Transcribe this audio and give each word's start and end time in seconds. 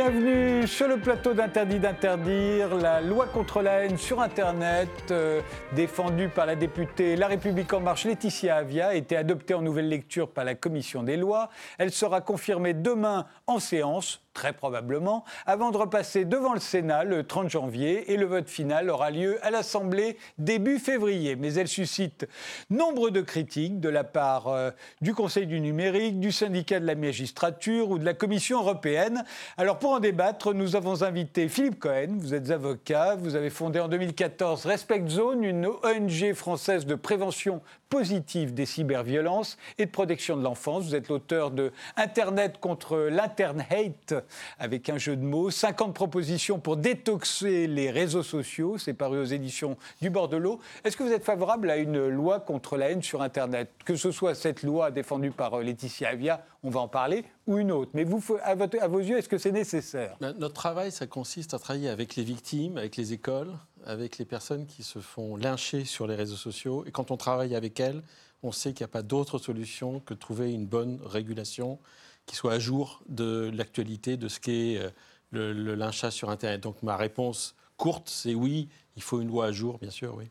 Bienvenue 0.00 0.64
sur 0.68 0.86
le 0.86 0.98
plateau 0.98 1.34
d'Interdit 1.34 1.80
d'interdire, 1.80 2.76
la 2.76 3.00
loi 3.00 3.26
contre 3.26 3.62
la 3.62 3.80
haine 3.80 3.98
sur 3.98 4.20
Internet, 4.20 4.88
euh, 5.10 5.40
défendue 5.72 6.28
par 6.28 6.46
la 6.46 6.54
députée 6.54 7.16
La 7.16 7.26
République 7.26 7.72
en 7.72 7.80
marche 7.80 8.04
Laetitia 8.04 8.58
Avia, 8.58 8.90
a 8.90 8.94
été 8.94 9.16
adoptée 9.16 9.54
en 9.54 9.60
nouvelle 9.60 9.88
lecture 9.88 10.30
par 10.30 10.44
la 10.44 10.54
Commission 10.54 11.02
des 11.02 11.16
lois. 11.16 11.50
Elle 11.78 11.90
sera 11.90 12.20
confirmée 12.20 12.74
demain 12.74 13.26
en 13.48 13.58
séance 13.58 14.22
très 14.38 14.52
probablement, 14.52 15.24
avant 15.46 15.72
de 15.72 15.76
repasser 15.76 16.24
devant 16.24 16.54
le 16.54 16.60
Sénat 16.60 17.02
le 17.02 17.26
30 17.26 17.50
janvier 17.50 18.12
et 18.12 18.16
le 18.16 18.24
vote 18.24 18.48
final 18.48 18.88
aura 18.88 19.10
lieu 19.10 19.44
à 19.44 19.50
l'Assemblée 19.50 20.16
début 20.38 20.78
février. 20.78 21.34
Mais 21.34 21.54
elle 21.54 21.66
suscite 21.66 22.28
nombre 22.70 23.10
de 23.10 23.20
critiques 23.20 23.80
de 23.80 23.88
la 23.88 24.04
part 24.04 24.46
euh, 24.46 24.70
du 25.00 25.12
Conseil 25.12 25.48
du 25.48 25.60
numérique, 25.60 26.20
du 26.20 26.30
syndicat 26.30 26.78
de 26.78 26.86
la 26.86 26.94
magistrature 26.94 27.90
ou 27.90 27.98
de 27.98 28.04
la 28.04 28.14
Commission 28.14 28.60
européenne. 28.60 29.24
Alors 29.56 29.80
pour 29.80 29.87
en 29.92 30.00
débattre, 30.00 30.54
nous 30.54 30.76
avons 30.76 31.02
invité 31.02 31.48
Philippe 31.48 31.78
Cohen, 31.78 32.16
vous 32.18 32.34
êtes 32.34 32.50
avocat, 32.50 33.16
vous 33.16 33.36
avez 33.36 33.50
fondé 33.50 33.80
en 33.80 33.88
2014 33.88 34.66
Respect 34.66 35.04
Zone, 35.08 35.44
une 35.44 35.66
ONG 35.66 36.34
française 36.34 36.86
de 36.86 36.94
prévention 36.94 37.60
positive 37.88 38.54
des 38.54 38.66
cyberviolences 38.66 39.56
et 39.78 39.86
de 39.86 39.90
protection 39.90 40.36
de 40.36 40.42
l'enfance. 40.42 40.84
Vous 40.84 40.94
êtes 40.94 41.08
l'auteur 41.08 41.50
de 41.50 41.72
Internet 41.96 42.58
contre 42.60 43.08
l'Internhate 43.10 44.14
avec 44.58 44.90
un 44.90 44.98
jeu 44.98 45.16
de 45.16 45.24
mots. 45.24 45.50
50 45.50 45.94
propositions 45.94 46.58
pour 46.58 46.76
détoxer 46.76 47.66
les 47.66 47.90
réseaux 47.90 48.22
sociaux. 48.22 48.78
C'est 48.78 48.94
paru 48.94 49.18
aux 49.18 49.24
éditions 49.24 49.76
du 50.02 50.10
Bordelot. 50.10 50.60
Est-ce 50.84 50.96
que 50.96 51.02
vous 51.02 51.12
êtes 51.12 51.24
favorable 51.24 51.70
à 51.70 51.76
une 51.76 52.08
loi 52.08 52.40
contre 52.40 52.76
la 52.76 52.90
haine 52.90 53.02
sur 53.02 53.22
Internet? 53.22 53.70
Que 53.84 53.96
ce 53.96 54.10
soit 54.10 54.34
cette 54.34 54.62
loi 54.62 54.90
défendue 54.90 55.30
par 55.30 55.58
Laetitia 55.60 56.10
Avia, 56.10 56.44
on 56.62 56.70
va 56.70 56.80
en 56.80 56.88
parler, 56.88 57.24
ou 57.48 57.58
une 57.58 57.72
autre. 57.72 57.90
Mais 57.94 58.04
vous, 58.04 58.22
à, 58.42 58.50
à 58.50 58.88
vos 58.88 58.98
yeux, 58.98 59.16
est-ce 59.18 59.28
que 59.28 59.38
c'est 59.38 59.50
nécessaire? 59.50 60.16
Ben, 60.20 60.34
Notre 60.38 60.54
travail, 60.54 60.92
ça 60.92 61.06
consiste 61.06 61.54
à 61.54 61.58
travailler 61.58 61.88
avec 61.88 62.14
les 62.14 62.22
victimes, 62.22 62.76
avec 62.76 62.96
les 62.96 63.14
écoles, 63.14 63.52
avec 63.86 64.18
les 64.18 64.26
personnes 64.26 64.66
qui 64.66 64.82
se 64.82 64.98
font 64.98 65.34
lyncher 65.34 65.84
sur 65.86 66.06
les 66.06 66.14
réseaux 66.14 66.36
sociaux. 66.36 66.84
Et 66.86 66.92
quand 66.92 67.10
on 67.10 67.16
travaille 67.16 67.56
avec 67.56 67.80
elles, 67.80 68.02
on 68.42 68.52
sait 68.52 68.74
qu'il 68.74 68.84
n'y 68.84 68.90
a 68.90 68.92
pas 68.92 69.02
d'autre 69.02 69.38
solution 69.38 70.00
que 70.00 70.12
de 70.12 70.18
trouver 70.18 70.52
une 70.52 70.66
bonne 70.66 71.00
régulation 71.02 71.78
qui 72.26 72.36
soit 72.36 72.52
à 72.52 72.58
jour 72.58 73.02
de 73.08 73.50
l'actualité 73.54 74.18
de 74.18 74.28
ce 74.28 74.38
qu'est 74.38 74.76
euh, 74.76 74.90
le, 75.30 75.54
le, 75.54 75.74
lynchage 75.74 76.12
sur 76.12 76.28
Internet. 76.28 76.60
Donc 76.60 76.82
ma 76.82 76.96
réponse 76.96 77.56
courte, 77.78 78.10
c'est 78.10 78.34
oui, 78.34 78.68
il 78.96 79.02
faut 79.02 79.22
une 79.22 79.28
loi 79.28 79.46
à 79.46 79.52
jour, 79.52 79.78
bien 79.78 79.90
sûr, 79.90 80.14
oui. 80.14 80.30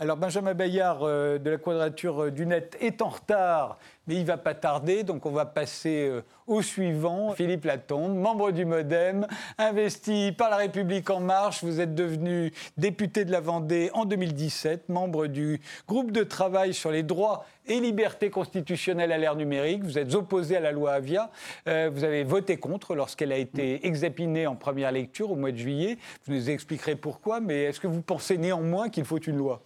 Alors 0.00 0.16
Benjamin 0.16 0.54
Bayard 0.54 1.02
euh, 1.02 1.38
de 1.38 1.50
la 1.50 1.58
Quadrature 1.58 2.24
euh, 2.24 2.30
du 2.30 2.46
Net 2.46 2.76
est 2.80 3.02
en 3.02 3.08
retard, 3.08 3.78
mais 4.08 4.16
il 4.16 4.22
ne 4.22 4.26
va 4.26 4.38
pas 4.38 4.54
tarder, 4.54 5.04
donc 5.04 5.26
on 5.26 5.30
va 5.30 5.44
passer 5.44 6.08
euh, 6.08 6.22
au 6.46 6.62
suivant. 6.62 7.32
Philippe 7.32 7.66
Latombe, 7.66 8.16
membre 8.16 8.50
du 8.50 8.64
Modem, 8.64 9.26
investi 9.58 10.32
par 10.32 10.50
La 10.50 10.56
République 10.56 11.10
En 11.10 11.20
Marche. 11.20 11.62
Vous 11.62 11.80
êtes 11.80 11.94
devenu 11.94 12.52
député 12.78 13.24
de 13.26 13.30
la 13.30 13.40
Vendée 13.40 13.90
en 13.92 14.06
2017, 14.06 14.88
membre 14.88 15.26
du 15.26 15.60
groupe 15.86 16.10
de 16.10 16.24
travail 16.24 16.72
sur 16.72 16.90
les 16.90 17.02
droits 17.02 17.44
et 17.66 17.80
libertés 17.80 18.30
constitutionnelles 18.30 19.12
à 19.12 19.18
l'ère 19.18 19.36
numérique. 19.36 19.84
Vous 19.84 19.98
êtes 19.98 20.14
opposé 20.14 20.56
à 20.56 20.60
la 20.60 20.72
loi 20.72 20.92
Avia. 20.92 21.30
vous 21.66 22.02
avez 22.02 22.24
voté 22.24 22.56
contre 22.56 22.94
lorsqu'elle 22.94 23.30
a 23.30 23.36
été 23.36 23.86
examinée 23.86 24.46
en 24.46 24.56
première 24.56 24.90
lecture 24.90 25.30
au 25.30 25.36
mois 25.36 25.52
de 25.52 25.58
juillet. 25.58 25.98
Vous 26.24 26.32
nous 26.32 26.48
expliquerez 26.48 26.96
pourquoi, 26.96 27.40
mais 27.40 27.64
est-ce 27.64 27.80
que 27.80 27.86
vous 27.86 28.00
pensez 28.00 28.38
néanmoins 28.38 28.88
qu'il 28.88 29.04
faut 29.04 29.18
une 29.18 29.36
loi? 29.36 29.62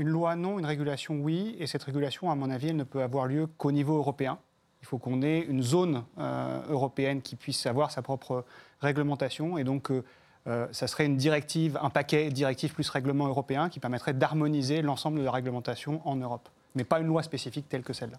Une 0.00 0.08
loi, 0.08 0.34
non. 0.34 0.58
Une 0.58 0.64
régulation, 0.64 1.14
oui. 1.20 1.56
Et 1.58 1.66
cette 1.66 1.82
régulation, 1.82 2.30
à 2.30 2.34
mon 2.34 2.50
avis, 2.50 2.68
elle 2.68 2.76
ne 2.76 2.84
peut 2.84 3.02
avoir 3.02 3.26
lieu 3.26 3.46
qu'au 3.46 3.70
niveau 3.70 3.96
européen. 3.96 4.38
Il 4.82 4.86
faut 4.86 4.98
qu'on 4.98 5.20
ait 5.22 5.40
une 5.40 5.62
zone 5.62 6.04
euh, 6.18 6.62
européenne 6.70 7.20
qui 7.20 7.36
puisse 7.36 7.66
avoir 7.66 7.90
sa 7.90 8.00
propre 8.00 8.44
réglementation. 8.80 9.58
Et 9.58 9.64
donc, 9.64 9.90
euh, 9.90 10.02
euh, 10.46 10.66
ça 10.72 10.86
serait 10.86 11.04
une 11.04 11.18
directive, 11.18 11.78
un 11.82 11.90
paquet 11.90 12.30
directive 12.30 12.72
plus 12.72 12.88
règlement 12.88 13.28
européen 13.28 13.68
qui 13.68 13.78
permettrait 13.78 14.14
d'harmoniser 14.14 14.80
l'ensemble 14.80 15.18
de 15.18 15.24
la 15.24 15.30
réglementation 15.30 16.00
en 16.08 16.16
Europe. 16.16 16.48
Mais 16.74 16.84
pas 16.84 16.98
une 17.00 17.08
loi 17.08 17.22
spécifique 17.22 17.68
telle 17.68 17.82
que 17.82 17.92
celle-là. 17.92 18.18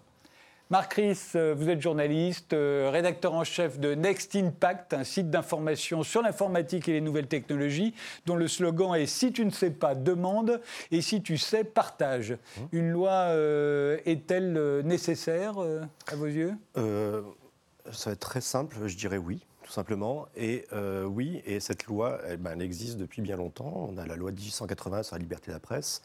Marc 0.72 0.94
Ries, 0.94 1.18
euh, 1.34 1.54
vous 1.54 1.68
êtes 1.68 1.82
journaliste, 1.82 2.54
euh, 2.54 2.88
rédacteur 2.90 3.34
en 3.34 3.44
chef 3.44 3.78
de 3.78 3.94
Next 3.94 4.34
Impact, 4.34 4.94
un 4.94 5.04
site 5.04 5.28
d'information 5.28 6.02
sur 6.02 6.22
l'informatique 6.22 6.88
et 6.88 6.92
les 6.92 7.02
nouvelles 7.02 7.26
technologies, 7.26 7.92
dont 8.24 8.36
le 8.36 8.48
slogan 8.48 8.94
est 8.94 9.04
Si 9.04 9.34
tu 9.34 9.44
ne 9.44 9.50
sais 9.50 9.70
pas, 9.70 9.94
demande, 9.94 10.62
et 10.90 11.02
si 11.02 11.20
tu 11.20 11.36
sais, 11.36 11.62
partage. 11.62 12.30
Mmh. 12.32 12.60
Une 12.72 12.90
loi 12.90 13.10
euh, 13.10 13.98
est-elle 14.06 14.80
nécessaire 14.82 15.58
à 15.58 16.16
vos 16.16 16.24
yeux? 16.24 16.54
Ça 16.74 18.08
va 18.08 18.12
être 18.12 18.20
très 18.20 18.40
simple, 18.40 18.78
je 18.86 18.96
dirais 18.96 19.18
oui 19.18 19.44
tout 19.64 19.72
simplement. 19.72 20.26
Et 20.36 20.66
oui, 21.04 21.40
et 21.44 21.60
cette 21.60 21.86
loi, 21.86 22.18
elle, 22.26 22.38
ben, 22.38 22.52
elle, 22.54 22.62
existe 22.62 22.96
depuis 22.96 23.22
bien 23.22 23.36
longtemps. 23.36 23.90
On 23.90 23.96
a 23.96 24.06
la 24.06 24.16
loi 24.16 24.32
1880 24.32 25.04
sur 25.04 25.16
la 25.16 25.20
liberté 25.20 25.50
de 25.50 25.56
la 25.56 25.60
presse. 25.60 26.02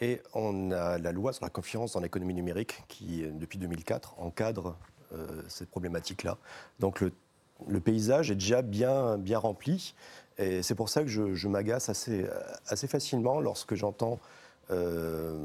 Et 0.00 0.20
on 0.34 0.70
a 0.72 0.98
la 0.98 1.12
loi 1.12 1.32
sur 1.32 1.44
la 1.44 1.50
confiance 1.50 1.92
dans 1.92 2.00
l'économie 2.00 2.34
numérique 2.34 2.82
qui, 2.88 3.24
depuis 3.32 3.58
2004, 3.58 4.16
encadre 4.18 4.76
euh, 5.12 5.42
cette 5.48 5.70
problématique-là. 5.70 6.38
Donc 6.80 7.00
le, 7.00 7.80
paysage 7.80 8.30
est 8.30 8.36
déjà 8.36 8.62
bien, 8.62 9.18
bien 9.18 9.38
rempli. 9.38 9.94
Et 10.38 10.62
c'est 10.62 10.74
pour 10.74 10.88
ça 10.88 11.02
que 11.02 11.08
je, 11.08 11.48
m'agace 11.48 11.88
assez, 11.88 12.26
assez 12.66 12.86
facilement 12.88 13.40
lorsque 13.40 13.74
j'entends 13.74 14.18
euh, 14.70 15.36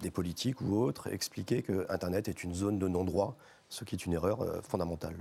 des 0.00 0.10
politiques 0.10 0.60
ou 0.60 0.76
autres 0.78 1.12
expliquer 1.12 1.62
que 1.62 1.86
Internet 1.88 2.28
est 2.28 2.42
une 2.42 2.54
zone 2.54 2.78
de 2.78 2.88
non-droit, 2.88 3.36
ce 3.68 3.84
qui 3.84 3.94
est 3.94 4.04
une 4.04 4.14
erreur 4.14 4.42
euh, 4.42 4.60
fondamentale. 4.62 5.14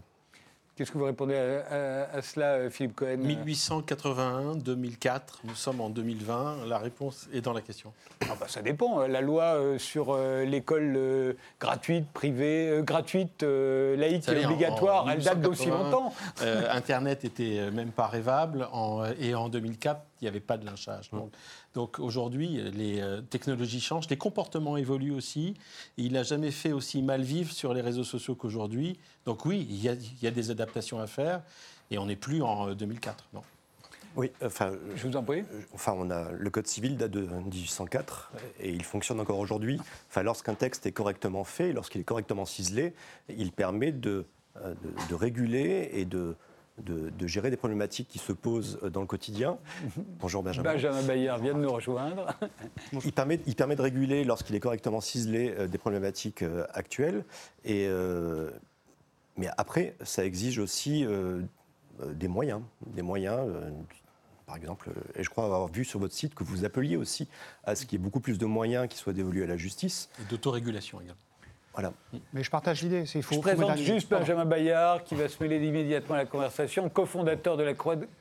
Qu'est-ce 0.76 0.92
que 0.92 0.98
vous 0.98 1.06
répondez 1.06 1.36
à, 1.36 2.20
cela, 2.24 2.54
euh, 2.54 2.70
Philippe 2.72 2.96
Cohen 2.96 3.18
1881, 3.18 4.56
2004, 4.56 5.42
nous 5.44 5.54
sommes 5.54 5.82
en 5.82 5.90
2020. 5.92 6.66
La 6.68 6.80
réponse 6.80 7.28
est 7.32 7.42
dans 7.42 7.54
la 7.54 7.62
question. 7.62 7.94
Ah 8.22 8.34
bah, 8.40 8.48
ça 8.48 8.64
dépend. 8.64 9.06
La 9.06 9.22
loi 9.22 9.44
euh, 9.44 9.78
sur 9.78 10.16
euh, 10.16 10.46
l'école 10.46 11.36
gratuite, 11.60 12.08
privée, 12.12 12.82
gratuite, 12.82 13.44
laïque 13.44 14.28
et 14.28 14.46
obligatoire, 14.46 15.08
elle 15.12 15.22
date 15.22 15.42
d'aussi 15.42 15.70
longtemps. 15.70 16.12
Internet 16.42 17.24
était 17.24 17.70
même 17.70 17.92
pas 17.92 18.08
rêvable. 18.08 18.68
et 19.20 19.36
en 19.36 19.50
2004, 19.50 20.02
il 20.24 20.26
n'y 20.26 20.30
avait 20.30 20.40
pas 20.40 20.58
de 20.58 20.66
lynchage. 20.66 21.10
Donc, 21.12 21.34
donc 21.74 22.00
aujourd'hui, 22.00 22.62
les 22.72 23.02
euh, 23.02 23.22
technologies 23.22 23.82
changent, 23.82 24.10
les 24.10 24.18
comportements 24.18 24.78
évoluent 24.78 25.14
aussi. 25.14 25.54
il 25.98 26.14
n'a 26.14 26.24
jamais 26.24 26.52
fait 26.52 26.72
aussi 26.72 27.02
mal 27.02 27.22
vivre 27.22 27.52
sur 27.52 27.74
les 27.74 27.82
réseaux 27.82 28.06
sociaux 28.06 28.36
qu'aujourd'hui. 28.36 28.98
Donc 29.26 29.46
oui, 29.46 29.68
il 29.70 29.84
y, 29.84 29.90
a, 30.28 30.32
des 30.32 30.50
adaptations 30.50 31.00
à 31.00 31.08
faire. 31.08 31.42
Et 31.92 31.98
on 31.98 32.06
n'est 32.06 32.16
plus 32.16 32.42
en 32.42 32.74
2004. 32.74 33.26
Euh, 33.34 33.38
non. 33.38 33.44
Oui, 34.16 34.32
enfin, 34.46 34.72
je 34.96 35.08
vous 35.08 35.18
en 35.18 35.24
prie. 35.24 35.44
Enfin, 35.74 35.94
on 35.98 36.10
a 36.10 36.32
le 36.32 36.50
code 36.50 36.68
civil 36.68 36.96
date 36.96 37.12
de 37.12 37.22
1804 37.22 38.32
et 38.62 38.70
il 38.72 38.84
fonctionne 38.84 39.20
encore 39.20 39.40
aujourd'hui. 39.40 39.82
Enfin, 40.10 40.24
lorsqu'un 40.24 40.54
texte 40.54 40.86
est 40.86 40.92
correctement 40.92 41.44
fait, 41.44 41.74
lorsqu'il 41.74 42.00
est 42.02 42.06
correctement 42.06 42.46
ciselé, 42.46 42.94
il 43.28 43.52
permet 43.52 43.92
de, 43.92 44.26
euh, 44.64 44.74
de 45.10 45.16
réguler 45.16 45.90
et 45.94 46.06
de, 46.06 46.36
de, 46.82 47.28
gérer 47.28 47.50
des 47.50 47.58
problématiques 47.58 48.08
qui 48.08 48.20
se 48.20 48.32
posent 48.32 48.80
euh, 48.84 48.90
dans 48.90 49.02
le 49.02 49.08
quotidien. 49.08 49.58
Bonjour 50.20 50.44
Benjamin. 50.44 50.74
Benjamin 50.74 51.04
Bayer 51.04 51.34
vient 51.42 51.54
de 51.54 51.60
nous 51.60 51.72
rejoindre. 51.72 52.28
il, 53.06 53.14
permet, 53.14 53.40
il 53.46 53.56
permet 53.56 53.76
de 53.76 53.82
réguler, 53.82 54.24
lorsqu'il 54.24 54.56
est 54.56 54.60
correctement 54.60 55.02
ciselé, 55.02 55.54
euh, 55.58 55.68
des 55.68 55.78
problématiques 55.78 56.42
euh, 56.42 56.66
actuelles. 56.74 57.24
Et, 57.64 57.88
mais 59.36 59.48
après, 59.58 59.96
ça 60.04 60.26
exige 60.26 60.60
aussi 60.60 61.06
des 62.06 62.28
moyens. 62.28 62.62
Des 62.86 63.02
moyens 63.02 63.40
par 64.46 64.58
exemple, 64.58 64.92
et 65.16 65.24
je 65.24 65.30
crois 65.30 65.46
avoir 65.46 65.68
vu 65.68 65.86
sur 65.86 66.00
votre 66.00 66.14
site 66.14 66.36
que 66.36 66.44
vous 66.44 66.66
appeliez 66.66 66.98
aussi 66.98 67.28
à 67.64 67.76
ce 67.76 67.86
qu'il 67.86 67.98
y 67.98 68.02
ait 68.02 68.04
beaucoup 68.04 68.20
plus 68.20 68.38
de 68.38 68.46
moyens 68.46 68.88
qui 68.90 68.98
soient 68.98 69.14
dévolus 69.14 69.44
à 69.44 69.48
la 69.48 69.58
justice. 69.58 70.10
Et 70.22 70.30
d'autorégulation 70.30 71.00
également. 71.02 71.18
Voilà. 71.74 71.92
Mais 72.34 72.44
je 72.44 72.52
partage 72.52 72.84
l'idée. 72.84 73.06
C'est 73.08 73.24
faux. 73.24 73.36
Je 73.36 73.40
présente 73.40 73.78
juste 73.78 74.10
Benjamin 74.10 74.46
Bayard, 74.46 75.04
qui 75.04 75.16
va 75.16 75.28
se 75.28 75.42
mêler 75.42 75.66
immédiatement 75.66 76.16
à 76.16 76.20
la 76.20 76.26
conversation, 76.26 76.88
cofondateur 76.88 77.58
de 77.58 77.64
la 77.64 77.74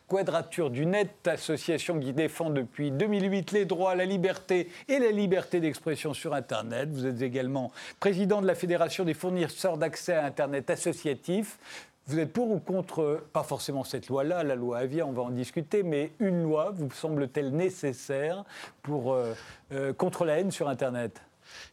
Quadrature 0.09 0.71
du 0.71 0.87
Net, 0.87 1.29
association 1.29 2.01
qui 2.01 2.15
défend 2.15 2.49
depuis 2.49 2.91
2008 2.91 3.53
les 3.53 3.65
droits, 3.67 3.95
la 3.95 4.07
liberté 4.07 4.71
et 4.89 4.99
la 4.99 5.11
liberté 5.11 5.61
d'expression 5.61 6.15
sur 6.15 6.33
Internet. 6.33 6.89
Vous 6.93 7.07
êtes 7.07 7.21
également 7.21 7.71
président 8.01 8.41
de 8.41 8.47
la 8.47 8.55
Fédération 8.55 9.05
des 9.05 9.15
fournisseurs 9.15 9.77
d'accès 9.77 10.15
à 10.15 10.25
Internet 10.25 10.71
associatif. 10.71 11.59
Vous 12.07 12.19
êtes 12.19 12.33
pour 12.33 12.51
ou 12.51 12.59
contre, 12.59 13.23
pas 13.33 13.45
forcément 13.45 13.85
cette 13.85 14.09
loi-là, 14.09 14.43
la 14.43 14.57
loi 14.57 14.79
Avia, 14.79 15.07
on 15.07 15.13
va 15.13 15.23
en 15.23 15.31
discuter, 15.31 15.83
mais 15.83 16.11
une 16.19 16.43
loi 16.43 16.73
vous 16.75 16.91
semble-t-elle 16.91 17.51
nécessaire 17.51 18.45
pour, 18.83 19.13
euh, 19.13 19.35
euh, 19.73 19.93
contre 19.93 20.25
la 20.25 20.41
haine 20.41 20.51
sur 20.51 20.69
Internet? 20.69 21.21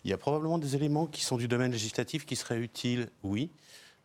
Il 0.04 0.12
y 0.12 0.13
a 0.13 0.18
probablement 0.18 0.57
des 0.57 0.75
éléments 0.75 1.06
qui 1.07 1.24
sont 1.24 1.38
du 1.38 1.48
domaine 1.48 1.71
législatif 1.71 2.25
qui 2.25 2.36
seraient 2.36 2.60
utiles, 2.60 3.10
oui. 3.24 3.50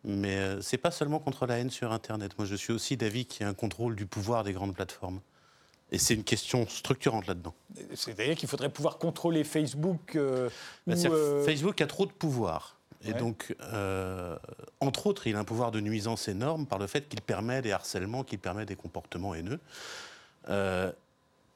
Mais 0.03 0.37
euh, 0.37 0.61
ce 0.61 0.75
n'est 0.75 0.81
pas 0.81 0.91
seulement 0.91 1.19
contre 1.19 1.47
la 1.47 1.57
haine 1.57 1.71
sur 1.71 1.91
Internet. 1.91 2.37
Moi, 2.37 2.45
je 2.45 2.55
suis 2.55 2.71
aussi 2.71 2.95
d'avis 2.95 3.25
qu'il 3.25 3.41
y 3.41 3.45
a 3.45 3.49
un 3.49 3.55
contrôle 3.55 3.95
du 3.95 4.05
pouvoir 4.05 4.43
des 4.43 4.53
grandes 4.53 4.75
plateformes. 4.75 5.19
Et 5.91 5.97
c'est 5.97 6.15
une 6.15 6.23
question 6.23 6.67
structurante 6.67 7.27
là-dedans. 7.27 7.53
C'est-à-dire 7.93 8.35
qu'il 8.35 8.49
faudrait 8.49 8.69
pouvoir 8.69 8.97
contrôler 8.97 9.43
Facebook 9.43 10.15
euh, 10.15 10.49
bah, 10.87 10.95
euh, 11.05 11.43
Facebook 11.43 11.79
a 11.81 11.87
trop 11.87 12.05
de 12.05 12.11
pouvoir. 12.11 12.77
Et 13.07 13.13
donc, 13.13 13.55
euh, 13.61 14.35
entre 14.79 15.05
autres, 15.05 15.27
il 15.27 15.35
a 15.35 15.39
un 15.39 15.43
pouvoir 15.43 15.69
de 15.69 15.79
nuisance 15.79 16.27
énorme 16.27 16.65
par 16.65 16.79
le 16.79 16.87
fait 16.87 17.07
qu'il 17.07 17.21
permet 17.21 17.61
des 17.61 17.71
harcèlements, 17.71 18.23
qu'il 18.23 18.39
permet 18.39 18.65
des 18.65 18.75
comportements 18.75 19.35
haineux. 19.35 19.59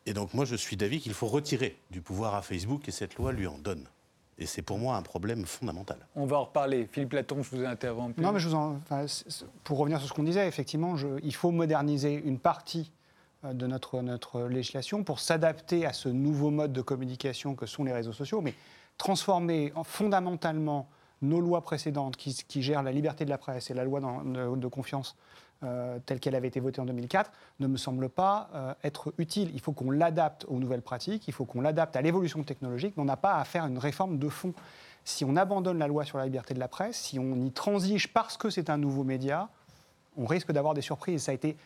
Et 0.05 0.13
donc, 0.13 0.33
moi, 0.35 0.45
je 0.45 0.55
suis 0.55 0.77
d'avis 0.77 1.01
qu'il 1.01 1.13
faut 1.13 1.27
retirer 1.27 1.75
du 1.89 2.01
pouvoir 2.01 2.35
à 2.35 2.44
Facebook 2.44 2.88
et 2.88 2.91
cette 2.91 3.15
loi 3.15 3.31
lui 3.31 3.47
en 3.47 3.57
donne. 3.57 3.83
Et 4.39 4.45
c'est 4.45 4.62
pour 4.62 4.80
moi 4.80 4.95
un 4.95 5.01
problème 5.01 5.45
fondamental. 5.45 5.97
On 6.15 6.25
va 6.25 6.38
en 6.38 6.45
reparler. 6.45 6.88
Philippe 6.89 7.13
Laton, 7.13 7.44
je 7.44 7.50
vous 7.56 7.62
ai 7.62 7.65
interrompu. 7.65 8.21
Non, 8.21 8.31
mais 8.31 8.39
je 8.39 8.47
vous 8.47 8.56
en, 8.56 8.77
enfin, 8.77 9.06
pour 9.65 9.77
revenir 9.77 10.00
sur 10.00 10.07
ce 10.07 10.13
qu'on 10.13 10.24
disait, 10.24 10.47
effectivement, 10.47 10.95
je, 10.95 11.07
il 11.24 11.36
faut 11.36 11.51
moderniser 11.51 12.13
une 12.13 12.39
partie 12.39 12.91
euh, 13.44 13.53
de 13.53 13.68
notre, 13.68 14.01
notre 14.01 14.44
législation 14.44 15.03
pour 15.03 15.19
s'adapter 15.19 15.86
à 15.86 15.91
ce 15.91 16.07
nouveau 16.07 16.51
mode 16.51 16.71
de 16.71 16.81
communication 16.81 17.53
que 17.53 17.65
sont 17.65 17.83
les 17.83 17.91
réseaux 17.91 18.13
sociaux, 18.13 18.39
mais 18.39 18.53
transformer 18.97 19.74
fondamentalement 19.83 20.88
nos 21.21 21.41
lois 21.41 21.62
précédentes 21.62 22.15
qui, 22.15 22.33
qui, 22.47 22.62
gèrent 22.62 22.83
la 22.83 22.94
liberté 22.94 23.25
de 23.25 23.30
la 23.30 23.38
presse 23.38 23.69
et 23.69 23.74
la 23.74 23.83
loi 23.83 24.00
de, 24.00 24.56
de 24.56 24.68
confiance 24.68 25.18
euh, 25.63 26.00
telle 26.06 26.19
qu'elle 26.19 26.35
avait 26.35 26.47
été 26.47 26.61
votée 26.61 26.79
en 26.79 26.85
2004 26.85 27.31
ne 27.59 27.67
me 27.67 27.75
semble 27.75 28.07
pas 28.07 28.50
euh, 28.56 28.73
être 28.83 29.13
utile. 29.17 29.51
Il 29.53 29.59
faut 29.59 29.73
qu'on 29.73 29.91
l'adapte 29.91 30.45
aux 30.47 30.57
nouvelles 30.57 30.81
pratiques, 30.81 31.27
il 31.27 31.33
faut 31.33 31.44
qu'on 31.44 31.59
l'adapte 31.59 31.95
à 31.97 32.01
l'évolution 32.01 32.44
technologique, 32.44 32.94
mais 32.95 33.03
on 33.03 33.06
n'a 33.06 33.17
pas 33.17 33.35
à 33.35 33.44
faire 33.44 33.65
une 33.65 33.77
réforme 33.77 34.19
de 34.19 34.29
fond. 34.29 34.53
Si 35.03 35.25
on 35.25 35.35
abandonne 35.35 35.77
la 35.77 35.88
loi 35.88 36.06
sur 36.06 36.17
la 36.17 36.25
liberté 36.25 36.53
de 36.53 36.59
la 36.59 36.69
presse, 36.69 36.97
si 36.97 37.19
on 37.19 37.35
y 37.44 37.51
transige 37.51 38.13
parce 38.13 38.38
que 38.38 38.50
c'est 38.50 38.69
un 38.69 38.77
nouveau 38.77 39.03
média, 39.03 39.50
on 40.17 40.25
risque 40.25 40.51
d'avoir 40.51 40.73
des 40.73 40.81
surprises. 40.81 41.23
Ça 41.23 41.31
a 41.31 41.35
été 41.35 41.57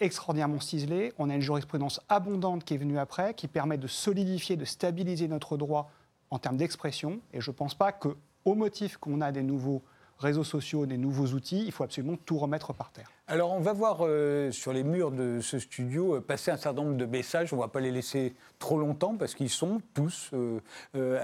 extraordinairement 0.00 0.60
ciselé. 0.60 1.12
On 1.18 1.28
a 1.28 1.34
une 1.34 1.40
jurisprudence 1.40 2.00
abondante 2.08 2.64
qui 2.64 2.74
est 2.74 2.78
venue 2.78 2.98
après, 2.98 3.34
qui 3.34 3.48
permet 3.48 3.78
de 3.78 3.86
solidifier, 3.86 4.56
de 4.56 4.64
stabiliser 4.64 5.28
notre 5.28 5.56
droit 5.56 5.90
en 6.30 6.38
termes 6.38 6.56
d'expression. 6.56 7.20
Et 7.32 7.40
je 7.40 7.50
ne 7.50 7.56
pense 7.56 7.74
pas 7.74 7.92
que, 7.92 8.16
au 8.44 8.54
motif 8.54 8.96
qu'on 8.96 9.20
a 9.20 9.32
des 9.32 9.42
nouveaux 9.42 9.82
réseaux 10.24 10.44
sociaux, 10.44 10.86
des 10.86 10.96
nouveaux 10.96 11.28
outils, 11.28 11.64
il 11.64 11.72
faut 11.72 11.84
absolument 11.84 12.16
tout 12.24 12.38
remettre 12.38 12.72
par 12.72 12.90
terre. 12.90 13.10
Alors 13.26 13.52
on 13.52 13.60
va 13.60 13.72
voir 13.72 13.98
euh, 14.00 14.50
sur 14.50 14.72
les 14.74 14.84
murs 14.84 15.10
de 15.10 15.40
ce 15.40 15.58
studio 15.58 16.16
euh, 16.16 16.20
passer 16.20 16.50
un 16.50 16.58
certain 16.58 16.82
nombre 16.82 16.96
de 16.96 17.06
messages, 17.06 17.54
on 17.54 17.56
ne 17.56 17.62
va 17.62 17.68
pas 17.68 17.80
les 17.80 17.90
laisser 17.90 18.34
trop 18.58 18.78
longtemps 18.78 19.16
parce 19.16 19.34
qu'ils 19.34 19.48
sont 19.48 19.80
tous 19.94 20.30
euh, 20.34 20.60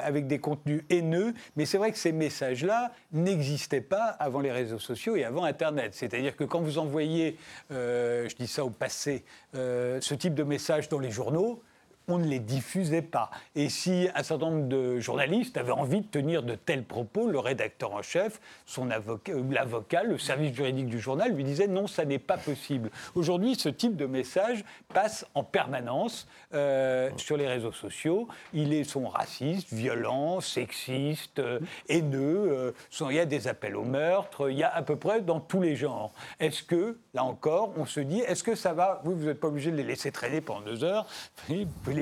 avec 0.03 0.27
des 0.27 0.39
contenus 0.39 0.83
haineux, 0.89 1.35
mais 1.57 1.67
c'est 1.67 1.77
vrai 1.77 1.93
que 1.93 1.99
ces 1.99 2.13
messages-là 2.13 2.93
n'existaient 3.13 3.83
pas 3.83 4.05
avant 4.05 4.41
les 4.41 4.53
réseaux 4.53 4.79
sociaux 4.79 5.17
et 5.17 5.25
avant 5.25 5.45
Internet. 5.45 5.95
C'est-à-dire 5.95 6.37
que 6.37 6.45
quand 6.45 6.61
vous 6.61 6.79
envoyez, 6.79 7.37
je 7.71 8.35
dis 8.35 8.47
ça 8.47 8.65
au 8.65 8.71
passé, 8.71 9.25
ce 9.53 10.15
type 10.15 10.35
de 10.35 10.43
messages 10.43 10.89
dans 10.89 10.99
les 10.99 11.11
journaux, 11.11 11.63
on 12.11 12.19
ne 12.19 12.27
les 12.27 12.39
diffusait 12.39 13.03
pas. 13.03 13.31
Et 13.55 13.69
si 13.69 14.09
un 14.15 14.23
certain 14.23 14.51
nombre 14.51 14.69
de 14.69 15.01
journalistes 15.01 15.57
avaient 15.57 15.73
envie 15.73 16.01
de 16.01 16.07
tenir 16.07 16.43
de 16.43 16.55
tels 16.55 16.85
propos, 16.85 17.29
le 17.29 17.39
rédacteur 17.39 17.93
en 17.93 18.03
chef, 18.03 18.41
son 18.67 18.91
avocat, 18.91 19.33
l'avocat, 19.51 20.03
le 20.03 20.19
service 20.19 20.55
juridique 20.55 20.87
du 20.87 21.01
journal 21.01 21.33
lui 21.33 21.45
disait 21.45 21.67
non, 21.67 21.87
ça 21.87 22.05
n'est 22.05 22.19
pas 22.19 22.37
possible. 22.37 22.91
Aujourd'hui, 23.15 23.55
ce 23.55 23.69
type 23.69 23.97
de 23.97 24.07
message 24.07 24.65
passe 24.93 25.27
en 25.35 25.45
permanence 25.45 26.27
euh, 26.55 27.11
sur 27.17 27.37
les 27.37 27.49
réseaux 27.49 27.73
sociaux. 27.73 28.29
Il 28.53 28.73
est 28.73 28.85
son 28.85 29.09
raciste, 29.09 29.73
violent, 29.73 30.41
sexiste, 30.41 31.39
euh, 31.39 31.61
haineux. 31.89 32.49
Euh, 32.51 32.73
il 33.09 33.17
y 33.17 33.19
a 33.19 33.27
des 33.27 33.49
appels 33.49 33.77
au 33.77 33.85
meurtre. 33.85 34.51
Il 34.51 34.59
y 34.59 34.63
a 34.63 34.75
à 34.75 34.83
peu 34.83 34.97
près 34.97 35.21
dans 35.21 35.41
tous 35.41 35.61
les 35.61 35.77
genres. 35.77 36.13
Est-ce 36.39 36.63
que, 36.63 36.99
là 37.15 37.25
encore, 37.25 37.73
on 37.77 37.87
se 37.87 38.01
dit, 38.01 38.21
est-ce 38.21 38.43
que 38.43 38.55
ça 38.55 38.73
va? 38.73 39.01
Vous, 39.05 39.17
vous 39.17 39.27
n'êtes 39.27 39.41
pas 39.41 39.49
obligé 39.49 39.71
de 39.71 39.77
les 39.77 39.85
laisser 39.85 40.13
traîner 40.13 40.41
pendant 40.41 40.61
deux 40.61 40.85
heures. 40.85 41.07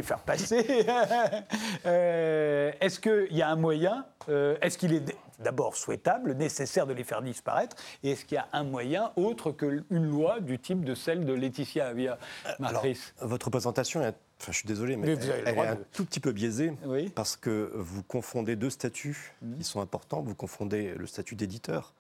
Faire 0.03 0.21
passer. 0.21 0.87
euh, 1.87 2.73
est-ce 2.81 3.01
qu'il 3.01 3.37
y 3.37 3.43
a 3.43 3.51
un 3.51 3.57
moyen 3.57 4.07
euh, 4.29 4.57
Est-ce 4.61 4.79
qu'il 4.79 4.93
est 4.93 5.17
d'abord 5.39 5.77
souhaitable, 5.77 6.35
nécessaire 6.35 6.87
de 6.87 6.93
les 6.93 7.05
faire 7.05 7.23
disparaître 7.23 7.77
Et 8.03 8.13
est-ce 8.13 8.25
qu'il 8.25 8.37
y 8.37 8.39
a 8.39 8.49
un 8.53 8.65
moyen 8.65 9.13
autre 9.17 9.53
qu'une 9.53 9.85
loi 9.91 10.41
du 10.41 10.59
type 10.59 10.85
de 10.85 10.95
celle 10.95 11.25
de 11.25 11.33
Laetitia 11.33 11.89
Avia 11.89 12.19
Martrice 12.59 13.15
Alors, 13.19 13.31
votre 13.31 13.51
présentation 13.51 14.03
est 14.03 14.15
Enfin, 14.41 14.53
je 14.53 14.59
suis 14.59 14.69
désolé, 14.69 14.97
mais, 14.97 15.17
Mais 15.17 15.25
elle 15.47 15.59
est 15.59 15.67
un 15.67 15.79
tout 15.93 16.05
petit 16.05 16.21
peu 16.21 16.31
biaisée 16.31 16.73
Oui. 16.85 17.09
Parce 17.09 17.37
que 17.37 17.73
vous 17.75 18.05
confondez 18.05 18.55
deux 18.55 18.71
statuts 18.71 19.35
qui 19.59 19.65
sont 19.65 19.81
importants. 19.81 20.23
Vous 20.23 20.37
confondez 20.37 20.95
le 20.95 21.07
statut 21.09 21.35
d'éditeur, 21.35 21.93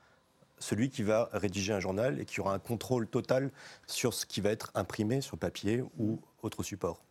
celui 0.60 0.90
qui 0.90 1.02
va 1.02 1.30
rédiger 1.32 1.72
un 1.72 1.80
journal 1.80 2.20
et 2.20 2.24
qui 2.24 2.40
aura 2.40 2.54
un 2.54 2.58
contrôle 2.58 3.08
total 3.08 3.50
sur 3.86 4.14
ce 4.14 4.24
qui 4.24 4.40
va 4.40 4.50
être 4.50 4.70
imprimé 4.74 5.20
sur 5.20 5.36
papier 5.36 5.82
ou 5.98 6.20
autre 6.42 6.62
support. 6.62 7.02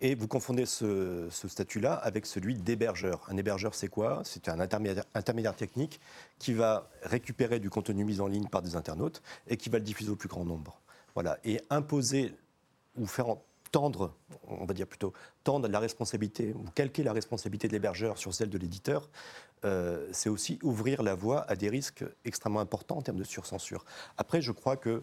Et 0.00 0.14
vous 0.14 0.28
confondez 0.28 0.64
ce, 0.64 1.28
statut-là 1.30 1.94
avec 1.94 2.24
celui 2.24 2.54
d'hébergeur. 2.54 3.26
Un 3.28 3.36
hébergeur, 3.36 3.74
c'est 3.74 3.88
quoi? 3.88 4.22
C'est 4.24 4.48
un 4.48 4.60
intermédiaire, 4.60 5.56
technique 5.56 6.00
qui 6.38 6.52
va 6.52 6.88
récupérer 7.02 7.58
du 7.58 7.68
contenu 7.68 8.04
mis 8.04 8.20
en 8.20 8.28
ligne 8.28 8.46
par 8.46 8.62
des 8.62 8.76
internautes 8.76 9.22
et 9.48 9.56
qui 9.56 9.70
va 9.70 9.78
le 9.78 9.84
diffuser 9.84 10.10
au 10.10 10.16
plus 10.16 10.28
grand 10.28 10.44
nombre. 10.44 10.80
Voilà. 11.14 11.38
Et 11.42 11.60
imposer 11.68 12.32
ou 12.96 13.06
faire 13.06 13.28
en- 13.28 13.42
tendre, 13.70 14.14
on 14.46 14.64
va 14.64 14.74
dire 14.74 14.86
plutôt, 14.86 15.12
tendre 15.44 15.68
la 15.68 15.78
responsabilité 15.78 16.54
ou 16.54 16.64
calquer 16.74 17.02
la 17.02 17.12
responsabilité 17.12 17.68
de 17.68 17.72
l'hébergeur 17.72 18.18
sur 18.18 18.34
celle 18.34 18.50
de 18.50 18.58
l'éditeur, 18.58 19.08
euh, 19.64 20.08
c'est 20.12 20.28
aussi 20.28 20.58
ouvrir 20.62 21.02
la 21.02 21.14
voie 21.14 21.42
à 21.50 21.56
des 21.56 21.68
risques 21.68 22.04
extrêmement 22.24 22.60
importants 22.60 22.98
en 22.98 23.02
termes 23.02 23.18
de 23.18 23.24
surcensure. 23.24 23.84
Après, 24.16 24.40
je 24.40 24.52
crois 24.52 24.76
que 24.76 25.02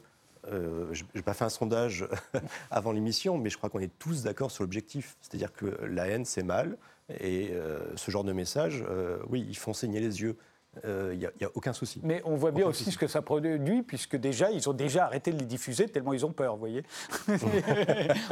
euh, 0.52 0.88
je 0.92 1.04
n'ai 1.16 1.22
pas 1.22 1.34
fait 1.34 1.46
un 1.46 1.50
sondage 1.50 2.08
avant 2.72 2.92
l'émission, 2.92 3.38
mais 3.38 3.50
je 3.50 3.58
crois 3.58 3.70
qu'on 3.70 3.80
est 3.80 3.92
tous 4.00 4.24
d'accord 4.24 4.52
sur 4.52 4.64
l'objectif. 4.64 5.18
C'est-à-dire 5.22 5.52
que 5.54 5.66
la 5.86 6.08
haine, 6.08 6.26
c'est 6.26 6.44
mal. 6.44 6.78
Et 7.20 7.50
euh, 7.54 7.80
ce 7.96 8.10
genre 8.12 8.24
de 8.24 8.34
messages, 8.34 8.84
euh, 8.90 9.18
oui, 9.30 9.46
ils 9.48 9.58
font 9.58 9.74
saigner 9.74 10.00
les 10.00 10.22
yeux. 10.22 10.36
Il 10.84 11.18
n'y 11.18 11.26
a, 11.26 11.32
aucun 11.54 11.72
souci. 11.72 12.02
Mais 12.04 12.22
on 12.26 12.36
voit 12.36 12.52
bien 12.52 12.64
Aucun 12.66 12.72
aussi 12.72 12.84
souci. 12.84 12.96
ce 12.96 12.98
que 13.00 13.08
ça 13.08 13.22
produit, 13.22 13.82
puisque 13.82 14.18
déjà, 14.18 14.52
ils 14.52 14.68
ont 14.70 14.74
déjà 14.74 15.06
arrêté 15.06 15.32
de 15.32 15.40
les 15.40 15.46
diffuser 15.46 15.88
tellement 15.88 16.12
ils 16.12 16.26
ont 16.26 16.34
peur, 16.34 16.56
vous 16.56 16.60
voyez. 16.60 16.84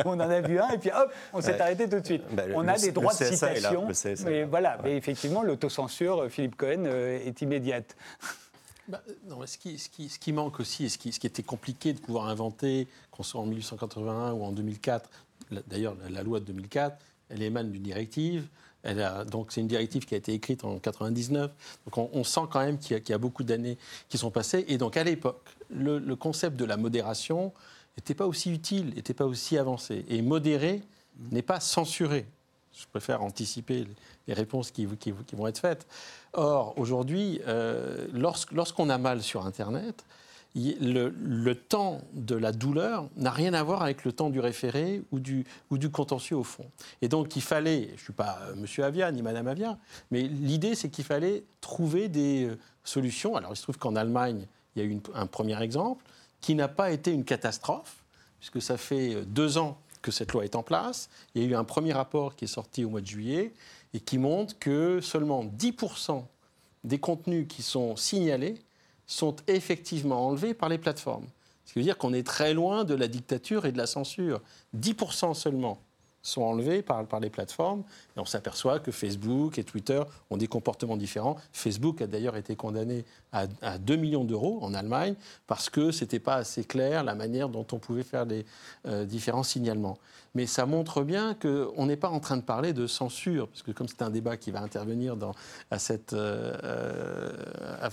on 0.05 0.11
en 0.11 0.19
a 0.19 0.41
vu 0.41 0.59
un, 0.59 0.67
et 0.71 0.77
puis 0.77 0.89
hop, 0.91 1.09
on 1.31 1.39
s'est 1.39 1.53
Ouais. 1.53 1.61
arrêté 1.61 1.87
tout 1.87 2.01
de 2.01 2.05
suite. 2.05 2.23
Bah, 2.33 2.45
le- 2.45 2.55
on 2.55 2.67
a 2.67 2.75
le- 2.75 2.81
des 2.81 2.91
droits 2.91 3.13
de 3.13 3.23
là, 3.23 3.31
citation. 3.31 3.87
mais 4.25 4.41
là. 4.41 4.45
voilà, 4.47 4.77
mais 4.83 4.97
effectivement, 4.97 5.41
l'autocensure, 5.41 6.23
euh, 6.23 6.27
Philippe 6.29 6.57
Cohen, 6.57 6.83
euh, 6.85 7.17
est 7.25 7.41
immédiate. 7.41 7.95
Bah, 8.87 9.01
non, 9.27 9.37
mais 9.39 9.47
ce, 9.47 9.57
qui, 9.57 9.77
ce, 9.79 9.87
qui, 9.89 10.09
ce 10.09 10.19
qui 10.19 10.33
manque 10.33 10.59
aussi, 10.59 10.85
et 10.85 10.89
ce 10.89 10.97
qui, 10.97 11.11
ce 11.13 11.19
qui 11.19 11.27
était 11.27 11.43
compliqué 11.43 11.93
de 11.93 11.99
pouvoir 11.99 12.27
inventer, 12.27 12.87
qu'on 13.11 13.23
soit 13.23 13.39
en 13.39 13.45
1881 13.45 14.33
ou 14.33 14.43
en 14.43 14.51
2004, 14.51 15.09
la- 15.51 15.61
d'ailleurs 15.67 15.95
la, 16.09 16.21
loi 16.23 16.39
de 16.41 16.45
2004, 16.45 16.97
elle 17.29 17.41
émane 17.43 17.71
d'une 17.71 17.83
directive. 17.83 18.47
Elle 18.83 19.01
a, 19.01 19.23
donc 19.23 19.53
c'est 19.53 19.61
une 19.61 19.67
directive 19.67 20.05
qui 20.05 20.13
a 20.13 20.17
été 20.17 20.33
écrite 20.33 20.65
en 20.65 20.77
99. 20.79 21.49
Donc 21.85 21.97
on, 21.97 22.09
on 22.11 22.25
sent 22.25 22.41
quand 22.51 22.59
même 22.59 22.77
qu'il 22.77 22.91
y, 22.91 22.95
a- 22.95 22.99
qu'il 22.99 23.11
y 23.11 23.15
a 23.15 23.17
beaucoup 23.17 23.43
d'années 23.45 23.77
qui 24.09 24.17
sont 24.17 24.31
passées. 24.31 24.65
Et 24.67 24.77
donc 24.77 24.97
à 24.97 25.03
l'époque, 25.05 25.41
le, 25.69 25.99
le 25.99 26.15
concept 26.17 26.57
de 26.57 26.65
la 26.65 26.75
modération 26.75 27.53
n'était 27.95 28.15
pas 28.15 28.27
aussi 28.27 28.51
utile, 28.51 28.93
n'était 28.95 29.13
pas 29.13 29.25
aussi 29.25 29.57
avancé. 29.57 30.03
Et 30.09 30.21
modérer 30.21 30.81
n'est 31.31 31.41
pas 31.41 31.61
censurer. 31.61 32.25
Je 32.73 32.85
préfère 32.87 33.21
anticiper 33.21 33.85
les- 34.27 34.33
réponses 34.33 34.71
qui, 34.71 34.85
vont 34.85 35.47
être 35.47 35.59
faites. 35.59 35.85
Or, 36.33 36.73
aujourd'hui, 36.77 37.39
euh, 37.47 38.07
lorsqu'on 38.13 38.89
a 38.89 38.97
mal 38.97 39.21
sur 39.21 39.45
Internet, 39.45 40.03
le, 40.55 41.53
temps 41.53 42.01
de 42.13 42.35
la 42.35 42.51
douleur 42.51 43.09
n'a 43.15 43.31
rien 43.31 43.53
à 43.53 43.63
voir 43.63 43.81
avec 43.81 44.05
le 44.05 44.11
temps 44.11 44.29
du 44.29 44.39
référé 44.39 45.01
ou 45.11 45.19
du, 45.19 45.45
contentieux 45.91 46.37
au 46.37 46.43
fond. 46.43 46.65
Et 47.01 47.07
donc, 47.07 47.35
il 47.35 47.41
fallait, 47.41 47.87
je 47.87 47.93
ne 47.93 47.97
suis 47.97 48.13
pas 48.13 48.39
euh, 48.43 48.55
Monsieur 48.55 48.83
Avia 48.83 49.11
ni 49.11 49.21
Madame 49.21 49.47
Avia, 49.47 49.77
mais 50.11 50.21
l'idée, 50.21 50.75
c'est 50.75 50.89
qu'il 50.89 51.05
fallait 51.05 51.43
trouver 51.61 52.07
des 52.07 52.45
euh, 52.45 52.59
solutions. 52.83 53.35
Alors, 53.35 53.51
il 53.53 53.55
se 53.55 53.63
trouve 53.63 53.77
qu'en 53.77 53.95
Allemagne, 53.95 54.47
il 54.75 54.83
y 54.83 54.85
a 54.85 54.89
eu 54.89 54.99
un 55.13 55.25
premier 55.25 55.61
exemple 55.61 56.03
qui 56.41 56.55
n'a 56.55 56.67
pas 56.67 56.91
été 56.91 57.11
une 57.11 57.23
catastrophe, 57.23 58.03
puisque 58.39 58.61
ça 58.61 58.77
fait 58.77 59.23
deux 59.25 59.57
ans 59.57 59.77
que 60.03 60.11
cette 60.11 60.33
loi 60.33 60.45
est 60.45 60.55
en 60.55 60.61
place. 60.61 61.09
Il 61.33 61.41
y 61.41 61.45
a 61.45 61.47
eu 61.49 61.55
un 61.55 61.63
premier 61.63 61.93
rapport 61.93 62.35
qui 62.35 62.45
est 62.45 62.47
sorti 62.47 62.85
au 62.85 62.89
mois 62.89 63.01
de 63.01 63.07
juillet 63.07 63.53
et 63.95 63.99
qui 63.99 64.19
montre 64.19 64.59
que 64.59 65.01
seulement 65.01 65.43
10% 65.43 66.23
des 66.83 66.99
contenus 66.99 67.47
qui 67.49 67.63
sont 67.63 67.95
signalés 67.95 68.55
sont 69.07 69.35
effectivement 69.47 70.27
enlevés 70.27 70.53
par 70.53 70.69
les 70.69 70.77
plateformes. 70.77 71.25
Ce 71.65 71.73
qui 71.73 71.79
veut 71.79 71.85
dire 71.85 71.97
qu'on 71.97 72.13
est 72.13 72.25
très 72.25 72.53
loin 72.53 72.83
de 72.83 72.93
la 72.93 73.07
dictature 73.07 73.65
et 73.65 73.71
de 73.71 73.77
la 73.77 73.87
censure. 73.87 74.41
10% 74.77 75.33
seulement 75.33 75.79
sont 76.21 76.41
enlevés 76.41 76.81
par, 76.81 77.05
par 77.05 77.19
les 77.19 77.29
plateformes. 77.29 77.83
Et 78.15 78.19
on 78.19 78.25
s'aperçoit 78.25 78.79
que 78.79 78.91
Facebook 78.91 79.57
et 79.57 79.63
Twitter 79.63 80.01
ont 80.29 80.37
des 80.37 80.47
comportements 80.47 80.97
différents. 80.97 81.35
Facebook 81.51 82.01
a 82.01 82.07
d'ailleurs 82.07 82.35
été 82.35 82.55
condamné 82.55 83.05
à, 83.31 83.45
à 83.61 83.77
2 83.77 83.95
millions 83.95 84.23
d'euros 84.23 84.59
en 84.61 84.73
Allemagne 84.73 85.15
parce 85.47 85.69
que 85.69 85.91
ce 85.91 86.03
n'était 86.03 86.19
pas 86.19 86.35
assez 86.35 86.63
clair 86.63 87.03
la 87.03 87.15
manière 87.15 87.49
dont 87.49 87.65
on 87.71 87.79
pouvait 87.79 88.03
faire 88.03 88.25
les 88.25 88.45
euh, 88.87 89.05
différents 89.05 89.43
signalements. 89.43 89.97
Mais 90.35 90.47
ça 90.47 90.65
montre 90.65 91.03
bien 91.03 91.35
qu'on 91.35 91.85
n'est 91.85 91.95
pas 91.95 92.09
en 92.09 92.19
train 92.19 92.37
de 92.37 92.41
parler 92.41 92.73
de 92.73 92.87
censure, 92.87 93.47
parce 93.49 93.61
que 93.61 93.69
comme 93.71 93.87
c'est 93.87 94.01
un 94.01 94.09
débat 94.09 94.35
qui 94.35 94.49
va 94.49 94.61
intervenir 94.61 95.15
dans, 95.15 95.33
à 95.69 95.77
cette, 95.77 96.13
euh, 96.13 96.57
euh, 96.63 97.31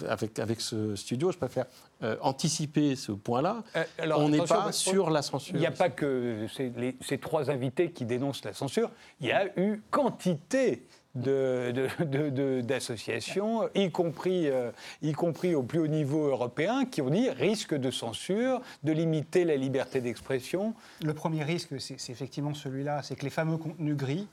avec, 0.09 0.39
avec 0.39 0.61
ce 0.63 0.97
studio, 0.97 1.33
je 1.33 1.37
préfère 1.37 1.67
euh, 2.03 2.17
anticiper 2.23 2.97
ce 2.97 3.13
point-là. 3.13 3.63
Euh, 3.77 3.85
on 4.17 4.31
n'est 4.31 4.39
pas 4.39 4.73
sur 4.73 5.11
la 5.11 5.21
censure. 5.21 5.55
Il 5.55 5.61
n'y 5.61 5.67
a 5.67 5.71
pas 5.71 5.91
que 5.91 6.47
ces, 6.57 6.71
les- 6.71 6.97
ces 7.03 7.19
trois 7.19 7.51
invités 7.51 7.91
qui 7.91 8.07
dénoncent 8.07 8.45
la 8.45 8.55
censure, 8.55 8.91
il 9.21 9.27
y 9.27 9.33
a 9.33 9.47
eu 9.61 9.83
quantité 10.11 10.83
d'associations, 11.15 13.69
y, 13.75 13.91
compris, 13.91 14.49
euh, 14.49 14.71
y 15.03 15.13
compris 15.13 15.57
au 15.57 15.63
plus 15.63 15.79
haut 15.81 15.89
niveau 15.89 16.29
européen, 16.29 16.85
qui 16.85 17.01
ont 17.03 17.11
dit 17.11 17.29
risque 17.31 17.75
de 17.75 17.91
censure, 17.91 18.63
de 18.85 18.93
limiter 18.93 19.45
la 19.45 19.57
liberté 19.57 20.01
d'expression. 20.01 20.73
Le 21.03 21.15
premier 21.15 21.43
risque, 21.43 21.81
c'est 21.81 22.11
effectivement 22.11 22.55
celui-là, 22.55 23.03
c'est 23.03 23.17
que 23.17 23.25
les 23.25 23.31
fameux 23.31 23.57
contenus 23.57 23.97
gris, 23.97 24.29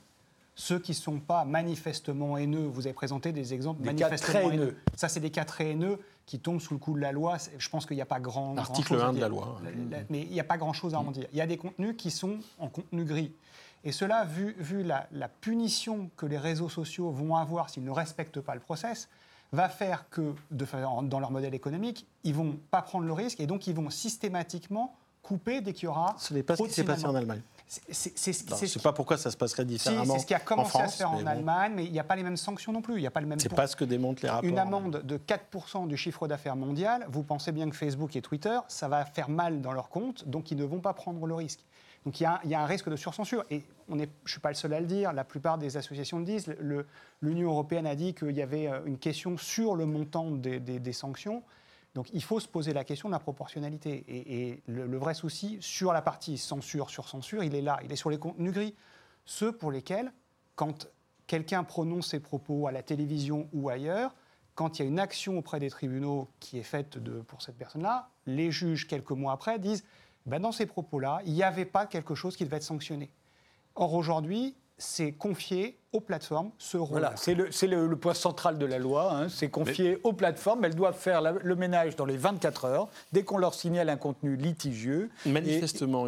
ceux 0.54 0.78
qui 0.78 0.92
ne 0.92 0.96
sont 0.96 1.18
pas 1.20 1.44
manifestement 1.44 2.36
haineux, 2.36 2.66
vous 2.66 2.86
avez 2.86 2.94
présenté 2.94 3.32
des 3.32 3.54
exemples 3.54 3.84
manifestement 3.84 4.50
haineux. 4.50 4.76
Ça, 4.96 5.08
c'est 5.08 5.20
des 5.20 5.30
cas 5.30 5.44
très 5.44 5.70
haineux 5.70 6.00
qui 6.26 6.40
tombent 6.40 6.60
sous 6.60 6.74
le 6.74 6.80
coup 6.80 6.94
de 6.94 7.00
la 7.00 7.12
loi. 7.12 7.38
Je 7.58 7.68
pense 7.68 7.86
qu'il 7.86 7.96
n'y 7.96 8.02
a 8.02 8.06
pas 8.06 8.20
grand. 8.20 8.58
Article 8.58 9.00
1 9.00 9.14
de 9.14 9.20
la 9.20 9.28
loi. 9.28 9.60
mais 10.10 10.22
il 10.22 10.30
n'y 10.30 10.40
a 10.40 10.44
pas 10.44 10.58
grand-chose 10.58 10.94
à 10.94 10.98
en 10.98 11.10
dire. 11.10 11.26
Il 11.32 11.38
y 11.38 11.40
a 11.40 11.46
des 11.46 11.56
contenus 11.56 11.94
qui 11.96 12.10
sont 12.10 12.38
en 12.58 12.68
contenu 12.68 13.04
gris. 13.04 13.32
Et 13.88 13.92
cela, 13.92 14.24
vu, 14.24 14.54
vu 14.58 14.82
la, 14.82 15.08
punition 15.40 16.10
que 16.18 16.26
les 16.26 16.36
réseaux 16.36 16.68
sociaux 16.68 17.10
vont 17.10 17.36
avoir 17.36 17.70
s'ils 17.70 17.84
ne 17.84 17.90
respectent 17.90 18.42
pas 18.42 18.52
le 18.52 18.60
process, 18.60 19.08
va 19.52 19.70
faire 19.70 20.10
que, 20.10 20.34
de, 20.50 20.66
dans 21.04 21.18
leur 21.18 21.30
modèle 21.30 21.54
économique, 21.54 22.06
ils 22.22 22.32
ne 22.32 22.36
vont 22.36 22.58
pas 22.70 22.82
prendre 22.82 23.06
le 23.06 23.14
risque 23.14 23.40
et 23.40 23.46
donc 23.46 23.66
ils 23.66 23.74
vont 23.74 23.88
systématiquement 23.88 24.94
couper 25.22 25.62
dès 25.62 25.72
qu'il 25.72 25.84
y 25.84 25.88
aura. 25.88 26.14
Ce 26.18 26.34
n'est 26.34 26.42
pas 26.42 26.54
ce 26.54 26.64
qui 26.64 26.70
s'est 26.70 26.84
passé 26.84 27.06
en 27.06 27.14
Allemagne. 27.14 27.40
C'est 27.66 28.14
ce 28.14 28.78
pas 28.78 28.92
pourquoi 28.92 29.16
ça 29.16 29.30
se 29.30 29.38
passerait 29.38 29.64
différemment. 29.64 30.14
c'est 30.14 30.20
ce 30.20 30.26
qui 30.26 30.34
a 30.34 30.38
commencé 30.38 30.78
à 30.78 30.88
se 30.88 30.98
faire 30.98 31.10
en 31.10 31.24
Allemagne, 31.24 31.72
mais 31.74 31.86
il 31.86 31.92
n'y 31.92 31.98
a 31.98 32.04
pas 32.04 32.16
les 32.16 32.22
mêmes 32.22 32.36
sanctions 32.36 32.74
non 32.74 32.82
plus. 32.82 32.96
Il 32.96 33.02
y 33.02 33.06
a 33.06 33.10
pas 33.10 33.22
le 33.22 33.26
même. 33.26 33.40
C'est 33.40 33.48
pas 33.48 33.66
ce 33.66 33.76
que 33.76 33.86
démontrent 33.86 34.22
les 34.22 34.28
rapports. 34.28 34.50
Une 34.50 34.58
amende 34.58 35.02
de 35.02 35.16
4% 35.16 35.88
du 35.88 35.96
chiffre 35.96 36.28
d'affaires 36.28 36.56
mondial. 36.56 37.06
Vous 37.08 37.22
pensez 37.22 37.52
bien 37.52 37.70
que 37.70 37.76
Facebook 37.76 38.16
et 38.16 38.20
Twitter, 38.20 38.58
ça 38.68 38.88
va 38.88 39.06
faire 39.06 39.30
mal 39.30 39.62
dans 39.62 39.72
leur 39.72 39.88
compte, 39.88 40.28
donc 40.28 40.50
ils 40.50 40.58
ne 40.58 40.64
vont 40.64 40.80
pas 40.80 40.92
prendre 40.92 41.26
le 41.26 41.34
risque. 41.34 41.64
Donc 42.04 42.20
il 42.20 42.22
y, 42.22 42.26
a, 42.54 42.60
un 42.60 42.66
risque 42.66 42.88
de 42.88 42.96
surcensure. 42.96 43.44
Et 43.50 43.64
on 43.88 43.96
je 43.98 44.02
ne 44.02 44.08
suis 44.26 44.40
pas 44.40 44.50
le 44.50 44.54
seul 44.54 44.72
à 44.72 44.80
le 44.80 44.86
dire, 44.86 45.12
la 45.12 45.24
plupart 45.24 45.58
des 45.58 45.76
associations 45.76 46.18
le 46.18 46.24
disent. 46.24 46.54
L'Union 47.20 47.50
européenne 47.50 47.86
a 47.86 47.94
dit 47.94 48.14
qu'il 48.14 48.36
y 48.36 48.42
avait 48.42 48.68
euh, 48.68 48.80
une 48.86 48.98
question 48.98 49.36
sur 49.36 49.74
le 49.76 49.86
montant 49.86 50.30
des, 50.30 50.92
sanctions. 50.92 51.42
Donc 51.94 52.08
il 52.12 52.22
faut 52.22 52.40
se 52.40 52.48
poser 52.48 52.72
la 52.72 52.84
question 52.84 53.08
de 53.08 53.12
la 53.12 53.18
proportionnalité. 53.18 54.04
Et, 54.08 54.62
le, 54.66 54.96
vrai 54.96 55.14
souci 55.14 55.58
sur 55.60 55.92
la 55.92 56.02
partie 56.02 56.38
censure 56.38 56.90
sur 56.90 57.08
censure, 57.08 57.42
il 57.42 57.54
est 57.54 57.62
là, 57.62 57.78
il 57.84 57.92
est 57.92 57.96
sur 57.96 58.10
les 58.10 58.18
contenus 58.18 58.52
gris. 58.52 58.74
Ceux 59.24 59.52
pour 59.52 59.70
lesquels, 59.70 60.12
quand 60.54 60.88
quelqu'un 61.26 61.64
prononce 61.64 62.08
ses 62.08 62.20
propos 62.20 62.66
à 62.66 62.72
la 62.72 62.82
télévision 62.82 63.48
ou 63.52 63.68
ailleurs, 63.68 64.14
quand 64.54 64.78
il 64.78 64.82
y 64.82 64.84
a 64.86 64.88
une 64.88 64.98
action 64.98 65.38
auprès 65.38 65.60
des 65.60 65.70
tribunaux 65.70 66.28
qui 66.40 66.58
est 66.58 66.64
faite 66.64 66.98
pour 67.26 67.42
cette 67.42 67.56
personne-là, 67.56 68.08
les 68.26 68.50
juges, 68.50 68.88
quelques 68.88 69.12
mois 69.12 69.32
après, 69.32 69.58
disent 69.58 69.84
ben, 70.28 70.40
dans 70.40 70.52
ces 70.52 70.66
propos-là, 70.66 71.20
il 71.24 71.32
n'y 71.32 71.42
avait 71.42 71.64
pas 71.64 71.86
quelque 71.86 72.14
chose 72.14 72.36
qui 72.36 72.44
devait 72.44 72.58
être 72.58 72.62
sanctionné. 72.62 73.10
Or, 73.74 73.94
aujourd'hui, 73.94 74.56
c'est 74.78 75.12
confié 75.12 75.76
aux 75.92 76.00
plateformes 76.00 76.50
ce 76.58 76.76
rôle. 76.76 77.00
Voilà, 77.00 77.14
c'est 77.16 77.34
le, 77.34 77.96
point 77.96 78.14
central 78.14 78.58
de 78.58 78.66
la 78.66 78.78
loi. 78.78 79.12
Hein. 79.12 79.28
c'est 79.28 79.48
confié 79.48 79.98
aux 80.04 80.12
plateformes. 80.12 80.64
Elles 80.64 80.74
doivent 80.74 80.98
faire 80.98 81.20
le 81.20 81.56
ménage 81.56 81.96
dans 81.96 82.04
les 82.04 82.16
24 82.16 82.64
heures 82.66 82.88
dès 83.12 83.24
qu'on 83.24 83.38
leur 83.38 83.54
signale 83.54 83.88
un 83.88 83.96
contenu 83.96 84.36
litigieux. 84.36 85.10
Manifestement. 85.26 86.06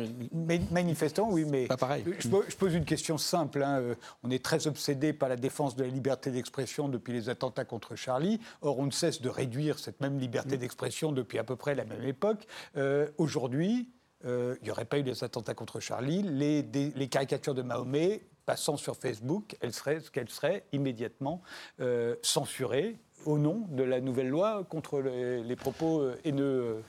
manifestement, 0.70 1.30
oui, 1.30 1.44
mais. 1.44 1.66
Pas 1.66 1.76
pareil. 1.76 2.04
Je, 2.18 2.28
pose 2.56 2.74
une 2.74 2.84
question 2.84 3.18
simple. 3.18 3.62
Hein. 3.62 3.80
Euh, 3.80 3.94
on 4.22 4.30
est 4.30 4.44
très 4.44 4.66
obsédé 4.66 5.12
par 5.12 5.28
la 5.28 5.36
défense 5.36 5.74
de 5.74 5.82
la 5.82 5.88
liberté 5.88 6.30
d'expression 6.30 6.88
depuis 6.88 7.12
les 7.12 7.28
attentats 7.28 7.64
contre 7.64 7.96
Charlie. 7.96 8.38
Or, 8.62 8.78
on 8.78 8.86
ne 8.86 8.92
cesse 8.92 9.20
de 9.20 9.28
réduire 9.28 9.78
cette 9.78 10.00
même 10.00 10.18
liberté 10.18 10.56
mm. 10.56 10.60
d'expression 10.60 11.12
depuis 11.12 11.38
à 11.38 11.44
peu 11.44 11.56
près 11.56 11.74
la 11.74 11.84
même 11.84 12.04
époque. 12.04 12.46
Euh, 12.76 13.08
aujourd'hui, 13.18 13.88
il 14.24 14.58
n'y 14.62 14.70
aurait 14.70 14.84
pas 14.84 14.98
eu 14.98 15.02
les 15.02 15.24
attentats 15.24 15.54
contre 15.54 15.80
Charlie, 15.80 16.22
les, 16.22 16.62
les 16.62 17.08
caricatures 17.08 17.54
de 17.54 17.62
Mahomet 17.62 18.22
passant 18.50 18.76
sur 18.76 18.96
Facebook, 18.96 19.56
elles 19.60 19.72
seraient, 19.72 20.00
qu'elles 20.12 20.28
seraient 20.28 20.64
immédiatement 20.72 21.40
euh, 21.78 22.16
censurées 22.20 22.96
au 23.24 23.38
nom 23.38 23.66
de 23.68 23.84
la 23.84 24.00
nouvelle 24.00 24.28
loi 24.28 24.64
contre 24.64 24.98
les, 25.00 25.54
propos 25.54 26.00
euh, 26.00 26.18
haineux. 26.24 26.82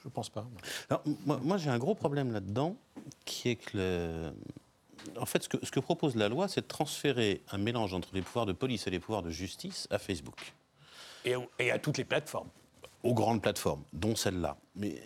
Je 0.00 0.08
ne 0.08 0.10
pense 0.10 0.30
pas. 0.30 0.46
moi, 1.26 1.58
j'ai 1.58 1.68
un 1.68 1.78
gros 1.78 1.94
problème 1.94 2.32
là-dedans, 2.32 2.76
qui 3.26 3.50
est 3.50 3.56
que 3.56 4.32
en 5.20 5.26
fait, 5.26 5.42
ce 5.42 5.50
que, 5.50 5.58
ce 5.62 5.70
que, 5.70 5.80
propose 5.80 6.16
la 6.16 6.30
loi, 6.30 6.48
c'est 6.48 6.62
de 6.62 6.66
transférer 6.66 7.42
un 7.52 7.58
mélange 7.58 7.92
entre 7.92 8.08
les 8.14 8.22
pouvoirs 8.22 8.46
de 8.46 8.54
police 8.54 8.86
et 8.86 8.90
les 8.90 8.98
pouvoirs 8.98 9.22
de 9.22 9.30
justice 9.30 9.86
à 9.90 9.98
Facebook. 9.98 10.54
Et, 11.26 11.34
et 11.58 11.70
à 11.70 11.78
toutes 11.78 11.98
les 11.98 12.04
plateformes. 12.04 12.48
Aux 13.02 13.12
grandes 13.12 13.42
plateformes, 13.42 13.84
dont 13.92 14.16
celle-là. 14.16 14.56
Mais 14.74 14.96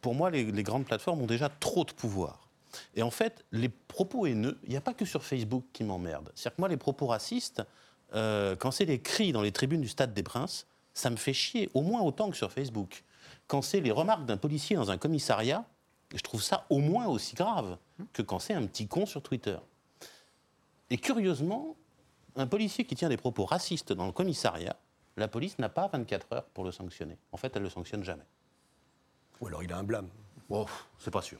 pour 0.00 0.14
moi, 0.14 0.30
les, 0.30 0.62
grandes 0.62 0.84
plateformes 0.84 1.22
ont 1.22 1.26
déjà 1.26 1.48
trop 1.48 1.84
de 1.84 1.92
pouvoir. 1.92 2.48
Et 2.94 3.02
en 3.02 3.10
fait, 3.10 3.44
les 3.52 3.68
propos 3.68 4.26
haineux, 4.26 4.58
il 4.64 4.70
n'y 4.70 4.76
a 4.76 4.80
pas 4.80 4.94
que 4.94 5.04
sur 5.04 5.24
Facebook 5.24 5.64
qui 5.72 5.84
m'emmerdent. 5.84 6.30
C'est-à-dire 6.34 6.56
que 6.56 6.60
moi, 6.60 6.68
les 6.68 6.76
propos 6.76 7.06
racistes, 7.06 7.62
euh, 8.14 8.54
quand 8.56 8.70
c'est 8.70 8.84
les 8.84 9.00
cris 9.00 9.32
dans 9.32 9.42
les 9.42 9.52
tribunes 9.52 9.80
du 9.80 9.88
Stade 9.88 10.12
des 10.12 10.22
Princes, 10.22 10.66
ça 10.94 11.10
me 11.10 11.16
fait 11.16 11.32
chier, 11.32 11.70
au 11.74 11.82
moins 11.82 12.02
autant 12.02 12.30
que 12.30 12.36
sur 12.36 12.52
Facebook. 12.52 13.04
Quand 13.46 13.62
c'est 13.62 13.80
les 13.80 13.90
remarques 13.90 14.24
d'un 14.26 14.36
policier 14.36 14.76
dans 14.76 14.90
un 14.90 14.98
commissariat, 14.98 15.64
je 16.14 16.20
trouve 16.20 16.42
ça 16.42 16.66
au 16.70 16.78
moins 16.78 17.06
aussi 17.06 17.34
grave 17.34 17.78
que 18.12 18.22
quand 18.22 18.38
c'est 18.38 18.54
un 18.54 18.66
petit 18.66 18.86
con 18.86 19.06
sur 19.06 19.22
Twitter. 19.22 19.56
Et 20.90 20.98
curieusement, 20.98 21.76
un 22.36 22.46
policier 22.46 22.84
qui 22.84 22.94
tient 22.94 23.08
des 23.08 23.16
propos 23.16 23.44
racistes 23.44 23.92
dans 23.92 24.06
le 24.06 24.12
commissariat, 24.12 24.76
la 25.16 25.28
police 25.28 25.58
n'a 25.58 25.68
pas 25.68 25.88
24 25.88 26.32
heures 26.32 26.44
pour 26.46 26.64
le 26.64 26.72
sanctionner. 26.72 27.18
En 27.32 27.36
fait, 27.36 27.54
elle 27.56 27.62
ne 27.62 27.66
le 27.66 27.70
sanctionne 27.70 28.04
jamais. 28.04 28.24
Ou 29.40 29.46
alors 29.46 29.62
il 29.62 29.72
a 29.72 29.78
un 29.78 29.82
blâme. 29.84 30.08
Oh, 30.48 30.66
c'est 30.98 31.10
pas 31.10 31.22
sûr. 31.22 31.38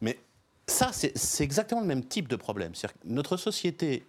Mais 0.00 0.18
ça, 0.66 0.90
c'est 0.92 1.44
exactement 1.44 1.80
le 1.80 1.86
même 1.86 2.04
type 2.04 2.28
de 2.28 2.36
problème. 2.36 2.72
Que 2.72 2.88
notre 3.04 3.36
société 3.36 4.04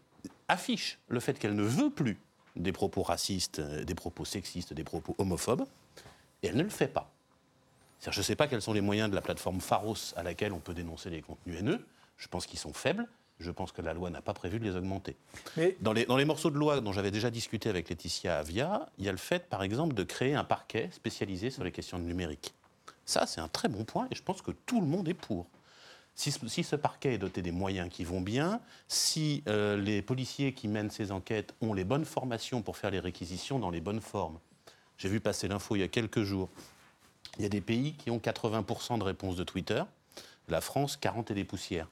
affiche 0.48 0.98
le 1.10 1.20
fait 1.20 1.38
qu'elle 1.38 1.56
ne 1.56 1.64
veut 1.64 1.90
plus 1.90 2.18
des 2.56 2.72
propos 2.72 3.04
racistes, 3.04 3.60
euh, 3.60 3.84
des 3.84 3.96
propos 3.96 4.26
sexistes, 4.26 4.74
des 4.74 4.84
propos 4.84 5.16
homophobes, 5.20 5.66
et 6.42 6.48
elle 6.48 6.56
ne 6.56 6.64
le 6.64 6.70
fait 6.70 6.88
pas. 6.88 7.12
Je 8.02 8.18
ne 8.18 8.24
sais 8.24 8.36
pas 8.36 8.48
quels 8.48 8.62
sont 8.62 8.74
les 8.74 8.82
moyens 8.82 9.10
de 9.10 9.16
la 9.16 9.22
plateforme 9.22 9.60
Pharos 9.60 10.14
à 10.16 10.24
laquelle 10.24 10.54
on 10.54 10.60
peut 10.60 10.74
dénoncer 10.74 11.10
les 11.10 11.22
contenus 11.22 11.60
haineux. 11.60 11.86
Je 12.18 12.28
pense 12.28 12.46
qu'ils 12.46 12.60
sont 12.60 12.74
faibles. 12.74 13.08
Je 13.40 13.52
pense 13.52 13.72
que 13.72 13.84
la 13.84 13.94
loi 13.94 14.10
n'a 14.10 14.22
pas 14.22 14.34
prévu 14.34 14.60
de 14.60 14.64
les 14.64 14.76
augmenter. 14.76 15.16
Mais... 15.58 15.78
Dans, 15.82 15.94
les, 15.94 16.06
dans 16.06 16.18
les 16.18 16.26
morceaux 16.26 16.50
de 16.50 16.58
loi 16.58 16.82
dont 16.82 16.92
j'avais 16.92 17.12
déjà 17.12 17.30
discuté 17.30 17.70
avec 17.70 17.90
Laetitia 17.90 18.40
Avia, 18.40 18.90
il 18.98 19.06
y 19.06 19.10
a 19.10 19.12
le 19.12 19.18
fait, 19.18 19.48
par 19.48 19.62
exemple, 19.62 19.94
de 19.94 20.04
créer 20.04 20.34
un 20.34 20.44
parquet 20.44 20.90
spécialisé 20.92 21.52
sur 21.52 21.64
les 21.64 21.72
questions 21.72 22.00
de 22.00 22.04
numérique. 22.04 22.54
Ça, 23.08 23.26
c'est 23.26 23.40
un 23.40 23.48
très 23.48 23.70
bon 23.70 23.86
point 23.86 24.08
et 24.12 24.16
je 24.16 24.22
pense 24.22 24.42
que 24.44 24.52
tout 24.52 24.82
le 24.82 24.86
monde 24.86 25.08
est 25.08 25.16
pour. 25.16 25.48
Si, 26.14 26.32
ce 26.32 26.76
parquet 26.76 27.14
est 27.14 27.18
doté 27.18 27.42
des 27.42 27.52
moyens 27.52 27.90
qui 27.90 28.04
vont 28.04 28.22
bien, 28.22 28.60
si 28.88 29.44
euh, 29.48 29.78
les 29.78 30.02
policiers 30.02 30.52
qui 30.52 30.68
mènent 30.68 30.90
ces 30.90 31.12
enquêtes 31.12 31.54
ont 31.62 31.74
les 31.74 31.86
bonnes 31.86 32.06
formations 32.06 32.62
pour 32.62 32.76
faire 32.76 32.92
les 32.92 33.00
réquisitions 33.00 33.60
dans 33.60 33.70
les 33.70 33.82
bonnes 33.82 34.02
formes. 34.02 34.40
J'ai 34.98 35.10
vu 35.10 35.20
passer 35.22 35.48
l'info 35.48 35.76
il 35.76 35.80
y 35.80 35.84
a 35.84 35.88
quelques 35.88 36.24
jours. 36.24 36.50
Il 37.38 37.44
y 37.44 37.46
a 37.46 37.50
des 37.50 37.62
pays 37.62 37.94
qui 37.94 38.12
ont 38.12 38.18
80% 38.18 38.98
de 38.98 39.04
réponses 39.04 39.38
de 39.38 39.44
Twitter. 39.44 39.84
La 40.50 40.60
France, 40.60 40.98
40 40.98 41.32
et 41.32 41.34
des 41.34 41.46
poussières. 41.46 41.88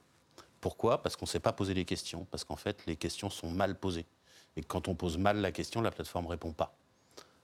Pourquoi? 0.60 1.02
Parce 1.02 1.16
qu'on 1.16 1.26
ne 1.26 1.30
sait 1.30 1.40
pas 1.40 1.54
poser 1.54 1.76
les 1.76 1.86
questions. 1.86 2.26
Parce 2.32 2.44
qu'en 2.44 2.56
fait, 2.56 2.84
les 2.88 2.96
questions 2.96 3.30
sont 3.30 3.52
mal 3.52 3.80
posées. 3.80 4.06
Et 4.58 4.64
quand 4.64 4.88
on 4.90 4.96
pose 4.96 5.18
mal 5.18 5.38
la 5.38 5.52
question, 5.52 5.82
la 5.82 5.92
plateforme 5.92 6.26
ne 6.26 6.32
répond 6.32 6.52
pas. 6.52 6.76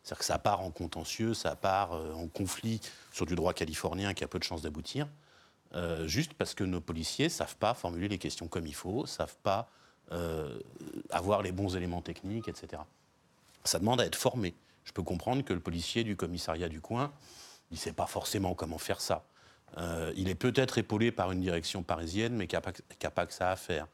C'est-à-dire 0.04 0.20
que 0.20 0.26
ça 0.26 0.40
part 0.40 0.62
en 0.62 0.72
contentieux, 0.72 1.34
ça 1.34 1.56
part 1.56 1.94
euh, 1.94 2.14
en 2.14 2.28
conflit 2.28 2.82
sur 3.12 3.26
du 3.26 3.36
droit 3.36 3.54
californien 3.54 4.14
qui 4.14 4.24
a 4.24 4.28
peu 4.28 4.40
de 4.40 4.44
chances 4.44 4.62
d'aboutir, 4.62 5.08
euh, 5.76 6.08
juste 6.08 6.34
parce 6.34 6.54
que 6.54 6.64
nos 6.64 6.82
policiers 6.82 7.26
ne 7.26 7.30
savent 7.30 7.56
pas 7.58 7.74
formuler 7.74 8.08
les 8.08 8.18
questions 8.18 8.48
comme 8.48 8.66
il 8.66 8.74
faut, 8.74 9.04
ne 9.04 9.08
savent 9.08 9.38
pas 9.44 9.70
euh, 10.12 10.60
avoir 11.12 11.42
les 11.44 11.52
bons 11.52 11.76
éléments 11.76 12.02
techniques, 12.02 12.48
etc. 12.48 12.82
Ça 13.64 13.80
demande 13.80 14.02
à 14.02 14.06
être 14.06 14.16
formé. 14.16 14.56
Je 14.84 14.92
peux 14.92 15.04
comprendre 15.04 15.44
que 15.44 15.54
le 15.54 15.60
policier 15.60 16.04
du 16.04 16.16
commissariat 16.16 16.68
du 16.68 16.82
coin, 16.82 17.14
il 17.70 17.76
ne 17.76 17.80
sait 17.80 17.94
pas 17.94 18.08
forcément 18.08 18.56
comment 18.56 18.80
faire 18.80 19.00
ça. 19.00 19.24
il 20.18 20.28
est 20.28 20.36
peut-être 20.36 20.80
épaulé 20.80 21.12
par 21.12 21.32
une 21.32 21.40
direction 21.40 21.84
parisienne, 21.84 22.36
mais 22.36 22.48
qui 22.48 22.56
n'a 22.56 22.62
pas, 23.12 23.26
que 23.26 23.34
ça 23.34 23.52
à 23.52 23.56
faire. 23.56 23.88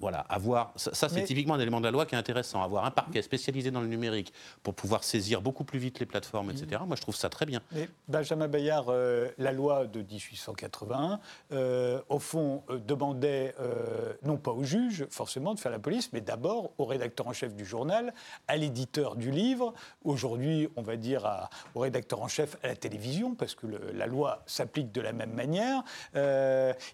Voilà, 0.00 0.20
avoir, 0.30 0.72
ça, 0.76 1.10
c'est 1.10 1.24
typiquement 1.24 1.54
un 1.54 1.60
élément 1.60 1.78
de 1.78 1.84
la 1.84 1.90
loi 1.90 2.06
qui 2.06 2.14
est 2.14 2.18
intéressant. 2.18 2.62
Avoir 2.62 2.86
un 2.86 2.90
parquet 2.90 3.20
spécialisé 3.20 3.70
dans 3.70 3.82
le 3.82 3.86
numérique 3.86 4.32
pour 4.62 4.72
pouvoir 4.74 5.04
saisir 5.04 5.42
beaucoup 5.42 5.62
plus 5.62 5.78
vite 5.78 6.00
les 6.00 6.06
plateformes, 6.06 6.50
etc. 6.50 6.80
Moi, 6.86 6.96
je 6.96 7.02
trouve 7.02 7.16
ça 7.16 7.28
très 7.28 7.44
bien. 7.44 7.60
Mais 7.72 7.88
Benjamin 8.08 8.48
Bayard, 8.48 8.86
euh, 8.88 9.28
la 9.36 9.52
loi 9.52 9.86
de 9.86 10.00
1881, 10.00 11.20
euh, 11.52 12.00
au 12.08 12.18
fond, 12.18 12.62
euh, 12.70 12.78
demandait 12.78 13.54
non 14.22 14.38
pas 14.38 14.52
au 14.52 14.64
juge, 14.64 15.06
forcément, 15.10 15.54
de 15.54 15.60
faire 15.60 15.72
la 15.72 15.78
police, 15.78 16.10
mais 16.14 16.22
d'abord 16.22 16.72
au 16.78 16.86
rédacteur 16.86 17.26
en 17.26 17.32
chef 17.34 17.54
du 17.54 17.66
journal, 17.66 18.14
à 18.48 18.56
l'éditeur 18.56 19.16
du 19.16 19.30
livre. 19.30 19.74
Aujourd'hui, 20.04 20.68
on 20.76 20.82
va 20.82 20.96
dire 20.96 21.48
au 21.74 21.80
rédacteur 21.80 22.22
en 22.22 22.28
chef 22.28 22.56
à 22.62 22.68
la 22.68 22.76
télévision, 22.76 23.34
parce 23.34 23.54
que 23.54 23.66
la 23.92 24.06
loi 24.06 24.42
s'applique 24.46 24.92
de 24.92 25.00
la 25.02 25.12
même 25.12 25.34
manière. 25.34 25.82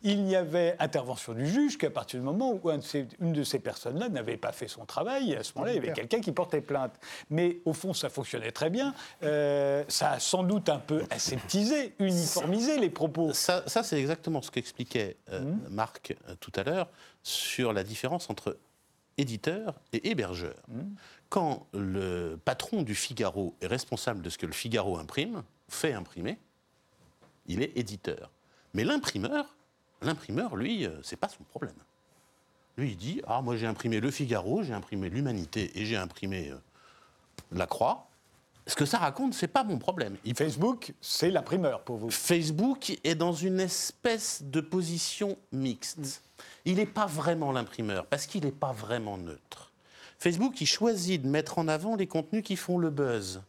il 0.03 0.25
n'y 0.25 0.35
avait 0.35 0.75
intervention 0.81 1.35
du 1.35 1.47
juge 1.47 1.79
qu'à 1.79 1.91
partir 1.91 2.19
du 2.19 2.27
moment 2.27 2.53
où 2.53 2.69
un 2.69 2.79
de 2.79 2.83
une 3.21 3.33
de 3.33 3.43
ces 3.43 3.59
personnes-là 3.59 4.09
n'avait 4.09 4.37
pas 4.37 4.53
fait 4.53 4.69
son 4.69 4.85
travail. 4.85 5.33
Et 5.33 5.37
à 5.37 5.43
ce 5.43 5.53
moment-là, 5.55 5.73
il 5.73 5.77
y 5.77 5.79
avait 5.79 5.93
quelqu'un 5.93 6.21
qui 6.21 6.33
portait 6.33 6.61
plainte. 6.61 6.93
Mais 7.31 7.59
au 7.65 7.73
fond, 7.73 7.93
ça 7.93 8.09
fonctionnait 8.09 8.53
très 8.53 8.71
bien. 8.71 8.95
Euh, 9.23 9.85
ça 9.89 10.13
a 10.13 10.21
sans 10.21 10.43
doute 10.43 10.69
un 10.69 10.79
peu 10.79 11.03
aseptisé, 11.11 11.95
uniformisé 11.99 12.79
les 12.79 12.91
propos. 12.91 13.33
Ça, 13.33 13.65
c'est 13.67 13.99
exactement 13.99 14.43
ce 14.43 14.51
qu'expliquait 14.51 15.17
euh, 15.33 15.41
mmh. 15.41 15.69
Marc 15.71 16.17
euh, 16.29 16.35
tout 16.41 16.53
à 16.57 16.63
l'heure 16.63 16.89
sur 17.23 17.73
la 17.73 17.85
différence 17.85 18.31
entre 18.31 18.57
éditeur 19.19 19.75
et 19.93 20.11
hébergeur. 20.11 20.63
Quand 21.31 21.67
le 21.73 22.39
patron 22.45 22.83
du 22.83 22.95
Figaro 22.95 23.57
est 23.63 23.67
responsable 23.67 24.21
de 24.21 24.31
ce 24.31 24.37
que 24.37 24.47
le 24.47 24.53
Figaro 24.53 24.99
imprime, 24.99 25.43
fait 25.69 25.95
imprimer, 25.95 26.39
il 27.47 27.63
est 27.63 27.77
éditeur. 27.77 28.31
Mais 28.75 28.85
l'imprimeur, 28.85 29.57
l'imprimeur, 30.03 30.55
lui, 30.55 30.87
c'est 31.03 31.17
pas 31.17 31.29
son 31.29 31.45
problème. 31.45 31.75
Lui, 32.77 32.91
il 32.91 32.97
dit 32.97 33.23
Ah, 33.27 33.43
moi 33.43 33.57
j'ai 33.57 33.67
imprimé 33.67 34.01
le 34.01 34.11
Figaro, 34.11 34.63
j'ai 34.63 34.75
imprimé 34.75 35.09
l'Humanité 35.09 35.71
et 35.75 35.87
j'ai 35.87 35.97
imprimé 35.97 36.51
euh, 36.51 36.57
la 37.53 37.67
Croix. 37.67 38.09
Ce 38.69 38.75
que 38.75 38.85
ça 38.85 38.99
raconte, 38.99 39.33
c'est 39.35 39.47
pas 39.47 39.63
mon 39.63 39.79
problème. 39.79 40.17
Il 40.25 40.35
Facebook, 40.35 40.93
c'est 41.01 41.31
la 41.31 41.43
primeur 41.43 41.83
pour 41.83 41.99
vous. 41.99 42.11
Facebook 42.11 42.99
est 43.05 43.15
dans 43.15 43.33
une 43.33 43.61
espèce 43.61 44.43
de 44.43 44.61
position 44.61 45.39
mixte. 45.53 46.23
Il 46.65 46.77
n'est 46.77 46.87
pas 46.87 47.07
vraiment 47.07 47.53
l'imprimeur, 47.53 48.07
parce 48.07 48.27
qu'il 48.27 48.45
n'est 48.45 48.51
pas 48.51 48.73
vraiment 48.73 49.19
neutre. 49.19 49.71
Facebook, 50.19 50.61
il 50.61 50.67
choisit 50.67 51.23
de 51.23 51.29
mettre 51.29 51.59
en 51.59 51.69
avant 51.69 51.95
les 51.95 52.09
contenus 52.09 52.43
qui 52.43 52.57
font 52.57 52.79
le 52.79 52.91
buzz. 52.91 53.41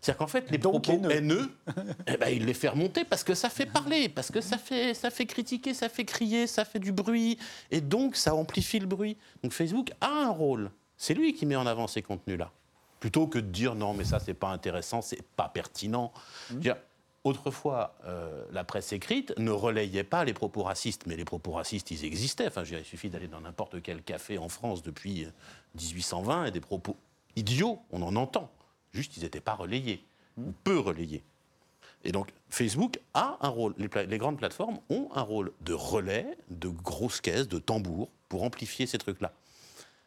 C'est-à-dire 0.00 0.18
qu'en 0.18 0.26
fait, 0.26 0.50
les 0.50 0.58
Donc 0.58 0.84
propos 0.84 0.92
haineux. 0.92 1.10
haineux, 1.10 1.50
eh 2.06 2.16
ben, 2.16 2.28
il 2.28 2.46
les 2.46 2.54
fait 2.54 2.68
remonter 2.68 3.04
parce 3.04 3.22
que 3.22 3.34
ça 3.34 3.50
fait 3.50 3.66
parler, 3.66 4.08
parce 4.08 4.30
que 4.30 4.40
ça 4.40 4.56
fait, 4.56 4.94
ça 4.94 5.10
fait 5.10 5.26
critiquer, 5.26 5.74
ça 5.74 5.88
fait 5.88 6.04
crier, 6.04 6.46
ça 6.46 6.64
fait 6.64 6.78
du 6.78 6.92
bruit, 6.92 7.38
et 7.70 7.80
donc 7.80 8.16
ça 8.16 8.34
amplifie 8.34 8.78
le 8.78 8.86
bruit. 8.86 9.16
Donc 9.42 9.52
Facebook 9.52 9.92
a 10.00 10.08
un 10.08 10.30
rôle. 10.30 10.70
C'est 10.96 11.14
lui 11.14 11.34
qui 11.34 11.46
met 11.46 11.56
en 11.56 11.66
avant 11.66 11.86
ces 11.86 12.02
contenus-là. 12.02 12.50
Plutôt 12.98 13.26
que 13.26 13.38
de 13.38 13.46
dire 13.46 13.74
non, 13.74 13.94
mais 13.94 14.04
ça, 14.04 14.18
c'est 14.20 14.34
pas 14.34 14.48
intéressant, 14.48 15.00
c'est 15.00 15.22
pas 15.22 15.48
pertinent. 15.48 16.12
Dire, 16.50 16.76
Autrefois, 17.22 17.94
euh, 18.06 18.44
la 18.50 18.64
presse 18.64 18.94
écrite 18.94 19.34
ne 19.36 19.50
relayait 19.50 20.04
pas 20.04 20.24
les 20.24 20.32
propos 20.32 20.62
racistes, 20.62 21.02
mais 21.06 21.16
les 21.16 21.26
propos 21.26 21.52
racistes, 21.52 21.90
ils 21.90 22.06
existaient. 22.06 22.46
Enfin, 22.46 22.64
je 22.64 22.76
il 22.76 22.84
suffit 22.84 23.10
d'aller 23.10 23.28
dans 23.28 23.42
n'importe 23.42 23.82
quel 23.82 24.02
café 24.02 24.38
en 24.38 24.48
France 24.48 24.82
depuis 24.82 25.26
euh, 25.26 25.30
1820 25.74 26.46
et 26.46 26.50
des 26.50 26.60
propos 26.60 26.96
idiots, 27.36 27.80
on 27.90 28.00
en 28.00 28.16
entend. 28.16 28.50
Juste, 28.92 29.16
ils 29.16 29.22
n'étaient 29.22 29.40
pas 29.40 29.54
relayés, 29.54 30.04
ou 30.38 30.52
peu 30.64 30.78
relayés. 30.78 31.22
Et 32.04 32.12
donc, 32.12 32.32
Facebook 32.48 32.98
a 33.14 33.36
un 33.42 33.48
rôle, 33.48 33.74
les, 33.78 33.88
pla- 33.88 34.04
les 34.04 34.18
grandes 34.18 34.38
plateformes 34.38 34.78
ont 34.88 35.08
un 35.14 35.20
rôle 35.22 35.52
de 35.60 35.74
relais, 35.74 36.26
de 36.48 36.68
grosses 36.68 37.20
caisses, 37.20 37.46
de 37.48 37.58
tambours, 37.58 38.08
pour 38.28 38.42
amplifier 38.42 38.86
ces 38.86 38.96
trucs-là. 38.98 39.32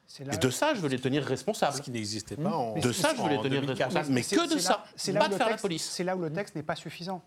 C'est 0.08 0.24
là- 0.26 0.34
Et 0.34 0.38
de 0.38 0.50
ça, 0.50 0.74
je 0.74 0.82
veux 0.82 0.90
les 0.90 1.00
tenir 1.00 1.24
responsables. 1.24 1.78
Ce 1.78 1.82
qui 1.82 1.92
n'existait 1.92 2.36
pas 2.36 2.52
en. 2.56 2.78
De 2.80 2.92
ça, 2.92 3.14
je 3.16 3.22
veux 3.22 3.30
les 3.30 3.38
en 3.38 3.44
tenir 3.44 3.62
2004. 3.62 3.86
responsables. 3.96 4.14
Mais 4.14 4.22
que 4.24 4.46
de 4.48 4.54
c'est 4.54 4.60
ça, 4.60 4.70
là- 4.74 4.86
c'est 4.96 5.12
là 5.12 5.20
pas 5.20 5.26
où 5.26 5.30
de 5.30 5.34
le 5.34 5.38
faire 5.38 5.46
la 5.48 5.52
texte- 5.54 5.62
police. 5.62 5.84
C'est 5.90 6.04
là 6.04 6.16
où 6.16 6.22
le 6.22 6.32
texte 6.34 6.56
n'est 6.56 6.64
pas 6.64 6.76
suffisant. 6.76 7.22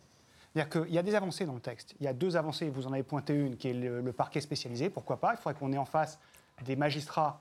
C'est-à-dire 0.52 0.82
qu'il 0.84 0.94
y 0.94 0.98
a 0.98 1.02
des 1.02 1.14
avancées 1.14 1.44
dans 1.46 1.54
le 1.54 1.60
texte. 1.60 1.94
Il 2.00 2.04
y 2.04 2.08
a 2.08 2.12
deux 2.12 2.36
avancées. 2.36 2.68
Vous 2.70 2.86
en 2.86 2.92
avez 2.92 3.02
pointé 3.02 3.34
une, 3.34 3.56
qui 3.56 3.68
est 3.68 3.72
le, 3.74 4.00
le 4.00 4.12
parquet 4.12 4.40
spécialisé. 4.40 4.88
Pourquoi 4.90 5.18
pas? 5.20 5.32
Il 5.34 5.36
faudrait 5.36 5.54
qu'on 5.58 5.72
ait 5.72 5.78
en 5.78 5.84
face 5.84 6.18
des 6.64 6.76
magistrats 6.76 7.40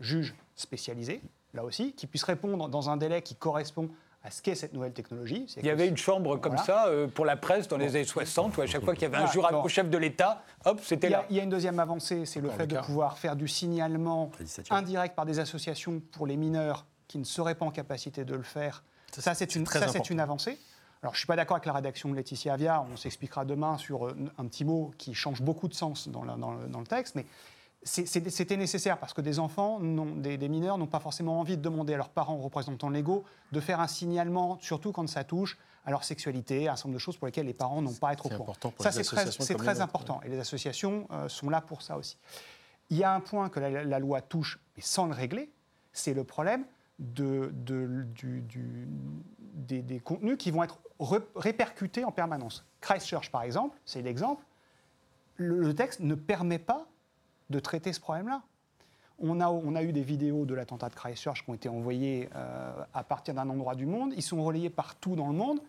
juges 0.00 0.34
spécialisés, 0.56 1.20
là 1.54 1.64
aussi, 1.64 1.92
qui 1.92 2.06
puissent 2.06 2.24
répondre 2.24 2.68
dans 2.68 2.90
un 2.90 2.96
délai 2.96 3.22
qui 3.22 3.34
correspond 3.34 3.88
à 4.24 4.30
ce 4.30 4.40
qu'est 4.40 4.54
cette 4.54 4.72
nouvelle 4.72 4.92
technologie. 4.92 5.46
Il 5.56 5.66
y 5.66 5.70
avait 5.70 5.88
une 5.88 5.96
chambre 5.96 6.36
comme 6.36 6.52
Voilà. 6.54 6.64
ça 6.64 6.86
euh, 6.86 7.08
pour 7.08 7.24
la 7.24 7.36
presse 7.36 7.66
dans 7.66 7.76
les 7.76 7.96
années 7.96 8.04
60, 8.04 8.56
où 8.56 8.60
à 8.62 8.66
chaque 8.66 8.84
fois 8.84 8.94
qu'il 8.94 9.02
y 9.02 9.06
avait 9.06 9.16
un 9.16 9.26
jurade 9.26 9.52
bon. 9.52 9.62
au 9.64 9.68
chef 9.68 9.90
de 9.90 9.98
l'État, 9.98 10.42
hop, 10.64 10.80
c'était 10.82 11.08
Il 11.08 11.10
y, 11.10 11.14
a, 11.14 11.18
là. 11.18 11.26
il 11.28 11.36
y 11.36 11.40
a 11.40 11.42
une 11.42 11.50
deuxième 11.50 11.80
avancée, 11.80 12.24
c'est 12.24 12.40
le 12.40 12.48
fait 12.50 12.62
le 12.62 12.76
de 12.76 12.78
pouvoir 12.78 13.18
faire 13.18 13.34
du 13.34 13.48
signalement 13.48 14.30
indirect 14.70 15.16
par 15.16 15.26
des 15.26 15.40
associations 15.40 16.00
pour 16.12 16.26
les 16.28 16.36
mineurs 16.36 16.86
qui 17.08 17.18
ne 17.18 17.24
seraient 17.24 17.56
pas 17.56 17.64
en 17.66 17.72
capacité 17.72 18.24
de 18.24 18.34
le 18.34 18.42
faire. 18.44 18.84
Ça, 19.10 19.20
Ça, 19.20 19.34
c'est 19.34 19.56
une, 19.56 19.66
ça, 19.66 19.80
avancée. 20.20 20.58
Alors, 21.02 21.12
je 21.14 21.16
ne 21.16 21.18
suis 21.18 21.26
pas 21.26 21.36
d'accord 21.36 21.56
avec 21.56 21.66
la 21.66 21.72
rédaction 21.72 22.08
de 22.08 22.14
Laetitia 22.14 22.54
Avia. 22.54 22.86
On 22.92 22.96
s'expliquera 22.96 23.44
demain 23.44 23.76
sur 23.76 24.06
euh, 24.06 24.16
un 24.38 24.46
petit 24.46 24.64
mot 24.64 24.92
qui 24.98 25.14
change 25.14 25.42
beaucoup 25.42 25.66
de 25.66 25.74
sens 25.74 26.08
dans, 26.08 26.22
le, 26.22 26.32
dans 26.68 26.80
le 26.80 26.86
texte. 26.86 27.16
Mais 27.16 27.26
c'était 27.84 28.56
nécessaire 28.56 28.98
parce 28.98 29.12
que 29.12 29.20
des 29.20 29.38
enfants, 29.38 29.80
des, 29.80 30.36
des 30.38 30.48
mineurs, 30.48 30.78
n'ont 30.78 30.86
pas 30.86 31.00
forcément 31.00 31.40
envie 31.40 31.56
de 31.56 31.62
demander 31.62 31.94
à 31.94 31.96
leurs 31.96 32.10
parents 32.10 32.36
ou 32.36 32.40
représentants 32.42 32.90
légaux 32.90 33.24
de 33.50 33.60
faire 33.60 33.80
un 33.80 33.88
signalement, 33.88 34.58
surtout 34.60 34.92
quand 34.92 35.08
ça 35.08 35.24
touche 35.24 35.58
à 35.84 35.90
leur 35.90 36.04
sexualité, 36.04 36.68
à 36.68 36.72
un 36.72 36.76
certain 36.76 36.90
nombre 36.90 36.94
de 36.94 37.00
choses 37.00 37.16
pour 37.16 37.26
lesquelles 37.26 37.46
les 37.46 37.54
parents 37.54 37.82
n'ont 37.82 37.92
pas 37.94 38.10
à 38.10 38.12
être 38.12 38.26
au 38.26 38.28
C'est 38.28 38.36
courant. 38.36 38.50
important 38.50 38.70
pour 38.70 38.84
ça, 38.84 38.90
les 38.90 38.96
c'est 38.96 39.02
très, 39.04 39.22
associations 39.22 39.44
c'est 39.44 39.54
très 39.56 39.80
important. 39.80 40.20
Et 40.24 40.28
les 40.28 40.38
associations 40.38 41.08
euh, 41.10 41.28
sont 41.28 41.50
là 41.50 41.60
pour 41.60 41.82
ça 41.82 41.96
aussi. 41.96 42.18
Il 42.90 42.96
y 42.98 43.02
a 43.04 43.12
un 43.12 43.20
point 43.20 43.48
que 43.48 43.58
la, 43.58 43.82
la 43.84 43.98
loi 43.98 44.20
touche, 44.20 44.60
mais 44.76 44.82
sans 44.82 45.06
le 45.06 45.12
régler, 45.14 45.50
c'est 45.92 46.14
le 46.14 46.22
problème 46.22 46.64
de, 47.00 47.50
de- 47.52 48.04
du- 48.14 48.42
du- 48.42 48.86
des, 49.54 49.82
des 49.82 49.98
contenus 49.98 50.36
qui 50.38 50.52
vont 50.52 50.62
être 50.62 50.78
re- 51.00 51.24
répercutés 51.34 52.04
en 52.04 52.12
permanence. 52.12 52.64
Christchurch, 52.80 53.30
par 53.32 53.42
exemple, 53.42 53.76
c'est 53.84 54.02
l'exemple. 54.02 54.44
Le, 55.36 55.58
le 55.58 55.74
texte 55.74 55.98
ne 56.00 56.14
permet 56.14 56.58
pas 56.60 56.86
de 57.50 57.58
traiter 57.58 57.92
ce 57.92 58.00
problème-là. 58.00 58.42
On 59.24 59.40
a, 59.40 59.48
on 59.48 59.76
a 59.76 59.82
eu 59.82 59.92
des 59.92 60.02
vidéos 60.02 60.44
de 60.46 60.54
l'attentat 60.54 60.88
de 60.88 60.94
Christchurch 60.94 61.44
qui 61.44 61.50
ont 61.50 61.54
été 61.54 61.68
envoyées 61.68 62.28
euh, 62.34 62.72
à 62.92 63.04
partir 63.04 63.34
d'un 63.34 63.48
endroit 63.48 63.74
du 63.74 63.86
monde. 63.86 64.12
Ils 64.16 64.22
sont 64.22 64.42
relayés 64.42 64.70
partout 64.70 65.14
dans 65.14 65.28
le 65.28 65.34
monde. 65.34 65.60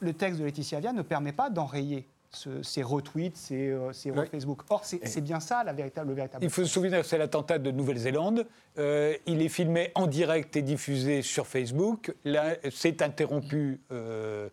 Le 0.00 0.12
texte 0.12 0.40
de 0.40 0.44
Laetitia 0.44 0.78
Avia 0.78 0.92
ne 0.92 1.02
permet 1.02 1.32
pas 1.32 1.50
d'enrayer 1.50 2.06
ce- 2.32 2.62
ces 2.62 2.82
retweets, 2.82 3.36
ces, 3.36 3.68
euh, 3.70 3.92
ces 3.92 4.10
Ouais. 4.10 4.26
Facebook. 4.26 4.62
Or, 4.68 4.84
c'est 4.84 5.20
bien 5.22 5.40
ça 5.40 5.62
la 5.64 5.72
véritable, 5.72 6.08
le 6.08 6.14
véritable. 6.14 6.44
Il 6.44 6.50
faut 6.50 6.62
se 6.64 6.68
souvenir 6.70 7.00
que 7.00 7.06
c'est 7.06 7.16
l'attentat 7.16 7.58
de 7.58 7.70
Nouvelle-Zélande. 7.70 8.46
Euh, 8.78 9.14
il 9.26 9.40
est 9.40 9.48
filmé 9.48 9.90
en 9.94 10.06
direct 10.06 10.54
et 10.56 10.62
diffusé 10.62 11.22
sur 11.22 11.46
Facebook. 11.46 12.12
Là, 12.24 12.56
c'est 12.70 13.00
interrompu 13.00 13.80
euh, 13.92 14.48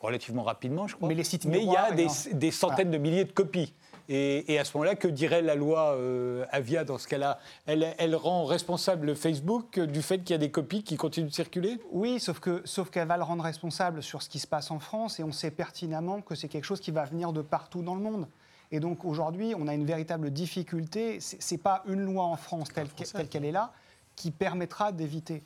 relativement 0.00 0.42
rapidement, 0.44 0.86
je 0.86 0.94
crois. 0.96 1.08
Mais 1.08 1.14
les 1.14 1.24
sites 1.24 1.44
il 1.46 1.54
y 1.64 1.76
a 1.76 1.90
des, 1.92 2.28
et 2.30 2.34
des 2.34 2.50
centaines 2.50 2.90
de 2.90 2.98
milliers 2.98 3.24
de 3.24 3.32
copies. 3.32 3.74
Et, 4.10 4.52
et 4.54 4.58
à 4.58 4.64
ce 4.64 4.74
moment-là, 4.76 4.94
que 4.94 5.06
dirait 5.08 5.42
la 5.42 5.54
loi 5.54 5.92
euh, 5.94 6.44
Avia 6.50 6.84
dans 6.84 6.96
ce 6.96 7.06
cas-là? 7.08 7.38
Elle, 7.66 7.94
elle 7.98 8.16
rend 8.16 8.44
responsable 8.46 9.14
Facebook 9.14 9.78
du 9.78 10.00
fait 10.00 10.20
qu'il 10.20 10.30
y 10.30 10.34
a 10.34 10.38
des 10.38 10.50
copies 10.50 10.82
qui 10.82 10.96
continuent 10.96 11.28
de 11.28 11.34
circuler? 11.34 11.78
Oui, 11.90 12.18
sauf 12.18 12.40
que 12.40 12.62
sauf 12.64 12.88
qu'elle 12.90 13.06
va 13.08 13.18
le 13.18 13.22
rendre 13.22 13.44
responsable 13.44 14.02
sur 14.02 14.22
ce 14.22 14.28
qui 14.30 14.38
se 14.38 14.46
passe 14.46 14.70
en 14.70 14.78
France 14.78 15.20
et 15.20 15.24
on 15.24 15.32
sait 15.32 15.50
pertinemment 15.50 16.22
que 16.22 16.34
c'est 16.34 16.48
quelque 16.48 16.64
chose 16.64 16.80
qui 16.80 16.90
va 16.90 17.04
venir 17.04 17.32
de 17.34 17.42
partout 17.42 17.82
dans 17.82 17.94
le 17.94 18.00
monde. 18.00 18.26
Et 18.70 18.80
donc 18.80 19.04
aujourd'hui, 19.04 19.54
on 19.58 19.66
a 19.68 19.74
une 19.74 19.84
véritable 19.86 20.30
difficulté. 20.30 21.20
C'est 21.20 21.42
c'est 21.42 21.58
pas 21.58 21.82
une 21.86 22.00
loi 22.00 22.24
en 22.24 22.36
France 22.36 22.68
telle 22.72 22.88
que- 22.88 23.04
telle 23.04 23.28
qu'elle 23.28 23.44
est 23.44 23.52
là 23.52 23.72
qui 24.16 24.30
permettra 24.30 24.90
d'éviter. 24.92 25.42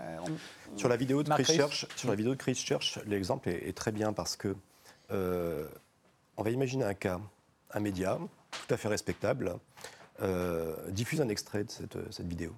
Euh, 0.00 0.16
on- 0.26 0.76
Sur 0.78 0.88
la 0.88 0.96
vidéo 0.96 1.22
de 1.22 1.28
Christchurch, 1.28 1.86
sur 1.96 2.08
la 2.08 2.14
vidéo 2.16 2.32
de 2.34 2.38
Christchurch, 2.38 2.98
l'exemple 3.06 3.48
est, 3.48 3.68
est 3.68 3.76
très 3.76 3.92
bien 3.92 4.12
parce 4.12 4.34
que 4.36 4.56
euh, 5.10 5.66
on 6.36 6.42
va 6.42 6.50
imaginer 6.50 6.84
un 6.84 6.94
cas, 6.94 7.20
un 7.72 7.80
média 7.80 8.18
tout 8.50 8.74
à 8.74 8.76
fait 8.76 8.88
respectable 8.88 9.56
euh, 10.22 10.76
diffuse 10.90 11.20
un 11.20 11.28
extrait 11.28 11.64
de 11.64 11.70
cette, 12.10 12.26
vidéo 12.26 12.54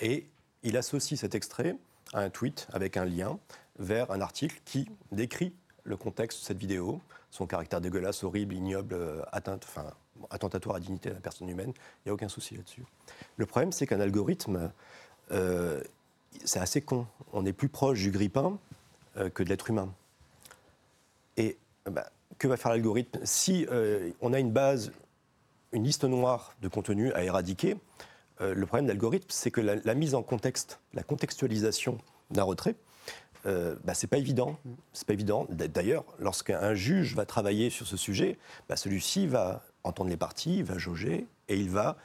et 0.00 0.26
il 0.62 0.76
associe 0.76 1.18
cet 1.18 1.34
extrait 1.34 1.76
à 2.12 2.20
un 2.20 2.30
tweet 2.30 2.66
avec 2.72 2.96
un 2.96 3.04
lien 3.04 3.38
vers 3.78 4.10
un 4.10 4.20
article 4.20 4.60
qui 4.64 4.90
décrit 5.12 5.54
le 5.84 5.96
contexte 5.96 6.40
de 6.40 6.44
cette 6.44 6.58
vidéo, 6.58 7.00
son 7.30 7.46
caractère 7.46 7.80
dégueulasse, 7.80 8.24
horrible, 8.24 8.54
ignoble, 8.54 8.94
euh, 8.94 9.22
atteinte, 9.32 9.64
enfin, 9.68 9.90
attentatoire 10.30 10.76
à 10.76 10.78
la 10.80 10.84
dignité 10.84 11.10
de 11.10 11.14
la 11.14 11.20
personne 11.20 11.48
humaine. 11.48 11.72
Il 11.74 12.08
n'y 12.08 12.10
a 12.10 12.14
aucun 12.14 12.28
souci 12.28 12.56
là-dessus. 12.56 12.84
Le 13.36 13.46
problème, 13.46 13.72
c'est 13.72 13.86
qu'un 13.86 14.00
algorithme, 14.00 14.72
euh, 15.30 15.82
c'est 16.44 16.60
assez 16.60 16.82
con. 16.82 17.06
On 17.32 17.46
est 17.46 17.52
plus 17.52 17.68
proche 17.68 18.00
du 18.00 18.10
grippin 18.10 18.58
que 19.34 19.42
de 19.42 19.48
l'être 19.48 19.70
humain. 19.70 19.92
Et 21.36 21.58
bah, 21.86 22.10
que 22.38 22.46
va 22.46 22.56
faire 22.56 22.70
l'algorithme 22.70 23.18
Si 23.24 23.66
euh, 23.70 24.10
on 24.20 24.32
a 24.32 24.38
une 24.38 24.52
base, 24.52 24.92
une 25.72 25.84
liste 25.84 26.04
noire 26.04 26.54
de 26.62 26.68
contenu 26.68 27.12
à 27.12 27.24
éradiquer, 27.24 27.76
euh, 28.40 28.54
le 28.54 28.66
problème 28.66 28.86
de 28.86 28.90
l'algorithme, 28.90 29.26
c'est 29.28 29.50
que 29.50 29.60
la, 29.60 29.94
mise 29.94 30.14
en 30.14 30.22
contexte, 30.22 30.80
la 30.94 31.02
contextualisation 31.02 31.98
d'un 32.30 32.44
retrait, 32.44 32.76
euh, 33.46 33.76
bah, 33.84 33.94
c'est 33.94 34.06
pas 34.06 34.18
évident. 34.18 34.58
C'est 34.92 35.06
pas 35.06 35.12
évident. 35.12 35.46
D'ailleurs, 35.50 36.04
lorsqu'un 36.18 36.74
juge 36.74 37.14
va 37.14 37.26
travailler 37.26 37.70
sur 37.70 37.86
ce 37.86 37.96
sujet, 37.96 38.38
bah, 38.68 38.76
celui-ci 38.76 39.26
va 39.26 39.64
entendre 39.84 40.10
les 40.10 40.16
parties, 40.16 40.62
va 40.62 40.78
jauger 40.78 41.26
et 41.48 41.56
il 41.56 41.70
va 41.70 41.96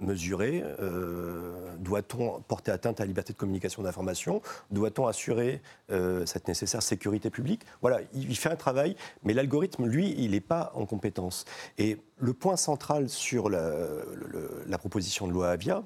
mesurer 0.00 0.62
euh, 0.80 1.74
doit-on 1.78 2.40
porter 2.42 2.70
atteinte 2.70 3.00
à 3.00 3.04
la 3.04 3.08
liberté 3.08 3.32
de 3.32 3.38
communication 3.38 3.82
d'information? 3.82 4.42
Doit-on 4.70 5.06
assurer 5.06 5.60
euh, 5.90 6.26
cette 6.26 6.48
nécessaire 6.48 6.82
sécurité 6.82 7.30
publique? 7.30 7.62
Voilà, 7.80 8.00
il, 8.14 8.36
fait 8.36 8.50
un 8.50 8.56
travail, 8.56 8.96
mais 9.22 9.34
l'algorithme, 9.34 9.86
lui, 9.86 10.14
il 10.18 10.32
n'est 10.32 10.40
pas 10.40 10.72
en 10.74 10.86
compétence. 10.86 11.44
Et 11.78 11.98
le 12.18 12.32
point 12.32 12.56
central 12.56 13.08
sur 13.08 13.48
la, 13.48 14.78
proposition 14.78 15.26
de 15.26 15.32
loi 15.32 15.50
Avia, 15.50 15.82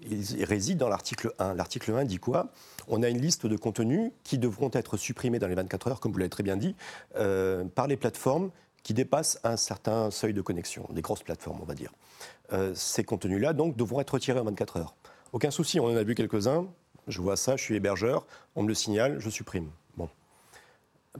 il 0.00 0.44
réside 0.44 0.78
dans 0.78 0.88
l'article 0.88 1.32
1. 1.38 1.54
L'article 1.54 1.92
1 1.92 2.04
dit 2.04 2.18
quoi? 2.18 2.52
On 2.88 3.02
a 3.02 3.08
une 3.08 3.20
liste 3.20 3.46
de 3.46 3.56
contenus 3.56 4.12
qui 4.24 4.38
devront 4.38 4.70
être 4.72 4.96
supprimés 4.96 5.38
dans 5.38 5.48
les 5.48 5.54
24 5.54 5.88
heures, 5.88 6.00
comme 6.00 6.12
vous 6.12 6.18
l'avez 6.18 6.30
très 6.30 6.42
bien 6.42 6.56
dit, 6.56 6.76
euh, 7.16 7.64
par 7.64 7.86
les 7.86 7.96
plateformes 7.96 8.50
qui 8.86 8.94
dépassent 8.94 9.40
un 9.42 9.56
certain 9.56 10.12
seuil 10.12 10.32
de 10.32 10.40
connexion, 10.40 10.86
des 10.90 11.02
grosses 11.02 11.24
plateformes, 11.24 11.58
on 11.60 11.64
va 11.64 11.74
dire. 11.74 11.92
Euh, 12.52 12.72
ces 12.74 13.04
contenus-là, 13.04 13.52
donc, 13.52 13.76
devront 13.76 14.00
être 14.00 14.10
retirés 14.10 14.38
en 14.38 14.44
24 14.44 14.76
heures. 14.76 14.94
Aucun 15.32 15.50
souci, 15.50 15.80
on 15.80 15.86
en 15.86 15.96
a 15.96 16.02
vu 16.02 16.14
quelques-uns. 16.14 16.66
Je 17.08 17.20
vois 17.20 17.36
ça, 17.36 17.56
je 17.56 17.62
suis 17.62 17.74
hébergeur, 17.74 18.26
on 18.54 18.62
me 18.62 18.68
le 18.68 18.74
signale, 18.74 19.18
je 19.20 19.30
supprime. 19.30 19.70
Bon. 19.96 20.08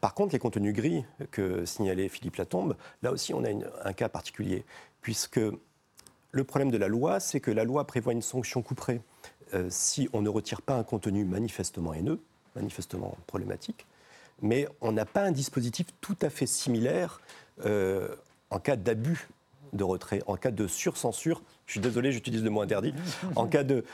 Par 0.00 0.14
contre, 0.14 0.32
les 0.32 0.38
contenus 0.38 0.74
gris 0.74 1.04
que 1.30 1.64
signalait 1.64 2.08
Philippe 2.08 2.36
Latombe, 2.36 2.76
là 3.02 3.12
aussi, 3.12 3.34
on 3.34 3.44
a 3.44 3.48
un 3.84 3.92
cas 3.92 4.08
particulier, 4.08 4.64
puisque 5.00 5.40
le 6.32 6.44
problème 6.44 6.70
de 6.70 6.76
la 6.76 6.88
loi, 6.88 7.20
c'est 7.20 7.40
que 7.40 7.50
la 7.50 7.64
loi 7.64 7.86
prévoit 7.86 8.12
une 8.12 8.22
sanction 8.22 8.62
couperée 8.62 9.00
euh, 9.54 9.68
si 9.70 10.08
on 10.12 10.22
ne 10.22 10.28
retire 10.28 10.60
pas 10.60 10.74
un 10.76 10.82
contenu 10.82 11.24
manifestement 11.24 11.94
haineux, 11.94 12.20
manifestement 12.56 13.16
problématique, 13.26 13.86
mais 14.42 14.68
on 14.80 14.92
n'a 14.92 15.04
pas 15.04 15.22
un 15.22 15.30
dispositif 15.30 15.86
tout 16.00 16.16
à 16.20 16.30
fait 16.30 16.46
similaire 16.46 17.20
euh, 17.64 18.14
en 18.50 18.58
cas 18.58 18.76
d'abus 18.76 19.28
de 19.72 19.84
retrait, 19.84 20.22
en 20.26 20.36
cas 20.36 20.50
de 20.50 20.66
surcensure. 20.66 21.42
Je 21.66 21.72
suis 21.72 21.80
désolé, 21.80 22.12
j'utilise 22.12 22.44
le 22.44 22.50
mot 22.50 22.60
interdit, 22.60 22.94
en 23.34 23.46
cas 23.46 23.64
de, 23.64 23.84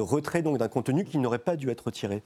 retrait 0.00 0.42
donc 0.42 0.58
d'un 0.58 0.68
contenu 0.68 1.04
qui 1.04 1.18
n'aurait 1.18 1.38
pas 1.38 1.56
dû 1.56 1.68
être 1.68 1.86
retiré. 1.86 2.22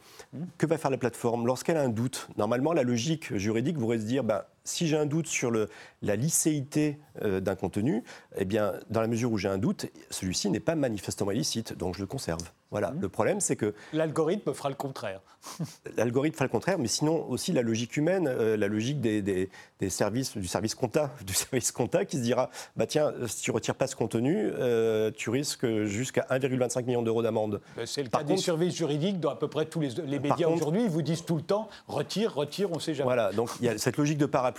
Que 0.58 0.66
va 0.66 0.76
faire 0.76 0.90
la 0.90 0.98
plateforme? 0.98 1.46
Lorsqu'elle 1.46 1.78
a 1.78 1.82
un 1.82 1.88
doute, 1.88 2.28
normalement 2.36 2.72
la 2.72 2.82
logique 2.82 3.34
juridique 3.36 3.78
voudrait 3.78 3.98
se 3.98 4.04
dire, 4.04 4.22
ben, 4.22 4.42
si 4.64 4.86
j'ai 4.86 4.96
un 4.96 5.06
doute 5.06 5.26
sur 5.26 5.50
le, 5.50 5.68
la 6.02 6.16
licéité 6.16 6.98
euh, 7.22 7.40
d'un 7.40 7.56
contenu, 7.56 8.04
eh 8.36 8.44
bien, 8.44 8.74
dans 8.90 9.00
la 9.00 9.08
mesure 9.08 9.32
où 9.32 9.38
j'ai 9.38 9.48
un 9.48 9.58
doute, 9.58 9.86
celui-ci 10.10 10.50
n'est 10.50 10.60
pas 10.60 10.74
manifestement 10.74 11.30
illicite, 11.30 11.76
donc 11.76 11.94
je 11.94 12.00
le 12.00 12.06
conserve. 12.06 12.42
Voilà. 12.70 12.90
Mmh. 12.90 13.00
Le 13.02 13.08
problème, 13.10 13.40
c'est 13.40 13.56
que 13.56 13.74
l'algorithme 13.92 14.54
fera 14.54 14.70
le 14.70 14.74
contraire. 14.74 15.20
l'algorithme 15.96 16.36
fera 16.36 16.46
le 16.46 16.50
contraire, 16.50 16.78
mais 16.78 16.88
sinon 16.88 17.28
aussi 17.28 17.52
la 17.52 17.60
logique 17.60 17.98
humaine, 17.98 18.26
euh, 18.26 18.56
la 18.56 18.66
logique 18.66 19.00
des, 19.00 19.20
des, 19.20 19.50
des, 19.78 19.90
services 19.90 20.38
du 20.38 20.46
service 20.46 20.74
compta, 20.74 21.10
du 21.26 21.34
service 21.34 21.70
compta, 21.70 22.06
qui 22.06 22.16
se 22.16 22.22
dira, 22.22 22.48
bah 22.76 22.86
tiens, 22.86 23.12
si 23.26 23.42
tu 23.42 23.50
retires 23.50 23.74
pas 23.74 23.86
ce 23.86 23.96
contenu. 23.96 24.50
Euh, 24.58 24.92
euh, 25.02 25.10
tu 25.14 25.30
risques 25.30 25.66
jusqu'à 25.84 26.26
1,25 26.30 26.84
million 26.84 27.02
d'euros 27.02 27.22
d'amende. 27.22 27.60
Ben, 27.76 27.86
c'est 27.86 28.02
le 28.02 28.08
cas 28.08 28.22
des 28.22 28.36
services 28.36 28.74
juridiques 28.76 29.20
dans 29.20 29.30
à 29.30 29.36
peu 29.36 29.48
près 29.48 29.66
tous 29.66 29.80
les, 29.80 29.90
les 30.06 30.18
médias 30.18 30.48
aujourd'hui. 30.48 30.84
Ils 30.84 30.90
vous 30.90 31.02
disent 31.02 31.24
tout 31.24 31.36
le 31.36 31.42
temps 31.42 31.68
retire, 31.88 32.34
retire, 32.34 32.70
on 32.70 32.76
ne 32.76 32.80
sait 32.80 32.94
jamais. 32.94 33.04
Voilà, 33.04 33.32
donc 33.32 33.50
il 33.60 33.66
y 33.66 33.68
a 33.68 33.78
cette 33.78 33.96
logique 33.96 34.18
de 34.18 34.26
parapluie, 34.26 34.51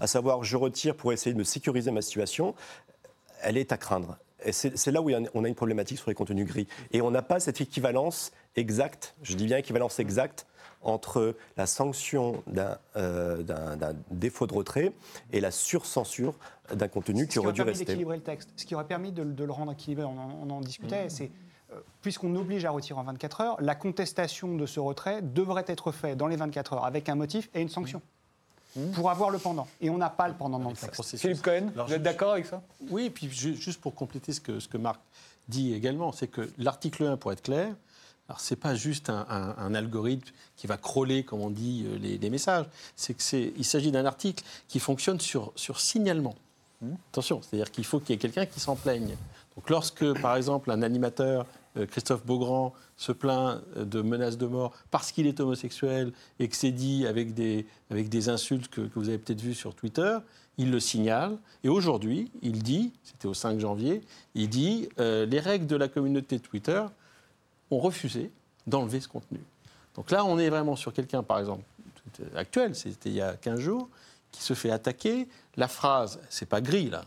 à 0.00 0.06
savoir 0.06 0.44
je 0.44 0.56
retire 0.56 0.96
pour 0.96 1.12
essayer 1.12 1.32
de 1.32 1.38
me 1.38 1.44
sécuriser 1.44 1.90
ma 1.90 2.02
situation. 2.02 2.54
Elle 3.42 3.56
est 3.56 3.72
à 3.72 3.76
craindre. 3.76 4.18
Et 4.44 4.52
c'est 4.52 4.90
là 4.90 5.00
où 5.00 5.10
on 5.34 5.44
a 5.44 5.48
une 5.48 5.54
problématique 5.54 5.98
sur 5.98 6.10
les 6.10 6.14
contenus 6.14 6.46
gris. 6.46 6.66
Et 6.92 7.00
on 7.00 7.10
n'a 7.10 7.22
pas 7.22 7.40
cette 7.40 7.60
équivalence 7.60 8.30
exacte, 8.56 9.14
je 9.22 9.36
dis 9.36 9.46
bien 9.46 9.56
équivalence 9.56 9.98
exacte, 9.98 10.46
entre 10.82 11.34
la 11.56 11.66
sanction 11.66 12.42
euh, 12.96 13.42
d'un 13.42 13.94
défaut 14.10 14.46
de 14.46 14.54
retrait 14.54 14.92
et 15.32 15.40
la 15.40 15.50
surcensure 15.50 16.34
d'un 16.72 16.88
contenu 16.88 17.26
qui 17.26 17.38
aurait 17.38 17.52
dû 17.52 17.62
rester. 17.62 17.86
Ce 17.86 17.94
qui 17.94 17.94
aurait 18.04 18.04
permis 18.04 18.12
d'équilibrer 18.12 18.16
le 18.16 18.22
texte, 18.22 18.50
ce 18.56 18.64
qui 18.66 18.74
aurait 18.74 18.86
permis 18.86 19.12
de, 19.12 19.44
le 19.44 19.52
rendre 19.52 19.72
équilibré, 19.72 20.04
on 20.04 20.50
en, 20.50 20.60
discutait, 20.60 21.06
mmh. 21.06 21.10
c'est 21.10 21.30
euh, 21.72 21.80
puisqu'on 22.02 22.34
oblige 22.36 22.64
à 22.64 22.70
retirer 22.70 22.98
en 23.00 23.04
24 23.04 23.40
heures, 23.40 23.56
la 23.60 23.74
contestation 23.74 24.54
de 24.54 24.66
ce 24.66 24.78
retrait 24.80 25.22
devrait 25.22 25.64
être 25.66 25.90
faite 25.90 26.18
dans 26.18 26.26
les 26.26 26.36
24 26.36 26.74
heures 26.74 26.84
avec 26.84 27.08
un 27.08 27.14
motif 27.14 27.48
et 27.54 27.62
une 27.62 27.70
sanction. 27.70 27.98
Mmh. 27.98 28.13
Pour 28.94 29.10
avoir 29.10 29.30
le 29.30 29.38
pendant. 29.38 29.68
Et 29.80 29.88
on 29.88 29.98
n'a 29.98 30.10
pas 30.10 30.28
le 30.28 30.34
pendant 30.34 30.58
dans 30.58 30.70
le 30.70 30.76
texte. 30.76 31.16
Philippe 31.16 31.42
Cohen, 31.42 31.70
vous 31.74 31.92
êtes 31.92 32.02
d'accord 32.02 32.32
avec 32.32 32.46
ça? 32.46 32.62
Oui, 32.90 33.04
et 33.04 33.10
puis 33.10 33.30
juste 33.30 33.80
pour 33.80 33.94
compléter 33.94 34.32
ce 34.32 34.40
que, 34.40 34.58
ce 34.58 34.68
que 34.68 34.76
Marc 34.76 35.00
dit 35.48 35.74
également, 35.74 36.12
c'est 36.12 36.26
que 36.26 36.50
l'article 36.58 37.04
1, 37.04 37.16
pour 37.16 37.32
être 37.32 37.42
clair, 37.42 37.74
alors, 38.28 38.40
ce 38.40 38.54
n'est 38.54 38.60
pas 38.60 38.74
juste 38.74 39.10
un, 39.10 39.74
algorithme 39.74 40.30
qui 40.56 40.66
va 40.66 40.78
crawler, 40.78 41.24
comme 41.24 41.42
on 41.42 41.50
dit, 41.50 41.84
euh, 41.86 41.98
les, 41.98 42.30
messages. 42.30 42.64
C'est 42.96 43.12
que 43.12 43.22
il 43.56 43.64
s'agit 43.64 43.92
d'un 43.92 44.06
article 44.06 44.42
qui 44.66 44.80
fonctionne 44.80 45.20
sur, 45.20 45.52
sur 45.56 45.78
signalement. 45.78 46.34
Hmm. 46.80 46.94
Attention, 47.12 47.42
c'est-à-dire 47.42 47.70
qu'il 47.70 47.84
faut 47.84 48.00
qu'il 48.00 48.10
y 48.10 48.12
ait 48.14 48.18
quelqu'un 48.18 48.46
qui 48.46 48.60
s'en 48.60 48.76
plaigne. 48.76 49.14
Donc, 49.56 49.68
lorsque, 49.68 50.20
par 50.22 50.36
exemple, 50.36 50.70
un 50.70 50.80
animateur, 50.80 51.44
Christophe 51.86 52.24
Beaugrand, 52.24 52.72
se 52.96 53.12
plaint 53.12 53.60
euh, 53.76 53.84
de 53.84 54.02
menaces 54.02 54.38
de 54.38 54.46
mort 54.46 54.72
parce 54.90 55.12
qu'il 55.12 55.26
est 55.26 55.40
homosexuel 55.40 56.12
et 56.38 56.48
que 56.48 56.56
c'est 56.56 56.70
dit 56.70 57.06
avec 57.06 57.34
des, 57.34 57.66
avec 57.90 58.08
des 58.08 58.28
insultes 58.28 58.68
que, 58.68 58.88
vous 58.94 59.08
avez 59.08 59.18
peut-être 59.18 59.40
vues 59.40 59.54
sur 59.54 59.74
Twitter, 59.74 60.18
il 60.58 60.70
le 60.70 60.80
signale. 60.80 61.36
Et 61.64 61.68
aujourd'hui, 61.68 62.30
il 62.42 62.62
dit, 62.62 62.92
c'était 63.02 63.26
au 63.26 63.34
5 63.34 63.58
janvier, 63.58 64.02
il 64.34 64.48
dit 64.48 64.88
les 64.98 65.40
règles 65.40 65.66
de 65.66 65.74
la 65.74 65.88
communauté 65.88 66.38
Twitter 66.38 66.84
ont 67.72 67.80
refusé 67.80 68.30
d'enlever 68.66 69.00
ce 69.00 69.08
contenu. 69.08 69.40
Donc 69.96 70.10
là, 70.10 70.24
on 70.24 70.38
est 70.38 70.50
vraiment 70.50 70.76
sur 70.76 70.92
quelqu'un, 70.92 71.22
par 71.22 71.40
exemple, 71.40 71.64
actuel, 72.36 72.74
c'était 72.74 73.10
il 73.10 73.16
y 73.16 73.20
a 73.20 73.34
15 73.34 73.58
jours, 73.58 73.88
qui 74.32 74.42
se 74.42 74.54
fait 74.54 74.70
attaquer. 74.70 75.28
La 75.56 75.68
phrase, 75.68 76.20
c'est 76.28 76.48
pas 76.48 76.60
gris 76.60 76.90
là. 76.90 77.04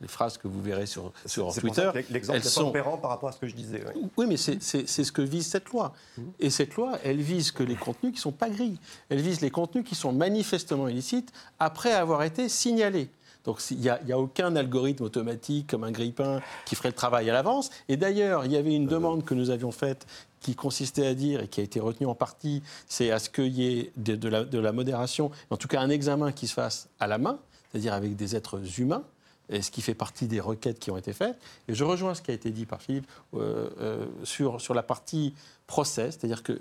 Les 0.00 0.08
phrases 0.08 0.38
que 0.38 0.46
vous 0.46 0.62
verrez 0.62 0.86
sur, 0.86 1.12
sur 1.26 1.52
Twitter. 1.52 1.90
L'exemple 2.10 2.38
est 2.38 2.48
sont... 2.48 2.70
par 2.70 3.10
rapport 3.10 3.28
à 3.28 3.32
ce 3.32 3.38
que 3.38 3.48
je 3.48 3.54
disais. 3.54 3.82
Oui, 4.16 4.26
mais 4.28 4.36
c'est 4.36 4.60
ce 4.60 5.12
que 5.12 5.22
vise 5.22 5.46
cette 5.46 5.68
loi. 5.70 5.92
Mmh. 6.16 6.22
Et 6.40 6.50
cette 6.50 6.74
loi, 6.74 6.98
elle 7.04 7.20
vise 7.20 7.50
que 7.50 7.62
les 7.62 7.74
contenus 7.74 8.12
qui 8.12 8.18
ne 8.18 8.22
sont 8.22 8.32
pas 8.32 8.48
gris. 8.48 8.78
Elle 9.08 9.20
vise 9.20 9.40
les 9.40 9.50
contenus 9.50 9.84
qui 9.84 9.94
sont 9.94 10.12
manifestement 10.12 10.88
illicites 10.88 11.32
après 11.58 11.92
avoir 11.92 12.22
été 12.22 12.48
signalés. 12.48 13.10
Donc 13.44 13.62
il 13.70 13.78
n'y 13.78 13.88
a, 13.88 14.18
aucun 14.18 14.54
algorithme 14.56 15.04
automatique 15.04 15.68
comme 15.68 15.82
un 15.82 15.90
grille-pain 15.90 16.42
qui 16.66 16.74
ferait 16.74 16.90
le 16.90 16.94
travail 16.94 17.30
à 17.30 17.32
l'avance. 17.32 17.70
Et 17.88 17.96
d'ailleurs, 17.96 18.44
il 18.44 18.52
y 18.52 18.56
avait 18.56 18.74
une 18.74 18.86
demande 18.86 19.24
que 19.24 19.32
nous 19.32 19.48
avions 19.48 19.72
faite 19.72 20.06
qui 20.40 20.54
consistait 20.54 21.06
à 21.06 21.14
dire, 21.14 21.42
et 21.42 21.48
qui 21.48 21.60
a 21.60 21.64
été 21.64 21.80
retenue 21.80 22.06
en 22.06 22.14
partie, 22.14 22.62
c'est 22.88 23.10
à 23.10 23.18
ce 23.18 23.30
qu'il 23.30 23.54
y 23.54 23.80
ait 23.80 23.92
de, 23.96 24.28
la, 24.58 24.72
modération, 24.72 25.30
en 25.50 25.56
tout 25.56 25.66
cas 25.66 25.80
un 25.80 25.90
examen 25.90 26.30
qui 26.30 26.46
se 26.46 26.52
fasse 26.52 26.88
à 27.00 27.06
la 27.06 27.18
main, 27.18 27.38
c'est-à-dire 27.70 27.94
avec 27.94 28.16
des 28.16 28.36
êtres 28.36 28.60
humains, 28.78 29.02
et 29.50 29.62
ce 29.62 29.70
qui 29.70 29.82
fait 29.82 29.94
partie 29.94 30.26
des 30.26 30.40
requêtes 30.40 30.78
qui 30.78 30.90
ont 30.90 30.96
été 30.96 31.12
faites. 31.12 31.36
Et 31.68 31.74
je 31.74 31.84
rejoins 31.84 32.14
ce 32.14 32.22
qui 32.22 32.30
a 32.30 32.34
été 32.34 32.50
dit 32.50 32.66
par 32.66 32.82
Philippe 32.82 33.08
euh, 33.34 33.68
euh, 33.80 34.06
sur, 34.24 34.60
sur 34.60 34.74
la 34.74 34.82
partie 34.82 35.34
procès, 35.66 36.10
c'est-à-dire 36.10 36.42
que 36.42 36.58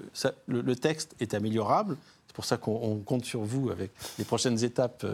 le, 0.48 0.76
texte 0.76 1.16
est 1.20 1.34
améliorable. 1.34 1.98
C'est 2.28 2.36
pour 2.36 2.46
ça 2.46 2.58
qu'on 2.58 2.98
compte 3.00 3.26
sur 3.26 3.42
vous 3.42 3.70
avec 3.72 3.92
les 4.20 4.26
prochaines 4.26 4.64
étapes 4.64 5.06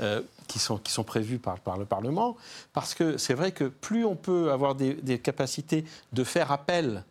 euh, 0.00 0.22
qui 0.46 0.58
sont, 0.58 0.78
qui 0.78 0.92
sont 0.92 1.04
prévus 1.04 1.38
par, 1.38 1.58
par 1.60 1.78
le 1.78 1.84
Parlement, 1.84 2.36
parce 2.72 2.94
que 2.94 3.16
c'est 3.16 3.34
vrai 3.34 3.52
que 3.52 3.64
plus 3.64 4.04
on 4.04 4.16
peut 4.16 4.52
avoir 4.52 4.74
des, 4.74 5.18
capacités 5.18 5.84
de 6.12 6.24
faire 6.24 6.52
appel 6.52 7.04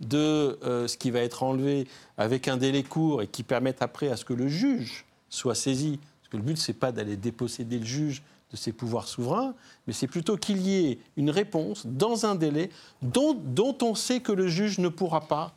de 0.00 0.58
ce 0.62 0.96
qui 0.96 1.10
va 1.10 1.20
être 1.20 1.42
enlevé 1.42 1.88
avec 2.18 2.48
un 2.48 2.58
délai 2.58 2.82
court 2.82 3.22
et 3.22 3.26
qui 3.26 3.42
permettent 3.42 3.80
après 3.80 4.08
à 4.08 4.16
ce 4.16 4.24
que 4.24 4.34
le 4.34 4.48
juge 4.48 5.06
soit 5.30 5.54
saisi, 5.54 5.98
parce 6.20 6.28
que 6.32 6.36
le 6.36 6.42
but, 6.42 6.58
c'est 6.58 6.72
pas 6.72 6.92
d'aller 6.92 7.16
déposséder 7.16 7.78
le 7.78 7.86
juge 7.86 8.22
de 8.50 8.56
ses 8.56 8.72
pouvoirs 8.72 9.08
souverains, 9.08 9.54
mais 9.86 9.92
c'est 9.92 10.06
plutôt 10.06 10.36
qu'il 10.36 10.58
y 10.58 10.86
ait 10.86 10.98
une 11.16 11.30
réponse 11.30 11.86
dans 11.86 12.26
un 12.26 12.34
délai 12.34 12.70
dont, 13.02 13.36
on 13.82 13.94
sait 13.94 14.20
que 14.20 14.32
le 14.32 14.48
juge 14.48 14.78
ne 14.78 14.88
pourra 14.88 15.22
pas 15.22 15.54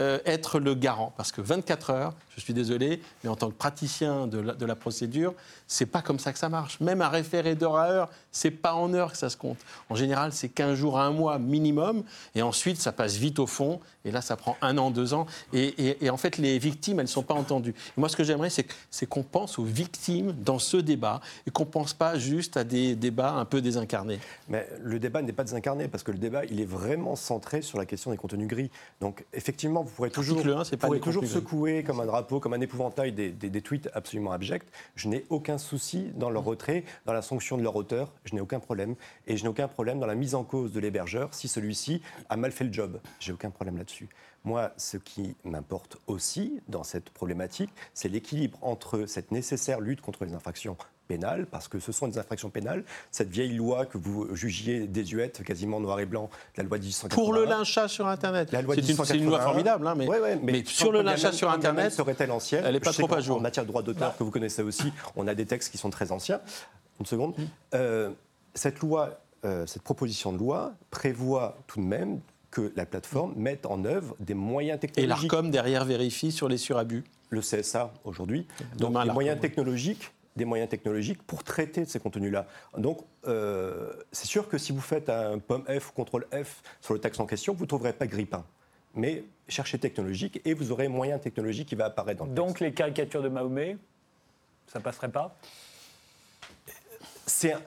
euh, 0.00 0.18
être 0.26 0.58
le 0.58 0.74
garant. 0.74 1.12
Parce 1.16 1.32
que 1.32 1.40
24 1.40 1.90
heures, 1.90 2.14
je 2.36 2.40
suis 2.42 2.52
désolé, 2.52 3.00
mais 3.24 3.30
en 3.30 3.36
tant 3.36 3.48
que 3.48 3.54
praticien 3.54 4.26
de 4.26 4.38
la, 4.38 4.54
de 4.54 4.66
la 4.66 4.76
procédure, 4.76 5.32
c'est 5.66 5.86
pas 5.86 6.02
comme 6.02 6.18
ça 6.18 6.34
que 6.34 6.38
ça 6.38 6.50
marche. 6.50 6.80
Même 6.80 7.00
un 7.00 7.08
référé 7.08 7.54
d'heure 7.54 7.76
à 7.76 7.88
heure, 7.88 8.10
c'est 8.30 8.50
pas 8.50 8.74
en 8.74 8.92
heure 8.92 9.12
que 9.12 9.16
ça 9.16 9.30
se 9.30 9.38
compte. 9.38 9.56
En 9.88 9.94
général, 9.94 10.32
c'est 10.32 10.50
15 10.50 10.76
jours 10.76 10.98
à 10.98 11.06
un 11.06 11.12
mois 11.12 11.38
minimum, 11.38 12.04
et 12.34 12.42
ensuite, 12.42 12.78
ça 12.78 12.92
passe 12.92 13.16
vite 13.16 13.38
au 13.38 13.46
fond, 13.46 13.80
et 14.04 14.10
là, 14.10 14.20
ça 14.20 14.36
prend 14.36 14.58
un 14.60 14.76
an, 14.76 14.90
deux 14.90 15.14
ans. 15.14 15.26
Et, 15.54 16.04
et, 16.04 16.10
en 16.10 16.18
fait, 16.18 16.36
les 16.36 16.58
victimes, 16.58 17.00
elles 17.00 17.06
ne 17.06 17.10
sont 17.10 17.22
pas 17.22 17.34
entendues. 17.34 17.74
moi, 17.96 18.10
ce 18.10 18.16
que 18.16 18.24
j'aimerais, 18.24 18.50
c'est 18.50 19.06
qu'on 19.06 19.22
pense 19.22 19.58
aux 19.58 19.64
victimes 19.64 20.32
dans 20.32 20.58
ce 20.58 20.76
débat, 20.76 21.22
et 21.46 21.50
qu'on 21.50 21.64
ne 21.64 21.70
pense 21.70 21.94
pas 21.94 22.18
juste 22.18 22.58
à 22.58 22.64
des 22.64 22.94
débats 22.94 23.32
un 23.32 23.46
peu 23.46 23.62
désincarnés. 23.62 24.20
Mais 24.48 24.68
le 24.82 24.98
débat 24.98 25.22
n'est 25.22 25.32
pas 25.32 25.44
désincarné, 25.44 25.88
parce 25.88 26.02
que 26.02 26.12
le 26.12 26.18
débat, 26.18 26.44
il 26.44 26.60
est 26.60 26.66
vraiment 26.66 27.16
centré 27.16 27.62
sur 27.62 27.78
la 27.78 27.86
question 27.86 28.10
des 28.10 28.18
contenus 28.18 28.46
gris. 28.46 28.70
Donc, 29.00 29.24
effectivement, 29.32 29.85
vous 29.86 29.94
pourrez 29.94 30.10
toujours, 30.10 30.38
1, 30.38 30.64
pourrez 30.76 31.00
toujours 31.00 31.24
secouer 31.24 31.82
comme 31.82 32.00
un 32.00 32.06
drapeau, 32.06 32.40
comme 32.40 32.52
un 32.52 32.60
épouvantail 32.60 33.12
des, 33.12 33.30
des 33.30 33.62
tweets 33.62 33.88
absolument 33.94 34.32
abjects. 34.32 34.66
Je 34.94 35.08
n'ai 35.08 35.24
aucun 35.30 35.58
souci 35.58 36.10
dans 36.14 36.30
leur 36.30 36.44
retrait, 36.44 36.84
dans 37.06 37.12
la 37.12 37.22
sanction 37.22 37.56
de 37.56 37.62
leur 37.62 37.76
auteur. 37.76 38.12
Je 38.24 38.34
n'ai 38.34 38.40
aucun 38.40 38.60
problème. 38.60 38.96
Et 39.26 39.36
je 39.36 39.42
n'ai 39.42 39.48
aucun 39.48 39.68
problème 39.68 39.98
dans 40.00 40.06
la 40.06 40.14
mise 40.14 40.34
en 40.34 40.44
cause 40.44 40.72
de 40.72 40.80
l'hébergeur 40.80 41.32
si 41.32 41.48
celui-ci 41.48 42.02
a 42.28 42.36
mal 42.36 42.52
fait 42.52 42.64
le 42.64 42.72
job. 42.72 43.00
J'ai 43.20 43.32
aucun 43.32 43.50
problème 43.50 43.78
là-dessus. 43.78 44.08
Moi, 44.44 44.72
ce 44.76 44.96
qui 44.96 45.36
m'importe 45.44 45.96
aussi 46.06 46.60
dans 46.68 46.84
cette 46.84 47.10
problématique, 47.10 47.70
c'est 47.94 48.08
l'équilibre 48.08 48.58
entre 48.62 49.06
cette 49.06 49.32
nécessaire 49.32 49.80
lutte 49.80 50.00
contre 50.00 50.24
les 50.24 50.34
infractions 50.34 50.76
pénales, 51.06 51.46
parce 51.46 51.68
que 51.68 51.78
ce 51.78 51.92
sont 51.92 52.08
des 52.08 52.18
infractions 52.18 52.50
pénales. 52.50 52.84
Cette 53.10 53.30
vieille 53.30 53.54
loi 53.54 53.86
que 53.86 53.98
vous 53.98 54.34
jugiez 54.34 54.86
désuète, 54.86 55.42
quasiment 55.42 55.80
noir 55.80 56.00
et 56.00 56.06
blanc, 56.06 56.30
la 56.56 56.64
loi 56.64 56.78
1881. 56.78 57.14
Pour 57.14 57.32
le 57.32 57.44
lynchat 57.44 57.88
sur 57.88 58.06
Internet. 58.06 58.50
C'est 58.50 59.16
une, 59.16 59.26
loi 59.26 59.40
formidable, 59.40 59.86
hein, 59.86 59.94
mais, 59.96 60.06
mais, 60.42 60.64
sur 60.64 60.92
le 60.92 61.02
lynchat 61.02 61.32
sur 61.32 61.50
Internet, 61.50 61.92
serait-elle 61.92 62.30
ancienne 62.30 62.64
Elle 62.66 62.74
n'est 62.74 62.80
pas 62.80 62.92
trop 62.92 63.12
à 63.12 63.20
jour. 63.20 63.36
En 63.38 63.40
matière 63.40 63.64
de 63.64 63.70
droit 63.70 63.82
d'auteur, 63.82 64.16
que 64.16 64.24
vous 64.24 64.30
connaissez 64.30 64.62
aussi, 64.62 64.92
on 65.16 65.26
a 65.26 65.34
des 65.34 65.46
textes 65.46 65.70
qui 65.70 65.78
sont 65.78 65.90
très 65.90 66.12
anciens. 66.12 66.40
Une 66.98 67.06
seconde. 67.06 67.36
Mm. 67.36 67.42
Euh, 67.74 68.10
cette 68.54 68.80
loi, 68.80 69.20
euh, 69.44 69.66
cette 69.66 69.82
proposition 69.82 70.32
de 70.32 70.38
loi 70.38 70.72
prévoit 70.90 71.58
tout 71.66 71.80
de 71.80 71.84
même 71.84 72.20
que 72.50 72.72
la 72.74 72.86
plateforme 72.86 73.34
mette 73.36 73.66
en 73.66 73.84
œuvre 73.84 74.16
des 74.18 74.34
moyens 74.34 74.80
technologiques. 74.80 75.04
Et 75.04 75.28
l'ARCOM 75.28 75.50
derrière 75.50 75.84
vérifie 75.84 76.32
sur 76.32 76.48
les 76.48 76.56
surabus. 76.56 77.04
Le 77.28 77.40
CSA 77.40 77.92
aujourd'hui. 78.04 78.46
Donc 78.78 79.02
des 79.02 79.10
moyens 79.10 79.40
technologiques 79.40 80.12
des 80.36 80.44
moyens 80.44 80.68
technologiques 80.68 81.22
pour 81.22 81.42
traiter 81.42 81.82
de 81.82 81.88
ces 81.88 81.98
contenus-là. 81.98 82.46
Donc, 82.76 83.00
euh, 83.26 83.92
c'est 84.12 84.26
sûr 84.26 84.48
que 84.48 84.58
si 84.58 84.72
vous 84.72 84.80
faites 84.80 85.08
un 85.08 85.38
pomme 85.38 85.64
F 85.64 85.92
ou 85.96 86.04
CTRL 86.04 86.44
F 86.44 86.62
sur 86.80 86.94
le 86.94 87.00
texte 87.00 87.20
en 87.20 87.26
question, 87.26 87.54
vous 87.54 87.64
ne 87.64 87.68
trouverez 87.68 87.92
pas 87.92 88.06
grippin. 88.06 88.44
Mais 88.94 89.24
cherchez 89.48 89.78
technologique 89.78 90.40
et 90.44 90.54
vous 90.54 90.72
aurez 90.72 90.88
moyen 90.88 91.18
technologique 91.18 91.68
qui 91.68 91.74
va 91.74 91.86
apparaître 91.86 92.20
dans 92.20 92.26
le 92.26 92.34
Donc, 92.34 92.60
les 92.60 92.72
caricatures 92.72 93.22
de 93.22 93.28
Mahomet, 93.28 93.76
ça 94.66 94.80
passerait 94.80 95.10
pas? 95.10 95.36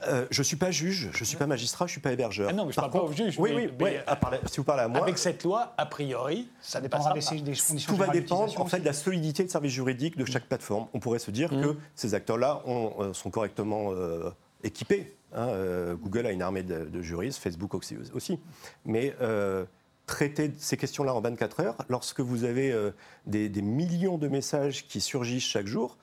Euh, 0.07 0.25
je 0.31 0.39
ne 0.39 0.43
suis 0.43 0.55
pas 0.55 0.71
juge, 0.71 1.09
je 1.13 1.19
ne 1.19 1.25
suis 1.25 1.37
pas 1.37 1.47
magistrat, 1.47 1.85
je 1.85 1.89
ne 1.89 1.93
suis 1.93 2.01
pas 2.01 2.11
hébergeur. 2.13 2.47
Ah 2.49 2.53
non, 2.53 2.65
mais 2.65 2.71
je 2.71 2.75
Par 2.77 2.85
parle 2.89 2.93
pas 2.93 2.99
contre- 3.09 3.11
au 3.21 3.25
juge, 3.25 3.35
Oui, 3.39 3.51
mais- 3.53 3.55
oui, 3.67 3.71
mais, 3.79 3.85
oui, 3.85 3.91
euh, 3.95 4.01
à 4.07 4.15
parler- 4.15 4.39
si 4.49 4.57
vous 4.57 4.63
parlez 4.63 4.83
à 4.83 4.87
moi, 4.87 5.01
Avec 5.01 5.17
cette 5.17 5.43
loi, 5.43 5.73
a 5.77 5.85
priori, 5.85 6.47
Ça 6.61 6.79
dépendra 6.81 7.13
des, 7.13 7.19
pas. 7.19 7.31
des 7.35 7.41
conditions 7.41 7.93
tout 7.93 7.97
va 7.99 8.07
dépendre 8.07 8.59
en 8.59 8.65
fait 8.65 8.79
de 8.79 8.85
la 8.85 8.93
solidité 8.93 9.43
de 9.43 9.49
service 9.49 9.73
juridique 9.73 10.17
de 10.17 10.25
chaque 10.25 10.45
plateforme. 10.45 10.87
On 10.93 10.99
pourrait 10.99 11.19
se 11.19 11.31
dire 11.31 11.49
que 11.49 11.75
ces 11.95 12.13
acteurs-là 12.13 12.61
ont, 12.65 12.93
euh, 12.99 13.13
sont 13.13 13.29
correctement 13.31 13.91
euh, 13.91 14.29
équipés. 14.63 15.13
hein. 15.33 15.47
Euh, 15.49 15.95
Google 15.95 16.25
a 16.25 16.31
une 16.31 16.41
armée 16.41 16.63
de, 16.63 16.85
de 16.85 17.01
juristes, 17.01 17.39
Facebook 17.41 17.73
aussi. 17.75 17.97
aussi. 18.13 18.39
Mais 18.85 19.13
euh, 19.21 19.65
traiter 20.05 20.51
ces 20.57 20.77
questions-là 20.77 21.13
en 21.13 21.21
24 21.21 21.59
heures, 21.59 21.75
lorsque 21.89 22.19
vous 22.21 22.45
avez 22.45 22.71
euh, 22.71 22.91
des, 23.27 23.49
des 23.49 23.61
millions 23.61 24.17
de 24.17 24.27
messages 24.27 24.87
qui 24.87 25.01
surgissent 25.01 25.43
chaque 25.43 25.67
jour, 25.67 25.97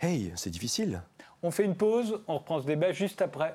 hey, 0.00 0.32
c'est 0.36 0.50
difficile. 0.50 1.02
On 1.42 1.50
fait 1.50 1.64
une 1.64 1.76
pause, 1.76 2.20
on 2.28 2.38
reprend 2.38 2.60
ce 2.60 2.66
débat 2.66 2.92
juste 2.92 3.22
après. 3.22 3.54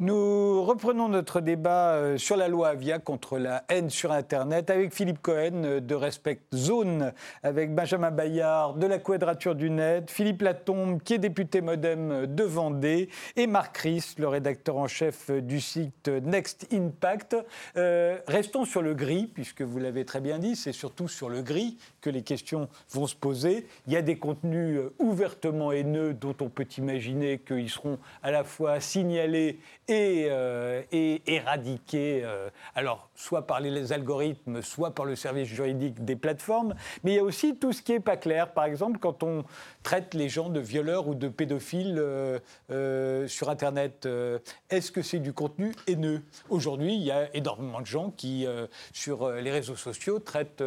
Nous 0.00 0.62
reprenons 0.62 1.08
notre 1.08 1.40
débat 1.40 1.94
euh, 1.94 2.18
sur 2.18 2.36
la 2.36 2.46
loi 2.46 2.68
Avia 2.68 3.00
contre 3.00 3.36
la 3.36 3.64
haine 3.68 3.90
sur 3.90 4.12
Internet 4.12 4.70
avec 4.70 4.94
Philippe 4.94 5.20
Cohen 5.20 5.64
euh, 5.64 5.80
de 5.80 5.96
Respect 5.96 6.38
Zone, 6.54 7.12
avec 7.42 7.74
Benjamin 7.74 8.12
Bayard 8.12 8.78
de 8.78 8.86
la 8.86 8.98
Quadrature 8.98 9.56
du 9.56 9.70
Net, 9.70 10.08
Philippe 10.08 10.42
Latombe 10.42 11.02
qui 11.02 11.14
est 11.14 11.18
député 11.18 11.62
modem 11.62 12.12
euh, 12.12 12.26
de 12.26 12.44
Vendée 12.44 13.08
et 13.34 13.48
Marc 13.48 13.74
Christ, 13.74 14.20
le 14.20 14.28
rédacteur 14.28 14.76
en 14.76 14.86
chef 14.86 15.32
du 15.32 15.60
site 15.60 16.06
Next 16.06 16.68
Impact. 16.72 17.36
Restons 17.74 18.64
sur 18.64 18.82
le 18.82 18.94
gris, 18.94 19.26
puisque 19.26 19.62
vous 19.62 19.78
l'avez 19.78 20.04
très 20.04 20.20
bien 20.20 20.38
dit, 20.38 20.54
c'est 20.54 20.72
surtout 20.72 21.08
sur 21.08 21.28
le 21.28 21.42
gris 21.42 21.76
que 22.00 22.10
les 22.10 22.22
questions 22.22 22.68
vont 22.92 23.08
se 23.08 23.16
poser. 23.16 23.66
Il 23.88 23.92
y 23.92 23.96
a 23.96 24.02
des 24.02 24.16
contenus 24.16 24.80
ouvertement 25.00 25.72
haineux 25.72 26.14
dont 26.14 26.36
on 26.40 26.48
peut 26.48 26.66
imaginer 26.76 27.38
qu'ils 27.38 27.70
seront 27.70 27.98
à 28.22 28.30
la 28.30 28.44
fois 28.44 28.78
signalés 28.78 29.58
et, 29.88 30.28
euh, 30.30 30.82
et 30.92 31.22
éradiqués, 31.26 32.22
euh, 32.24 32.50
alors 32.74 33.07
soit 33.18 33.46
par 33.46 33.60
les 33.60 33.92
algorithmes, 33.92 34.62
soit 34.62 34.94
par 34.94 35.04
le 35.04 35.16
service 35.16 35.48
juridique 35.48 36.04
des 36.04 36.14
plateformes. 36.14 36.74
Mais 37.02 37.12
il 37.12 37.14
y 37.16 37.18
a 37.18 37.24
aussi 37.24 37.56
tout 37.56 37.72
ce 37.72 37.82
qui 37.82 37.92
n'est 37.92 38.00
pas 38.00 38.16
clair. 38.16 38.52
Par 38.52 38.64
exemple, 38.64 39.00
quand 39.00 39.24
on 39.24 39.44
traite 39.82 40.14
les 40.14 40.28
gens 40.28 40.48
de 40.48 40.60
violeurs 40.60 41.08
ou 41.08 41.16
de 41.16 41.28
pédophiles 41.28 41.96
euh, 41.98 42.38
euh, 42.70 43.26
sur 43.26 43.50
Internet, 43.50 44.06
euh, 44.06 44.38
est-ce 44.70 44.92
que 44.92 45.02
c'est 45.02 45.18
du 45.18 45.32
contenu 45.32 45.74
haineux? 45.88 46.22
Aujourd'hui, 46.48 46.94
il 46.94 47.02
y 47.02 47.10
a 47.10 47.34
énormément 47.34 47.80
de 47.80 47.86
gens 47.86 48.12
qui, 48.16 48.46
sur 48.92 49.30
les 49.32 49.50
réseaux 49.50 49.76
sociaux, 49.76 50.20
traitent 50.20 50.62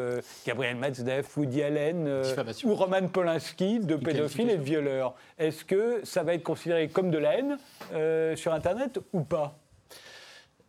Gabriel 0.45 0.75
Matzneff, 0.75 1.37
Woody 1.37 1.63
Allen 1.63 2.23
ou 2.65 2.75
Roman 2.75 3.07
Polanski 3.07 3.79
de 3.79 3.95
pédophiles 3.95 4.49
et 4.49 4.57
de 4.57 4.63
violeurs. 4.63 5.15
Est-ce 5.37 5.63
que 5.63 6.01
ça 6.03 6.23
va 6.23 6.33
être 6.33 6.43
considéré 6.43 6.89
comme 6.89 7.11
de 7.11 7.17
la 7.17 7.37
haine 7.37 8.35
sur 8.35 8.53
Internet 8.53 8.99
ou 9.13 9.21
pas? 9.21 9.60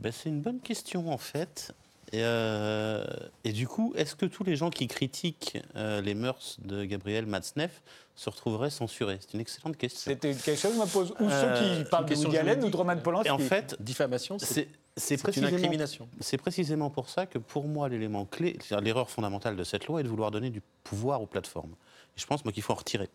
Ben, 0.02 0.12
c'est 0.12 0.28
une 0.28 0.40
bonne 0.40 0.60
question 0.60 1.12
en 1.12 1.18
fait. 1.18 1.72
Et, 2.14 2.20
euh, 2.22 3.04
et 3.44 3.52
du 3.52 3.66
coup, 3.66 3.94
est-ce 3.96 4.14
que 4.14 4.26
tous 4.26 4.44
les 4.44 4.54
gens 4.54 4.68
qui 4.68 4.86
critiquent 4.86 5.58
euh, 5.76 6.02
les 6.02 6.14
mœurs 6.14 6.58
de 6.62 6.84
Gabriel 6.84 7.24
Matzneff 7.24 7.80
se 8.16 8.28
retrouveraient 8.28 8.68
censurés? 8.68 9.16
C'est 9.20 9.32
une 9.32 9.40
excellente 9.40 9.78
question. 9.78 10.10
C'était 10.12 10.34
quelque 10.34 10.60
chose 10.60 10.72
que 10.72 10.76
je 10.76 10.82
me 10.82 10.86
pose. 10.86 11.14
Ou 11.20 11.24
Euh, 11.30 11.56
ceux 11.56 11.84
qui 11.84 11.88
parlent 11.90 12.04
de 12.04 12.08
question 12.10 12.28
Woody 12.28 12.38
Allen 12.38 12.64
ou 12.64 12.68
de. 12.68 12.76
Roman 12.76 12.96
Polanski 12.98 13.28
Et 13.28 13.30
en 13.30 13.38
fait, 13.38 13.76
Diffamation, 13.80 14.36
c'est 14.38 14.68
une 15.14 15.18
précisément, 15.22 15.56
incrimination. 15.56 16.06
c'est 16.20 16.36
précisément 16.36 16.90
pour 16.90 17.08
ça 17.08 17.24
que 17.24 17.38
pour 17.38 17.66
moi, 17.66 17.88
l'élément 17.88 18.26
clé, 18.26 18.58
l'erreur 18.82 19.08
fondamentale 19.08 19.56
de 19.56 19.64
cette 19.64 19.86
loi 19.86 20.00
est 20.00 20.02
de 20.02 20.08
vouloir 20.08 20.30
donner 20.30 20.50
du 20.50 20.60
pouvoir 20.84 21.22
aux 21.22 21.26
plateformes. 21.26 21.72
Et 22.14 22.20
je 22.20 22.26
pense 22.26 22.44
moi 22.44 22.52
qu'il 22.52 22.62
faut 22.62 22.74
en 22.74 22.76
retirer. 22.76 23.08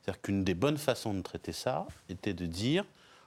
C'est-à-dire 0.00 0.22
qu'une 0.22 0.42
des 0.42 0.54
bonnes 0.54 0.78
façons 0.78 1.12
de 1.12 1.20
traiter 1.20 1.52
ça 1.52 1.86
était 2.08 2.32
de 2.32 2.46
dire, 2.46 2.84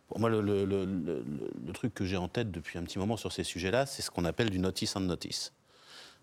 pour 0.09 0.19
moi 0.19 0.29
le, 0.29 1.71
truc 1.73 1.93
que 1.93 2.03
j'ai 2.03 2.17
en 2.17 2.27
tête 2.27 2.51
depuis 2.51 2.77
un 2.77 2.83
petit 2.83 2.99
moment 2.99 3.15
sur 3.15 3.31
ces 3.31 3.43
sujets-là, 3.43 3.85
c'est 3.85 4.01
ce 4.01 4.09
qu'on 4.11 4.25
appelle 4.25 4.49
du 4.49 4.59
notice 4.59 4.95
and 4.95 5.01
notice. 5.01 5.53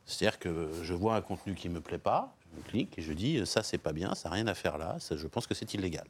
C'est-à-dire 0.04 0.38
que 0.38 0.70
je 0.82 0.92
vois 0.92 1.16
un 1.16 1.22
contenu 1.22 1.54
qui 1.54 1.68
ne 1.68 1.74
me 1.74 1.80
plaît 1.80 1.98
pas, 1.98 2.34
je 2.56 2.70
clique 2.70 2.98
et 2.98 3.02
je 3.02 3.12
dis 3.12 3.46
ça 3.46 3.62
c'est 3.62 3.78
pas 3.78 3.92
bien, 3.92 4.14
ça 4.14 4.28
n'a 4.28 4.34
rien 4.34 4.46
à 4.48 4.54
faire 4.54 4.76
là, 4.76 4.96
ça, 4.98 5.16
je 5.16 5.26
pense 5.28 5.46
que 5.46 5.54
c'est 5.54 5.72
illégal. 5.72 6.06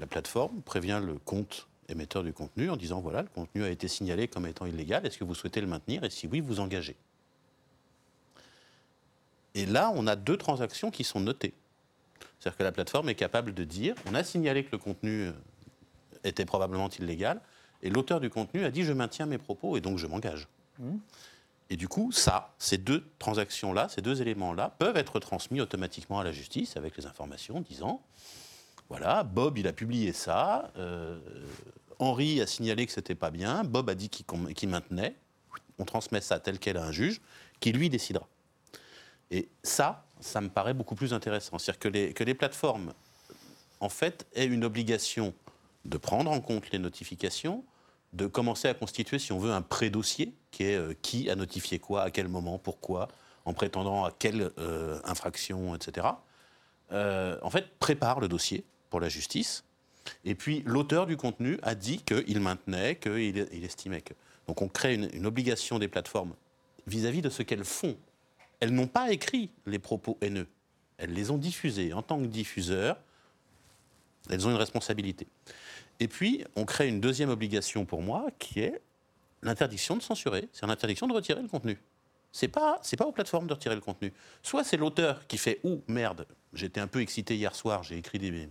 La 0.00 0.06
plateforme 0.06 0.62
prévient 0.62 1.00
le 1.04 1.18
compte 1.18 1.68
émetteur 1.88 2.22
du 2.22 2.32
contenu 2.32 2.70
en 2.70 2.76
disant 2.76 3.00
voilà, 3.00 3.22
le 3.22 3.28
contenu 3.28 3.62
a 3.62 3.68
été 3.68 3.86
signalé 3.86 4.26
comme 4.26 4.46
étant 4.46 4.66
illégal, 4.66 5.06
est-ce 5.06 5.18
que 5.18 5.24
vous 5.24 5.34
souhaitez 5.34 5.60
le 5.60 5.66
maintenir 5.66 6.04
et 6.04 6.10
si 6.10 6.26
oui, 6.26 6.40
vous 6.40 6.58
engagez? 6.58 6.96
Et 9.54 9.64
là, 9.64 9.90
on 9.94 10.06
a 10.06 10.16
deux 10.16 10.36
transactions 10.36 10.90
qui 10.90 11.02
sont 11.02 11.20
notées. 11.20 11.54
C'est-à-dire 12.38 12.58
que 12.58 12.62
la 12.62 12.72
plateforme 12.72 13.08
est 13.08 13.14
capable 13.14 13.54
de 13.54 13.64
dire 13.64 13.94
on 14.06 14.14
a 14.14 14.24
signalé 14.24 14.64
que 14.64 14.72
le 14.72 14.78
contenu 14.78 15.28
euh, 15.28 15.32
était 16.24 16.44
probablement 16.44 16.88
illégal 16.88 17.40
et 17.82 17.90
l'auteur 17.90 18.20
du 18.20 18.30
contenu 18.30 18.64
a 18.64 18.70
dit 18.70 18.84
je 18.84 18.92
maintiens 18.92 19.26
mes 19.26 19.38
propos 19.38 19.76
et 19.76 19.80
donc 19.80 19.98
je 19.98 20.06
m'engage. 20.06 20.48
Et 21.68 21.76
du 21.76 21.88
coup, 21.88 22.12
ça, 22.12 22.54
ces 22.58 22.78
deux 22.78 23.04
transactions-là, 23.18 23.88
ces 23.88 24.00
deux 24.00 24.22
éléments-là, 24.22 24.74
peuvent 24.78 24.96
être 24.96 25.18
transmis 25.18 25.60
automatiquement 25.60 26.20
à 26.20 26.24
la 26.24 26.32
justice 26.32 26.76
avec 26.76 26.96
les 26.96 27.06
informations 27.06 27.60
disant 27.60 28.02
voilà, 28.88 29.24
Bob, 29.24 29.58
il 29.58 29.66
a 29.66 29.72
publié 29.72 30.12
ça. 30.12 30.70
euh, 30.76 31.18
Henri 31.98 32.40
a 32.40 32.46
signalé 32.46 32.86
que 32.86 32.92
c'était 32.92 33.16
pas 33.16 33.30
bien. 33.30 33.64
Bob 33.64 33.90
a 33.90 33.94
dit 33.94 34.08
qu'il 34.08 34.24
qu'il 34.54 34.68
maintenait. 34.68 35.16
On 35.78 35.84
transmet 35.84 36.20
ça 36.20 36.38
tel 36.38 36.58
quel 36.58 36.76
à 36.76 36.84
un 36.84 36.92
juge, 36.92 37.20
qui 37.60 37.72
lui 37.72 37.90
décidera. 37.90 38.28
Et 39.30 39.48
ça, 39.62 40.04
ça 40.20 40.40
me 40.40 40.48
paraît 40.48 40.74
beaucoup 40.74 40.94
plus 40.94 41.12
intéressant. 41.12 41.58
C'est-à-dire 41.58 41.80
que 41.80 41.88
les, 41.88 42.12
que 42.12 42.22
les 42.22 42.34
plateformes, 42.34 42.92
en 43.80 43.88
fait, 43.88 44.26
aient 44.34 44.46
une 44.46 44.64
obligation 44.64 45.34
de 45.86 45.96
prendre 45.98 46.30
en 46.30 46.40
compte 46.40 46.70
les 46.70 46.78
notifications, 46.78 47.64
de 48.12 48.26
commencer 48.26 48.68
à 48.68 48.74
constituer, 48.74 49.18
si 49.18 49.32
on 49.32 49.38
veut, 49.38 49.52
un 49.52 49.62
pré-dossier, 49.62 50.34
qui 50.50 50.64
est 50.64 50.76
euh, 50.76 50.94
qui 51.02 51.30
a 51.30 51.34
notifié 51.34 51.78
quoi, 51.78 52.02
à 52.02 52.10
quel 52.10 52.28
moment, 52.28 52.58
pourquoi, 52.58 53.08
en 53.44 53.52
prétendant 53.52 54.04
à 54.04 54.10
quelle 54.10 54.50
euh, 54.58 54.98
infraction, 55.04 55.74
etc. 55.74 56.06
Euh, 56.92 57.38
en 57.42 57.50
fait, 57.50 57.78
prépare 57.78 58.20
le 58.20 58.28
dossier 58.28 58.64
pour 58.90 59.00
la 59.00 59.08
justice. 59.08 59.64
Et 60.24 60.34
puis, 60.34 60.62
l'auteur 60.66 61.06
du 61.06 61.16
contenu 61.16 61.58
a 61.62 61.74
dit 61.74 61.98
qu'il 61.98 62.40
maintenait, 62.40 62.96
qu'il 62.96 63.48
il 63.52 63.64
estimait 63.64 64.00
que. 64.00 64.14
Donc, 64.46 64.62
on 64.62 64.68
crée 64.68 64.94
une, 64.94 65.08
une 65.12 65.26
obligation 65.26 65.78
des 65.78 65.88
plateformes 65.88 66.34
vis-à-vis 66.86 67.22
de 67.22 67.30
ce 67.30 67.42
qu'elles 67.42 67.64
font. 67.64 67.96
Elles 68.60 68.72
n'ont 68.72 68.86
pas 68.86 69.10
écrit 69.10 69.50
les 69.66 69.80
propos 69.80 70.16
haineux. 70.20 70.46
Elles 70.98 71.12
les 71.12 71.30
ont 71.30 71.38
diffusés. 71.38 71.92
En 71.92 72.02
tant 72.02 72.20
que 72.20 72.26
diffuseurs, 72.26 72.96
elles 74.30 74.46
ont 74.46 74.50
une 74.50 74.56
responsabilité. 74.56 75.26
Et 76.00 76.08
puis, 76.08 76.44
on 76.56 76.64
crée 76.64 76.88
une 76.88 77.00
deuxième 77.00 77.30
obligation 77.30 77.84
pour 77.84 78.02
moi, 78.02 78.26
qui 78.38 78.60
est 78.60 78.80
l'interdiction 79.42 79.96
de 79.96 80.02
censurer. 80.02 80.48
C'est 80.52 80.66
l'interdiction 80.66 81.06
de 81.06 81.12
retirer 81.12 81.40
le 81.40 81.48
contenu. 81.48 81.78
C'est 82.32 82.48
pas, 82.48 82.78
c'est 82.82 82.96
pas 82.96 83.06
aux 83.06 83.12
plateformes 83.12 83.46
de 83.46 83.54
retirer 83.54 83.74
le 83.74 83.80
contenu. 83.80 84.12
Soit 84.42 84.64
c'est 84.64 84.76
l'auteur 84.76 85.26
qui 85.26 85.38
fait 85.38 85.60
ou 85.64 85.82
merde, 85.88 86.26
j'étais 86.52 86.80
un 86.80 86.86
peu 86.86 87.00
excité 87.00 87.34
hier 87.34 87.54
soir, 87.54 87.82
j'ai 87.82 87.96
écrit 87.96 88.18
des 88.18 88.48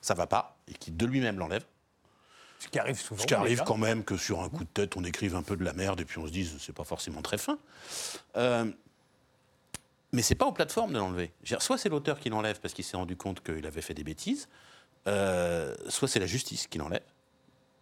ça 0.00 0.14
va 0.14 0.26
pas 0.26 0.56
et 0.68 0.74
qui 0.74 0.90
de 0.90 1.04
lui-même 1.04 1.38
l'enlève. 1.38 1.64
Ce 2.58 2.68
qui 2.68 2.78
arrive 2.78 2.98
souvent. 2.98 3.20
Ce 3.20 3.26
qui 3.26 3.34
arrive 3.34 3.62
quand 3.64 3.76
même 3.76 4.04
que 4.04 4.16
sur 4.16 4.40
un 4.40 4.48
coup 4.48 4.64
de 4.64 4.68
tête, 4.68 4.96
on 4.96 5.04
écrive 5.04 5.36
un 5.36 5.42
peu 5.42 5.56
de 5.56 5.64
la 5.64 5.72
merde 5.72 6.00
et 6.00 6.04
puis 6.04 6.18
on 6.18 6.26
se 6.26 6.32
dise 6.32 6.56
c'est 6.60 6.74
pas 6.74 6.84
forcément 6.84 7.20
très 7.20 7.38
fin. 7.38 7.58
Euh, 8.36 8.64
mais 10.12 10.22
c'est 10.22 10.34
pas 10.34 10.46
aux 10.46 10.52
plateformes 10.52 10.92
de 10.92 10.98
l'enlever. 10.98 11.32
Soit 11.58 11.78
c'est 11.78 11.88
l'auteur 11.88 12.18
qui 12.18 12.30
l'enlève 12.30 12.58
parce 12.60 12.74
qu'il 12.74 12.84
s'est 12.84 12.96
rendu 12.96 13.16
compte 13.16 13.42
qu'il 13.42 13.66
avait 13.66 13.82
fait 13.82 13.94
des 13.94 14.04
bêtises, 14.04 14.48
euh, 15.06 15.74
soit 15.88 16.08
c'est 16.08 16.20
la 16.20 16.26
justice 16.26 16.66
qui 16.66 16.78
l'enlève. 16.78 17.02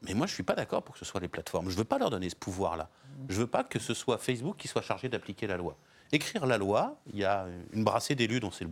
Mais 0.02 0.14
moi, 0.14 0.26
je 0.26 0.34
suis 0.34 0.42
pas 0.42 0.54
d'accord 0.54 0.82
pour 0.82 0.94
que 0.94 0.98
ce 0.98 1.04
soit 1.04 1.20
les 1.20 1.28
plateformes. 1.28 1.70
Je 1.70 1.76
veux 1.76 1.84
pas 1.84 1.98
leur 1.98 2.10
donner 2.10 2.28
ce 2.28 2.36
pouvoir-là. 2.36 2.90
Je 3.28 3.40
veux 3.40 3.46
pas 3.46 3.64
que 3.64 3.78
ce 3.78 3.94
soit 3.94 4.18
Facebook 4.18 4.56
qui 4.56 4.68
soit 4.68 4.82
chargé 4.82 5.08
d'appliquer 5.08 5.46
la 5.46 5.56
loi. 5.56 5.76
Écrire 6.12 6.46
la 6.46 6.58
loi, 6.58 7.00
il 7.12 7.18
y 7.18 7.24
a 7.24 7.46
une 7.72 7.84
brassée 7.84 8.14
d'élus 8.14 8.40
dont 8.40 8.50
c'est 8.50 8.64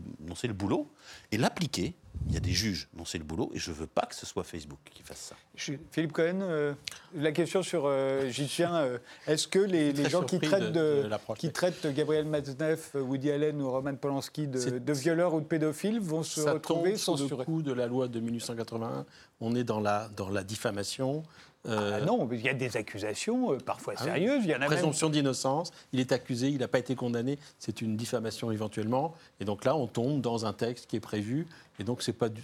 le, 0.47 0.53
boulot, 0.53 0.91
et 1.33 1.37
l'appliquer, 1.37 1.95
il 2.29 2.35
y 2.35 2.37
a 2.37 2.41
des 2.41 2.53
juges 2.53 2.89
dont 2.95 3.05
c'est 3.05 3.19
le 3.19 3.25
boulot, 3.25 3.51
et 3.55 3.59
je 3.59 3.73
veux 3.73 3.89
pas 3.89 4.03
que 4.07 4.15
ce 4.15 4.25
soit 4.25 4.45
Facebook 4.45 4.79
qui 4.85 5.03
fasse 5.03 5.19
ça. 5.31 5.37
Je- 5.57 5.73
Philippe 5.91 6.13
Cohen, 6.13 6.41
euh, 6.43 6.75
la 7.15 7.33
question 7.33 7.63
sur, 7.63 7.87
euh, 7.87 8.29
j'y 8.29 8.47
tiens, 8.47 8.77
euh, 8.77 8.99
est-ce 9.27 9.49
que 9.49 9.59
les, 9.59 9.93
gens 10.09 10.23
qui 10.23 10.39
traitent, 10.39 10.73
de- 10.73 10.97
de, 10.99 11.03
de 11.03 11.09
l'approche. 11.09 11.39
qui 11.39 11.51
traitent 11.53 11.87
Gabriel 11.93 12.25
Matzneff, 12.27 12.95
Woody 12.95 13.31
Allen 13.33 13.61
ou 13.61 13.71
Roman 13.71 13.97
Polanski 13.97 14.47
de, 14.47 14.93
violeurs 14.93 15.35
ou 15.35 15.41
de 15.41 15.47
pédophiles 15.47 16.01
vont 16.01 16.23
se 16.23 16.41
ça 16.43 16.53
retrouver 16.53 16.93
tombe 16.93 16.99
sous 16.99 17.13
le 17.13 17.19
censurés 17.19 17.45
coup 17.45 17.63
de 17.63 17.73
la 17.73 17.87
loi 17.89 18.07
de 18.07 18.21
1881. 18.21 19.05
On 19.41 19.55
est 19.57 19.65
dans 19.65 19.81
la, 19.81 20.09
dans 20.17 20.29
la 20.31 20.45
diffamation. 20.45 21.25
Ah 21.67 22.01
non, 22.01 22.29
il 22.31 22.41
y 22.43 22.49
a 22.49 22.55
des 22.55 22.77
accusations 22.77 23.53
euh, 23.53 23.59
parfois 23.59 23.95
Ah 23.97 24.03
oui. 24.05 24.11
sérieuses. 24.11 24.45
Il 24.45 24.51
y 24.51 24.53
en 24.53 24.57
a 24.57 24.59
même 24.61 24.69
Présomption 24.69 25.09
d'innocence, 25.09 25.71
il 25.93 26.01
est 26.01 26.13
accusé, 26.13 26.49
il 26.49 26.59
n'a 26.59 26.69
pas 26.69 26.79
été 26.79 26.95
condamné, 26.95 27.39
c'est 27.59 27.81
une 27.81 27.97
diffamation 27.97 28.51
éventuellement. 28.51 29.15
Et 29.41 29.45
donc 29.45 29.65
là, 29.65 29.75
on 29.75 29.87
tombe 29.87 30.21
dans 30.21 30.45
un 30.47 30.53
texte 30.53 30.87
qui 30.89 30.97
est 30.97 31.01
prévu. 31.01 31.47
Et 31.79 31.85
donc, 31.85 32.03
c'est 32.03 32.13
pas 32.13 32.29
du, 32.29 32.43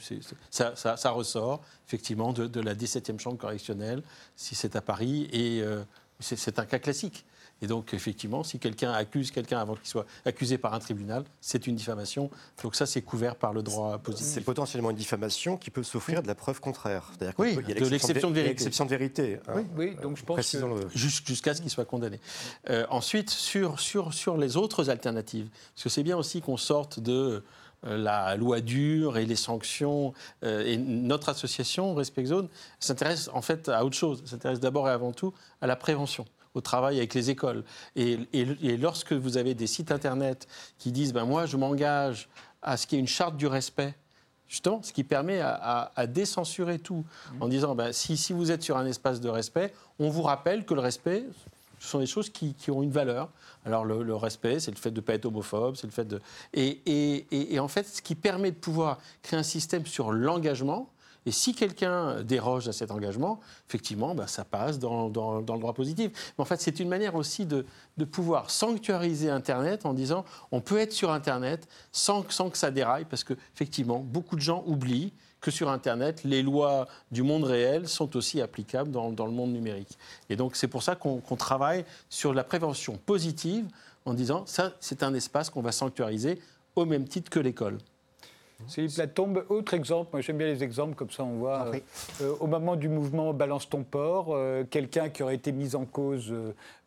ça, 0.50 0.74
ça- 0.74 0.96
ça 0.96 1.11
ressort 1.11 1.61
effectivement 1.87 2.33
de, 2.33 2.46
de 2.46 2.61
la 2.61 2.74
17e 2.74 3.18
chambre 3.18 3.37
correctionnelle, 3.38 4.02
si 4.37 4.54
c'est 4.54 4.74
à 4.74 4.80
Paris. 4.80 5.28
Et 5.33 5.61
euh, 5.62 5.83
c'est 6.18 6.59
un 6.59 6.64
cas 6.64 6.78
classique. 6.78 7.24
Et 7.62 7.66
donc, 7.66 7.92
effectivement, 7.92 8.42
si 8.42 8.58
quelqu'un 8.58 8.90
accuse 8.92 9.30
quelqu'un 9.30 9.58
avant 9.58 9.74
qu'il 9.74 9.86
soit 9.86 10.06
accusé 10.24 10.56
par 10.56 10.72
un 10.72 10.78
tribunal, 10.78 11.24
c'est 11.42 11.66
une 11.66 11.76
diffamation. 11.76 12.30
Donc 12.62 12.74
ça, 12.74 12.86
c'est 12.86 13.02
couvert 13.02 13.36
par 13.36 13.52
le 13.52 13.62
droit 13.62 13.92
C'est 13.96 14.02
positif. 14.02 14.44
potentiellement 14.44 14.90
une 14.90 14.96
diffamation 14.96 15.56
qui 15.58 15.70
peut 15.70 15.82
s'offrir 15.82 16.22
de 16.22 16.26
la 16.26 16.34
preuve 16.34 16.60
contraire. 16.60 17.10
C'est-à-dire 17.12 17.34
Oui, 17.38 17.54
peut- 17.56 17.62
il 17.62 17.68
y 17.68 17.72
a 17.72 17.80
de 17.80 17.84
l'exception 17.90 18.28
de 18.30 18.32
a 18.32 18.36
vérité. 18.36 18.48
l'exception 18.54 18.84
de 18.86 18.90
vérité. 18.90 19.38
hein. 19.48 19.52
Oui, 19.56 19.62
oui, 19.76 19.96
donc 20.02 20.16
je 20.16 20.24
pense 20.24 20.50
que- 20.52 20.56
le- 20.56 20.88
jusqu'à 20.94 21.52
ce 21.54 21.60
qu'il 21.60 21.70
soit 21.70 21.84
condamné. 21.84 22.18
Euh, 22.70 22.86
ensuite, 22.88 23.28
sur, 23.30 23.78
sur, 23.78 24.14
sur 24.14 24.38
les 24.38 24.56
autres 24.56 24.88
alternatives, 24.88 25.48
parce 25.74 25.84
que 25.84 25.88
c'est 25.90 26.02
bien 26.02 26.16
aussi 26.16 26.40
qu'on 26.40 26.56
sorte 26.56 26.98
de 27.00 27.44
euh, 27.86 27.96
la 27.96 28.36
loi 28.36 28.60
dure 28.60 29.16
et 29.18 29.24
les 29.26 29.36
sanctions. 29.36 30.12
euh, 30.44 30.64
et 30.66 30.76
notre 30.76 31.28
association, 31.30 31.94
Respect 31.94 32.24
Zone, 32.26 32.48
s'intéresse 32.78 33.28
en 33.32 33.42
fait 33.42 33.68
à 33.68 33.84
autre 33.84 33.96
chose. 33.96 34.22
S'intéresse 34.26 34.60
d'abord 34.60 34.88
et 34.88 34.92
avant 34.92 35.12
tout 35.12 35.32
à 35.62 35.66
la 35.66 35.76
prévention 35.76 36.24
au 36.54 36.60
travail 36.60 36.98
avec 36.98 37.14
les 37.14 37.30
écoles. 37.30 37.64
Et, 37.96 38.18
et- 38.32 38.46
et 38.62 38.76
lorsque 38.76 39.12
vous 39.12 39.36
avez 39.36 39.54
des 39.54 39.66
sites 39.66 39.92
Internet 39.92 40.46
qui 40.78 40.92
disent 40.92 41.12
ben, 41.12 41.24
Moi, 41.24 41.46
je 41.46 41.56
m'engage 41.56 42.28
à 42.62 42.76
ce 42.76 42.86
qu'il 42.86 42.96
y 42.96 42.98
ait 42.98 43.02
une 43.02 43.08
charte 43.08 43.36
du 43.36 43.46
respect 43.46 43.94
Justement, 44.48 44.82
ce 44.82 44.92
qui 44.92 45.04
permet 45.04 45.38
à, 45.38 45.50
à- 45.54 45.92
à 45.94 46.06
décensurer 46.08 46.80
tout, 46.80 47.04
en 47.38 47.46
disant 47.46 47.76
ben, 47.76 47.92
si, 47.92 48.16
si 48.16 48.32
vous 48.32 48.50
êtes 48.50 48.64
sur 48.64 48.76
un 48.76 48.84
espace 48.84 49.20
de 49.20 49.28
respect, 49.28 49.72
on 50.00 50.10
vous 50.10 50.22
rappelle 50.22 50.64
que 50.64 50.74
le 50.74 50.80
respect, 50.80 51.24
ce 51.78 51.88
sont 51.88 52.00
des 52.00 52.06
choses 52.06 52.30
qui, 52.30 52.54
qui 52.54 52.72
ont 52.72 52.82
une 52.82 52.90
valeur. 52.90 53.28
Alors 53.64 53.84
le, 53.84 54.02
le 54.02 54.16
respect, 54.16 54.58
c'est 54.58 54.72
le 54.72 54.76
fait 54.76 54.90
de 54.90 54.96
ne 54.96 55.00
pas 55.02 55.14
être 55.14 55.26
homophobe, 55.26 55.76
c'est 55.76 55.86
le 55.86 55.92
fait 55.92 56.04
de... 56.04 56.20
Et, 56.52 56.80
et- 56.84 57.26
et- 57.30 57.54
et 57.54 57.60
en 57.60 57.68
fait, 57.68 57.86
ce 57.86 58.02
qui 58.02 58.16
permet 58.16 58.50
de 58.50 58.56
pouvoir 58.56 58.98
créer 59.22 59.38
un 59.38 59.44
système 59.44 59.86
sur 59.86 60.10
l'engagement, 60.10 60.88
et 61.26 61.33
si 61.33 61.54
quelqu'un 61.54 62.22
déroge 62.22 62.66
à 62.68 62.72
cet 62.72 62.90
engagement, 62.90 63.40
effectivement, 63.68 64.14
ben, 64.14 64.26
ça 64.26 64.44
passe 64.44 64.78
dans, 64.78 65.09
dans- 65.11 65.38
le 65.38 65.44
droit 65.44 65.74
positif. 65.74 66.33
Mais 66.38 66.42
en 66.42 66.44
fait, 66.46 66.61
c'est 66.61 66.80
une 66.80 66.88
manière 66.88 67.14
aussi 67.14 67.44
de, 67.46 67.66
de 67.98 68.04
pouvoir 68.04 68.50
sanctuariser 68.50 69.28
Internet 69.30 69.85
en 69.85 69.92
disant 69.92 70.24
on 70.50 70.61
peut 70.61 70.78
être 70.78 70.92
sur 70.92 71.11
Internet 71.12 71.68
sans, 71.92 72.24
sans 72.30 72.48
que 72.50 72.56
ça 72.56 72.70
déraille, 72.70 73.04
parce 73.04 73.24
qu'effectivement, 73.24 73.98
beaucoup 73.98 74.37
de 74.37 74.40
gens 74.40 74.64
oublient 74.66 75.12
que 75.40 75.50
sur 75.50 75.70
Internet, 75.70 76.22
les 76.24 76.42
lois 76.42 76.87
du 77.11 77.22
monde 77.22 77.44
réel 77.44 77.88
sont 77.88 78.14
aussi 78.16 78.40
applicables 78.42 78.90
dans, 78.90 79.11
dans 79.11 79.24
le 79.26 79.33
monde 79.33 79.52
numérique. 79.52 79.98
Et 80.28 80.37
donc, 80.37 80.54
c'est 80.56 80.68
pour 80.68 80.83
ça 80.83 80.96
qu'on 80.96 81.20
qu'on 81.20 81.37
travaille 81.37 81.85
sur 82.11 82.35
la 82.35 82.44
prévention 82.44 82.98
positive 83.06 83.66
en 84.04 84.14
disant 84.14 84.44
ça, 84.46 84.72
c'est 84.80 85.02
un 85.02 85.14
espace 85.14 85.50
qu'on 85.50 85.62
va 85.62 85.72
sanctuariser 85.72 86.40
au 86.76 86.85
même 86.85 87.06
titre 87.09 87.30
que 87.30 87.40
l'école. 87.40 87.78
Philippe 88.68 88.96
Latombe, 88.96 89.44
autre 89.48 89.74
exemple, 89.74 90.10
moi 90.12 90.20
j'aime 90.20 90.38
bien 90.38 90.46
les 90.46 90.62
exemples, 90.62 90.94
comme 90.94 91.10
ça 91.10 91.24
on 91.24 91.38
voit. 91.38 91.66
Euh, 91.66 91.80
euh, 92.22 92.34
au 92.40 92.46
moment 92.46 92.76
du 92.76 92.88
mouvement 92.88 93.32
Balance 93.32 93.68
ton 93.68 93.82
port, 93.82 94.28
euh, 94.30 94.64
quelqu'un 94.68 95.08
qui 95.08 95.22
aurait 95.22 95.34
été 95.34 95.52
mis 95.52 95.74
en 95.74 95.84
cause 95.84 96.32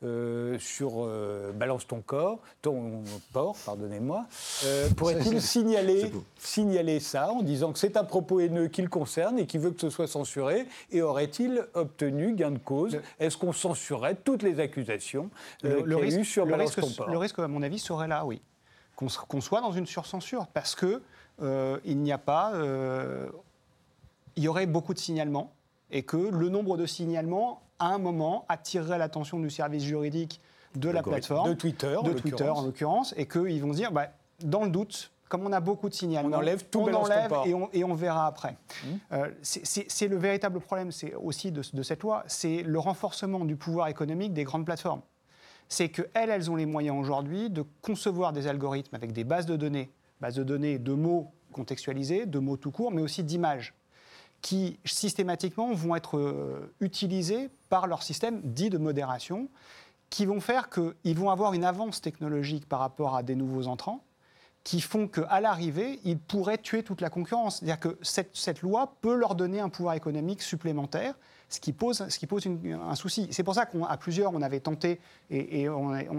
euh, 0.04 0.58
sur 0.60 1.08
Balance 1.56 1.88
ton 1.88 2.02
corps, 2.02 2.40
ton 2.62 3.04
port, 3.32 3.56
pardonnez-moi, 3.66 4.26
pourrait-il 4.98 5.42
signaler, 5.42 6.12
signaler 6.38 7.00
ça 7.00 7.32
en 7.32 7.42
disant 7.42 7.72
que 7.72 7.80
c'est 7.80 7.98
un 7.98 8.04
propos 8.04 8.40
haineux 8.40 8.68
qui 8.68 8.82
le 8.82 8.90
concerne 8.90 9.40
et 9.40 9.46
qui 9.46 9.58
veut 9.58 9.72
que 9.72 9.82
ce 9.82 9.90
soit 9.90 10.08
censuré 10.08 10.66
Et 10.92 11.02
aurait-il 11.02 11.66
obtenu 11.74 12.34
gain 12.34 12.52
de 12.52 12.58
cause? 12.58 13.00
Est-ce 13.20 13.38
qu'on 13.38 13.54
censurerait 13.54 14.16
toutes 14.16 14.44
les 14.44 14.60
accusations 14.60 15.30
qu'il 15.60 15.70
y 15.70 15.74
a 15.74 16.20
eu 16.20 16.26
sur 16.26 16.46
le 16.46 16.52
Balance 16.52 16.76
risque, 16.76 16.82
ton 16.82 17.04
port 17.04 17.10
le 17.10 17.18
risque, 17.18 17.40
à 17.40 17.48
mon 17.48 17.62
avis, 17.62 17.80
serait 17.80 18.08
là, 18.08 18.26
oui. 18.26 18.42
Qu'on 18.96 19.42
soit 19.42 19.62
dans 19.62 19.72
une 19.72 19.88
surcensure, 19.88 20.48
parce 20.54 20.76
que 20.76 21.02
il 21.42 21.98
n'y 22.00 22.12
a 22.12 22.18
pas. 22.18 22.54
euh, 22.54 23.28
il 24.36 24.44
y 24.44 24.48
aurait 24.48 24.66
beaucoup 24.66 24.94
de 24.94 25.00
signalements, 25.00 25.52
et 25.92 26.04
que 26.04 26.18
le 26.18 26.50
nombre 26.50 26.76
de 26.78 26.86
signalements, 26.88 27.62
à 27.80 27.88
un 27.90 28.00
moment, 28.00 28.46
attirerait 28.50 28.98
l'attention 28.98 29.40
du 29.40 29.50
service 29.52 29.84
juridique 29.84 30.40
de 30.76 30.90
la 30.90 31.04
plateforme, 31.04 31.50
De 31.50 31.54
Twitter, 31.54 31.96
en 31.96 32.02
de 32.02 32.14
Twitter 32.14 32.32
l'occurrence. 32.32 32.60
en 32.60 32.66
l'occurrence, 32.66 33.14
et 33.18 33.28
qu'ils 33.28 33.62
vont 33.62 33.74
se 33.74 33.78
dire, 33.78 33.92
bah, 33.92 34.08
dans 34.44 34.64
le 34.64 34.72
doute, 34.72 35.12
comme 35.30 35.46
on 35.46 35.52
a 35.52 35.60
beaucoup 35.60 35.88
de 35.90 35.94
signalements, 35.94 36.38
On 36.38 36.40
enlève 36.40 36.64
tout 36.66 36.80
on 36.82 36.94
enlève 36.94 37.30
et 37.46 37.54
on, 37.54 37.70
et 37.74 37.84
on 37.84 37.94
verra 37.94 38.26
après. 38.28 38.56
Euh, 39.12 39.30
c'est- 39.44 39.66
c'est 39.66 39.86
c'est 39.88 40.08
le 40.08 40.18
véritable 40.18 40.60
problème 40.60 40.92
c'est 40.92 41.14
aussi 41.16 41.52
de, 41.52 41.62
de 41.74 41.84
cette 41.84 42.02
loi, 42.04 42.24
c'est 42.28 42.64
le 42.64 42.80
renforcement 42.80 43.46
du 43.46 43.56
pouvoir 43.56 43.88
économique 43.88 44.34
des 44.34 44.44
grandes 44.44 44.66
plateformes. 44.66 45.02
C'est 45.70 45.90
qu'elles, 45.90 46.10
elles 46.30 46.50
ont 46.52 46.56
les 46.56 46.66
moyens 46.68 46.98
aujourd'hui 47.00 47.50
de 47.52 47.64
concevoir 47.84 48.34
des 48.34 48.48
algorithmes 48.48 48.96
avec 48.96 49.12
des 49.12 49.24
bases 49.24 49.46
de 49.46 49.56
données, 49.56 49.92
bases 50.22 50.36
de 50.36 50.44
données 50.44 50.80
de 50.80 50.94
mots 50.94 51.32
contextualisés, 51.52 52.26
de 52.26 52.40
mots 52.40 52.58
tout 52.58 52.72
court, 52.72 52.92
mais 52.92 53.02
aussi 53.02 53.24
d'images 53.24 53.74
qui 54.44 54.78
systématiquement 54.84 55.74
vont 55.74 55.96
être 55.96 56.18
euh, 56.18 56.74
utilisés 56.82 57.50
par 57.70 57.88
leur 57.88 58.04
système 58.04 58.42
dit 58.44 58.70
de 58.70 58.78
modération, 58.78 59.48
qui 60.10 60.26
vont 60.26 60.42
faire 60.42 60.70
qu'ils 60.70 61.18
vont 61.18 61.32
avoir 61.32 61.54
une 61.54 61.64
avance 61.64 62.02
technologique 62.02 62.68
par 62.68 62.80
rapport 62.80 63.16
à 63.16 63.24
des 63.24 63.36
nouveaux 63.36 63.68
entrants, 63.68 64.04
qui 64.64 64.82
font 64.82 65.08
qu'à 65.08 65.42
l'arrivée, 65.42 66.00
ils 66.04 66.20
pourraient 66.20 66.58
tuer 66.58 66.84
toute 66.84 67.02
la 67.02 67.10
concurrence. 67.10 67.60
C'est-à-dire 67.60 67.80
que 67.80 67.98
cette 68.04 68.62
loi 68.62 68.96
peut 69.02 69.16
leur 69.16 69.36
donner 69.36 69.60
un 69.60 69.70
pouvoir 69.70 69.96
économique 69.96 70.42
supplémentaire, 70.42 71.16
ce 71.54 71.60
qui 71.60 71.74
pose, 71.74 72.02
un 72.02 72.96
souci. 72.96 73.28
C'est 73.32 73.44
pour 73.44 73.56
ça 73.56 73.66
qu'à 73.66 73.98
plusieurs, 73.98 74.34
on 74.34 74.42
avait 74.42 74.60
tenté, 74.60 75.00
et, 75.30 75.68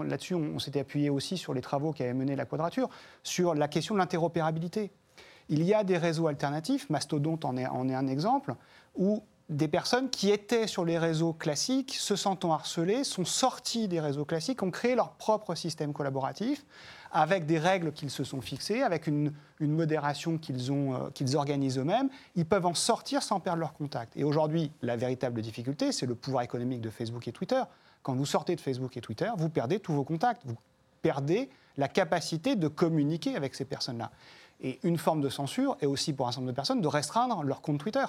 là-dessus, 0.05 0.35
on, 0.35 0.59
s'était 0.59 0.79
appuyé 0.79 1.09
aussi 1.09 1.37
sur 1.37 1.53
les 1.53 1.61
travaux 1.61 1.91
qui 1.91 2.03
avaient 2.03 2.13
mené 2.13 2.35
la 2.35 2.45
quadrature, 2.45 2.89
sur 3.23 3.53
la 3.53 3.67
question 3.67 3.95
de 3.95 3.99
l'interopérabilité. 3.99 4.91
Il 5.49 5.63
y 5.63 5.73
a 5.73 5.83
des 5.83 5.97
réseaux 5.97 6.27
alternatifs, 6.27 6.89
Mastodonte 6.89 7.45
en 7.45 7.57
est 7.57 7.65
un 7.65 8.07
exemple, 8.07 8.55
où 8.95 9.23
des 9.49 9.67
personnes 9.67 10.09
qui 10.09 10.31
étaient 10.31 10.67
sur 10.67 10.85
les 10.85 10.97
réseaux 10.97 11.33
classiques, 11.33 11.93
se 11.93 12.15
sentant 12.15 12.53
harcelées, 12.53 13.03
sont 13.03 13.25
sorties 13.25 13.87
des 13.87 13.99
réseaux 13.99 14.25
classiques, 14.25 14.63
ont 14.63 14.71
créé 14.71 14.95
leur 14.95 15.11
propre 15.11 15.53
système 15.53 15.93
collaboratif, 15.93 16.65
avec 17.15 17.45
des 17.45 17.57
règles 17.57 17.93
qu'ils 17.93 18.09
se 18.09 18.25
sont 18.25 18.41
fixées, 18.41 18.81
avec 18.81 19.07
une, 19.07 19.31
modération 19.61 20.33
euh, 20.33 21.09
qu'ils 21.11 21.37
organisent 21.37 21.77
eux-mêmes. 21.77 22.09
Ils 22.35 22.45
peuvent 22.45 22.65
en 22.65 22.73
sortir 22.73 23.23
sans 23.23 23.39
perdre 23.39 23.61
leur 23.61 23.71
contact. 23.71 24.17
Et 24.17 24.25
aujourd'hui, 24.25 24.69
la 24.81 24.97
véritable 24.97 25.41
difficulté, 25.41 25.93
c'est 25.93 26.05
le 26.05 26.13
pouvoir 26.13 26.43
économique 26.43 26.81
de 26.81 26.89
Facebook 26.89 27.25
et 27.29 27.31
Twitter. 27.31 27.61
Quand 28.03 28.15
vous 28.15 28.25
sortez 28.25 28.57
de 28.57 28.61
Facebook 28.61 28.97
et 28.97 29.01
Twitter, 29.01 29.29
vous 29.37 29.47
perdez 29.47 29.79
tous 29.79 29.93
vos 29.93 30.03
contacts. 30.03 30.41
Vous 30.45 30.57
perdez 31.01 31.49
la 31.77 31.87
capacité 31.87 32.57
de 32.57 32.67
communiquer 32.67 33.37
avec 33.37 33.55
ces 33.55 33.63
personnes-là. 33.63 34.11
Et 34.59 34.79
une 34.83 34.97
forme 34.97 35.21
de 35.21 35.29
censure 35.29 35.77
est 35.79 35.85
aussi 35.85 36.11
pour 36.11 36.27
un 36.27 36.31
certain 36.31 36.41
nombre 36.41 36.51
de 36.51 36.55
personnes 36.55 36.81
de 36.81 36.87
restreindre 36.87 37.43
leur 37.43 37.61
compte 37.61 37.79
Twitter. 37.79 38.05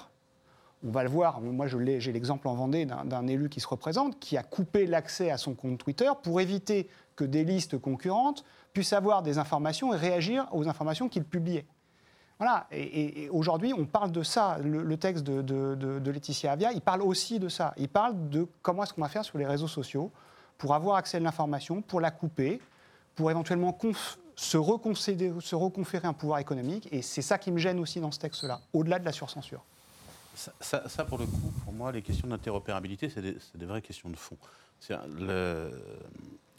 On 0.83 0.91
va 0.91 1.03
le 1.03 1.09
voir, 1.09 1.41
moi 1.41 1.65
j'ai 1.67 2.11
l'exemple 2.11 2.47
en 2.47 2.53
Vendée 2.53 2.85
d'un 2.85 3.27
élu 3.27 3.49
qui 3.49 3.61
se 3.61 3.67
représente, 3.67 4.19
qui 4.19 4.37
a 4.37 4.43
coupé 4.43 4.85
l'accès 4.85 5.31
à 5.31 5.37
son 5.37 5.55
compte 5.55 5.79
Twitter 5.79 6.09
pour 6.21 6.39
éviter 6.39 6.87
que 7.15 7.23
des 7.23 7.43
listes 7.43 7.79
concurrentes 7.79 8.45
puissent 8.73 8.93
avoir 8.93 9.21
des 9.21 9.37
informations 9.37 9.93
et 9.93 9.97
réagir 9.97 10.47
aux 10.51 10.67
informations 10.67 11.09
qu'il 11.09 11.23
publiait. 11.23 11.65
Voilà, 12.39 12.67
et, 12.71 13.29
aujourd'hui 13.29 13.73
on 13.73 13.85
parle 13.85 14.11
de 14.11 14.23
ça. 14.23 14.57
Le, 14.59 14.97
texte 14.97 15.23
de, 15.23 16.11
Laetitia 16.11 16.51
Avia, 16.51 16.71
il 16.71 16.81
parle 16.81 17.01
aussi 17.01 17.39
de 17.39 17.49
ça. 17.49 17.73
Il 17.77 17.89
parle 17.89 18.29
de 18.29 18.47
comment 18.61 18.83
est-ce 18.83 18.93
qu'on 18.93 19.01
va 19.01 19.09
faire 19.09 19.25
sur 19.25 19.37
les 19.37 19.45
réseaux 19.45 19.67
sociaux 19.67 20.11
pour 20.57 20.73
avoir 20.73 20.97
accès 20.97 21.17
à 21.17 21.19
l'information, 21.19 21.81
pour 21.81 21.99
la 21.99 22.11
couper, 22.11 22.61
pour 23.15 23.31
éventuellement 23.31 23.71
conf- 23.71 24.17
se, 24.35 24.57
se 25.39 25.55
reconférer 25.55 26.07
un 26.07 26.13
pouvoir 26.13 26.39
économique. 26.39 26.87
Et 26.91 27.01
c'est 27.01 27.21
ça 27.21 27.37
qui 27.37 27.51
me 27.51 27.57
gêne 27.57 27.79
aussi 27.79 27.99
dans 27.99 28.11
ce 28.11 28.19
texte-là, 28.19 28.61
au-delà 28.73 28.99
de 28.99 29.05
la 29.05 29.11
surcensure. 29.11 29.63
Ça, 30.61 31.05
pour 31.05 31.17
le 31.17 31.25
coup, 31.25 31.51
pour 31.63 31.73
moi, 31.73 31.91
les 31.91 32.03
questions 32.03 32.27
d'interopérabilité, 32.27 33.09
c'est 33.09 33.21
des, 33.21 33.65
vraies 33.65 33.81
questions 33.81 34.09
de 34.09 34.15
fond. 34.15 34.37
Le- 35.17 35.71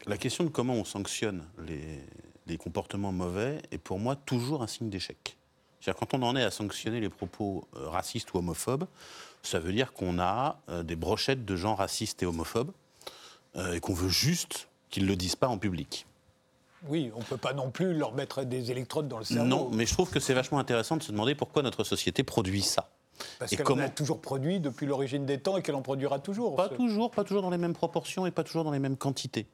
la 0.06 0.16
question 0.16 0.44
de 0.44 0.48
comment 0.48 0.74
on 0.74 0.84
sanctionne 0.84 1.44
les, 1.66 2.00
les 2.46 2.56
comportements 2.56 3.12
mauvais 3.12 3.60
est 3.70 3.78
pour 3.78 3.98
moi 3.98 4.16
toujours 4.16 4.62
un 4.62 4.66
signe 4.66 4.90
d'échec. 4.90 5.36
C'est-à-dire 5.80 5.98
quand 6.00 6.14
on 6.14 6.22
en 6.22 6.34
est 6.36 6.42
à 6.42 6.50
sanctionner 6.50 7.00
les 7.00 7.08
propos 7.08 7.66
euh, 7.76 7.88
racistes 7.88 8.32
ou 8.34 8.38
homophobes, 8.38 8.86
ça 9.42 9.58
veut 9.60 9.72
dire 9.72 9.92
qu'on 9.92 10.18
a 10.18 10.60
euh, 10.68 10.82
des 10.82 10.96
brochettes 10.96 11.44
de 11.44 11.56
gens 11.56 11.74
racistes 11.74 12.22
et 12.22 12.26
homophobes 12.26 12.72
euh, 13.56 13.74
et 13.74 13.80
qu'on 13.80 13.94
veut 13.94 14.08
juste 14.08 14.68
qu'ils 14.90 15.04
ne 15.04 15.08
le 15.08 15.16
disent 15.16 15.36
pas 15.36 15.48
en 15.48 15.58
public. 15.58 16.06
Oui, 16.88 17.10
on 17.14 17.18
ne 17.20 17.24
peut 17.24 17.36
pas 17.36 17.52
non 17.54 17.70
plus 17.70 17.92
leur 17.92 18.14
mettre 18.14 18.44
des 18.44 18.70
électrodes 18.70 19.08
dans 19.08 19.18
le 19.18 19.24
cerveau. 19.24 19.44
Non, 19.48 19.68
mais 19.72 19.84
je 19.84 19.92
trouve 19.92 20.10
que 20.10 20.20
c'est 20.20 20.34
vachement 20.34 20.58
intéressant 20.60 20.96
de 20.96 21.02
se 21.02 21.10
demander 21.12 21.34
pourquoi 21.34 21.62
notre 21.62 21.82
société 21.84 22.22
produit 22.22 22.62
ça. 22.62 22.88
Parce 23.40 23.52
Et 23.52 23.56
qu'elle 23.56 23.66
en 23.66 23.68
comment- 23.68 23.82
a 23.84 23.88
toujours 23.88 24.20
produit 24.20 24.60
depuis 24.60 24.86
l'origine 24.86 25.26
des 25.26 25.40
temps 25.40 25.56
et 25.56 25.62
qu'elle 25.62 25.74
en 25.74 25.82
produira 25.82 26.20
toujours. 26.20 26.54
Pas 26.54 26.68
Ce- 26.68 26.74
toujours, 26.74 27.10
pas 27.10 27.24
toujours 27.24 27.42
dans 27.42 27.50
les 27.50 27.58
mêmes 27.58 27.72
proportions 27.74 28.26
et 28.26 28.30
pas 28.30 28.44
toujours 28.44 28.62
dans 28.62 28.70
les 28.70 28.78
mêmes 28.78 28.96
quantités. 28.96 29.46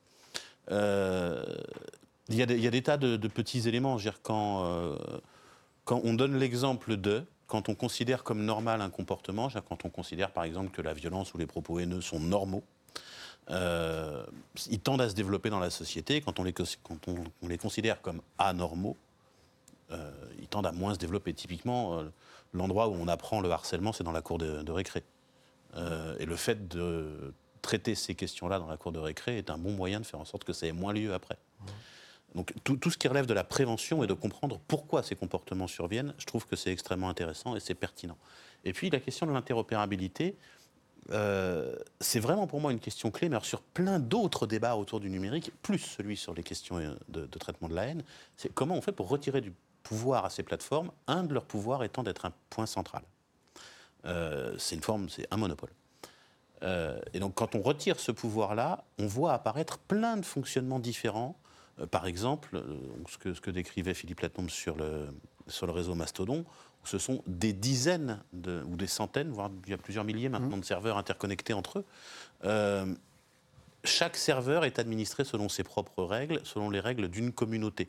Euh, 0.70 1.44
Il 2.28 2.36
y, 2.36 2.42
a 2.42 2.46
des- 2.46 2.82
tas 2.82 2.96
de, 2.96 3.16
de 3.16 3.28
petits 3.28 3.68
éléments. 3.68 3.98
Euh, 3.98 4.96
quand 5.84 6.00
on 6.04 6.14
donne 6.14 6.38
l'exemple 6.38 6.96
de, 6.96 7.22
quand 7.46 7.68
on 7.68 7.74
considère 7.74 8.24
comme 8.24 8.42
normal 8.44 8.80
un 8.80 8.88
comportement, 8.88 9.50
quand 9.68 9.84
on 9.84 9.90
considère 9.90 10.30
par 10.30 10.44
exemple 10.44 10.70
que 10.70 10.80
la 10.80 10.94
violence 10.94 11.34
ou 11.34 11.38
les 11.38 11.46
propos 11.46 11.80
haineux 11.80 12.00
sont 12.00 12.20
normaux, 12.20 12.64
euh, 13.50 14.24
ils 14.70 14.80
tendent 14.80 15.02
à 15.02 15.10
se 15.10 15.14
développer 15.14 15.50
dans 15.50 15.60
la 15.60 15.68
société. 15.68 16.22
Quand 16.22 16.40
on 16.40 16.44
les, 16.44 17.58
considère 17.58 18.00
comme 18.00 18.22
anormaux, 18.38 18.96
ils 20.40 20.48
tendent 20.48 20.66
à 20.66 20.72
moins 20.72 20.94
se 20.94 20.98
développer. 20.98 21.34
Typiquement, 21.34 22.02
l'endroit 22.54 22.88
où 22.88 22.94
on 22.94 23.06
apprend 23.06 23.42
le 23.42 23.50
harcèlement, 23.50 23.92
c'est 23.92 24.02
dans 24.02 24.12
la 24.12 24.22
cour 24.22 24.38
de, 24.38 24.72
récré. 24.72 25.04
et 25.76 26.24
le 26.24 26.36
fait 26.36 26.68
de 26.68 27.34
traiter 27.64 27.94
ces 27.94 28.14
questions-là 28.14 28.58
dans 28.58 28.68
la 28.68 28.76
cour 28.76 28.92
de 28.92 28.98
récré 28.98 29.38
est 29.38 29.50
un 29.50 29.58
bon 29.58 29.72
moyen 29.72 29.98
de 29.98 30.06
faire 30.06 30.20
en 30.20 30.24
sorte 30.24 30.44
que 30.44 30.52
ça 30.52 30.66
ait 30.66 30.72
moins 30.72 30.92
lieu 30.92 31.14
après. 31.14 31.38
Donc 32.34 32.52
tout, 32.64 32.90
ce 32.90 32.98
qui 32.98 33.08
relève 33.08 33.26
de 33.26 33.34
la 33.34 33.44
prévention 33.44 34.02
et 34.02 34.06
de 34.06 34.12
comprendre 34.12 34.60
pourquoi 34.68 35.02
ces 35.02 35.14
comportements 35.14 35.68
surviennent, 35.68 36.14
je 36.18 36.26
trouve 36.26 36.46
que 36.46 36.56
c'est 36.56 36.72
extrêmement 36.72 37.08
intéressant 37.08 37.56
et 37.56 37.60
c'est 37.60 37.74
pertinent. 37.74 38.18
Et 38.64 38.72
puis 38.72 38.90
la 38.90 39.00
question 39.00 39.26
de 39.26 39.32
l'interopérabilité, 39.32 40.36
euh, 41.10 41.76
c'est 42.00 42.18
vraiment 42.18 42.46
pour 42.46 42.60
moi 42.60 42.72
une 42.72 42.80
question 42.80 43.10
clé, 43.10 43.28
mais 43.28 43.38
sur 43.42 43.62
plein 43.62 44.00
d'autres 44.00 44.46
débats 44.46 44.76
autour 44.76 45.00
du 45.00 45.10
numérique, 45.10 45.52
plus 45.62 45.78
celui 45.78 46.16
sur 46.16 46.34
les 46.34 46.42
questions 46.42 46.96
de, 47.08 47.26
traitement 47.38 47.68
de 47.68 47.74
la 47.74 47.84
haine, 47.84 48.02
c'est 48.36 48.52
comment 48.52 48.74
on 48.74 48.82
fait 48.82 48.92
pour 48.92 49.08
retirer 49.08 49.40
du 49.40 49.52
pouvoir 49.82 50.24
à 50.24 50.30
ces 50.30 50.42
plateformes, 50.42 50.90
un 51.06 51.22
de 51.24 51.34
leurs 51.34 51.44
pouvoirs 51.44 51.84
étant 51.84 52.02
d'être 52.02 52.24
un 52.24 52.32
point 52.50 52.66
central. 52.66 53.02
Euh, 54.06 54.56
c'est 54.58 54.74
une 54.74 54.82
forme, 54.82 55.08
c'est 55.08 55.26
un 55.30 55.36
monopole. 55.36 55.70
Et 57.12 57.18
donc 57.18 57.34
quand 57.34 57.54
on 57.54 57.60
retire 57.60 58.00
ce 58.00 58.10
pouvoir-là, 58.10 58.84
on 58.98 59.06
voit 59.06 59.32
apparaître 59.34 59.78
plein 59.78 60.16
de 60.16 60.24
fonctionnements 60.24 60.78
différents 60.78 61.36
euh, 61.80 61.86
par 61.86 62.06
exemple, 62.06 62.56
euh, 62.56 62.62
ce 63.08 63.18
que, 63.18 63.34
ce 63.34 63.40
que, 63.40 63.50
décrivait 63.50 63.94
Philippe 63.94 64.20
Latombe 64.20 64.50
sur 64.50 64.76
le, 64.76 65.08
sur 65.46 65.66
le 65.66 65.72
réseau 65.72 65.94
Mastodon, 65.94 66.44
ce 66.84 66.98
sont 66.98 67.22
des 67.26 67.54
dizaines 67.54 68.22
ou 68.34 68.76
des 68.76 68.86
centaines, 68.86 69.30
voire 69.30 69.50
il 69.64 69.70
y 69.70 69.72
a 69.72 69.78
plusieurs 69.78 70.04
milliers 70.04 70.28
maintenant 70.28 70.58
mmh. 70.58 70.60
de 70.60 70.64
serveurs 70.66 70.98
interconnectés 70.98 71.54
entre 71.54 71.78
eux. 71.78 71.84
Euh, 72.44 72.94
chaque 73.84 74.16
serveur 74.16 74.66
est 74.66 74.78
administré 74.78 75.24
selon 75.24 75.48
ses 75.48 75.64
propres 75.64 76.04
règles, 76.04 76.40
selon 76.44 76.68
les 76.68 76.80
règles 76.80 77.08
d'une 77.08 77.32
communauté. 77.32 77.88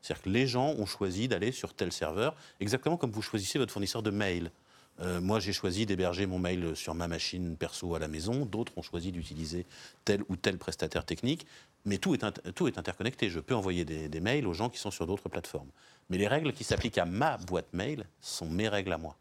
C'est-à-dire 0.00 0.22
que 0.22 0.28
les 0.30 0.46
gens 0.46 0.68
ont 0.68 0.86
choisi 0.86 1.26
d'aller 1.26 1.50
sur 1.50 1.74
tel 1.74 1.90
serveur, 1.90 2.36
exactement 2.60 2.96
comme 2.96 3.10
vous 3.10 3.22
choisissez 3.22 3.58
votre 3.58 3.72
fournisseur 3.72 4.04
de 4.04 4.10
mail. 4.10 4.52
Moi, 5.20 5.38
j'ai 5.38 5.52
choisi 5.52 5.86
d'héberger 5.86 6.26
mon 6.26 6.38
mail 6.38 6.74
sur 6.74 6.94
ma 6.94 7.06
machine 7.06 7.56
perso 7.56 7.94
à 7.94 7.98
la 7.98 8.08
maison. 8.08 8.44
D'autres 8.44 8.72
ont 8.76 8.82
choisi 8.82 9.12
d'utiliser 9.12 9.64
tel 10.04 10.22
ou 10.28 10.36
tel 10.36 10.58
prestataire 10.58 11.04
technique. 11.04 11.46
Mais 11.84 11.98
tout 11.98 12.14
est, 12.14 12.52
tout 12.52 12.68
est 12.68 12.78
interconnecté. 12.78 13.30
Je 13.30 13.40
peux 13.40 13.54
envoyer 13.54 13.84
des, 13.84 14.20
mails 14.20 14.46
aux 14.46 14.52
gens 14.52 14.68
qui 14.68 14.78
sont 14.78 14.90
sur 14.90 15.06
d'autres 15.06 15.28
plateformes. 15.28 15.70
Mais 16.10 16.18
les 16.18 16.28
règles 16.28 16.52
qui 16.52 16.64
s'appliquent 16.64 16.98
à 16.98 17.04
ma 17.04 17.36
boîte 17.38 17.72
mail 17.72 18.06
sont 18.20 18.48
mes 18.48 18.68
règles 18.68 18.92
à 18.92 18.98
moi. 18.98 19.16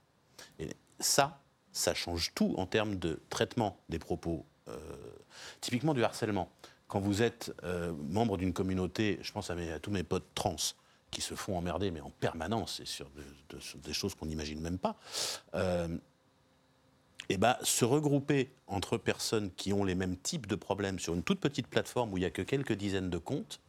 Et 0.59 0.69
ça, 0.99 1.41
ça 1.71 1.93
change 1.93 2.33
tout 2.33 2.55
en 2.57 2.65
termes 2.65 2.97
de 2.97 3.19
traitement 3.29 3.79
des 3.89 3.99
propos. 3.99 4.45
Euh, 4.67 4.77
typiquement 5.61 5.93
du 5.93 6.03
harcèlement. 6.03 6.49
Quand 6.87 6.99
vous 6.99 7.21
êtes 7.21 7.53
euh, 7.63 7.93
membre 8.09 8.37
d'une 8.37 8.53
communauté, 8.53 9.19
je 9.21 9.31
pense 9.31 9.49
à, 9.49 9.55
tous 9.79 9.91
mes 9.91 10.03
potes 10.03 10.27
trans, 10.35 10.55
qui 11.17 11.21
se 11.21 11.33
font 11.33 11.57
emmerder, 11.57 11.89
mais 11.89 11.99
en 11.99 12.11
permanence, 12.11 12.79
et 12.79 12.85
sur 12.85 13.09
des 13.09 13.93
choses 13.93 14.13
qu'on 14.13 14.27
n'imagine 14.27 14.61
même 14.61 14.77
pas. 14.77 14.95
Euh, 15.55 15.97
eh 17.29 17.37
ben, 17.37 17.57
se 17.63 17.85
regrouper 17.85 18.51
entre 18.67 18.99
personnes 18.99 19.49
qui 19.57 19.73
ont 19.73 19.83
les 19.83 19.95
mêmes 19.95 20.15
types 20.15 20.45
de 20.45 20.53
problèmes 20.53 20.99
sur 20.99 21.15
une 21.15 21.23
toute 21.23 21.39
petite 21.39 21.65
plateforme 21.65 22.13
où 22.13 22.17
il 22.17 22.19
n'y 22.19 22.27
a 22.27 22.29
que 22.29 22.43
quelques 22.43 22.73
dizaines 22.73 23.09
de 23.09 23.17
comptes, 23.17 23.61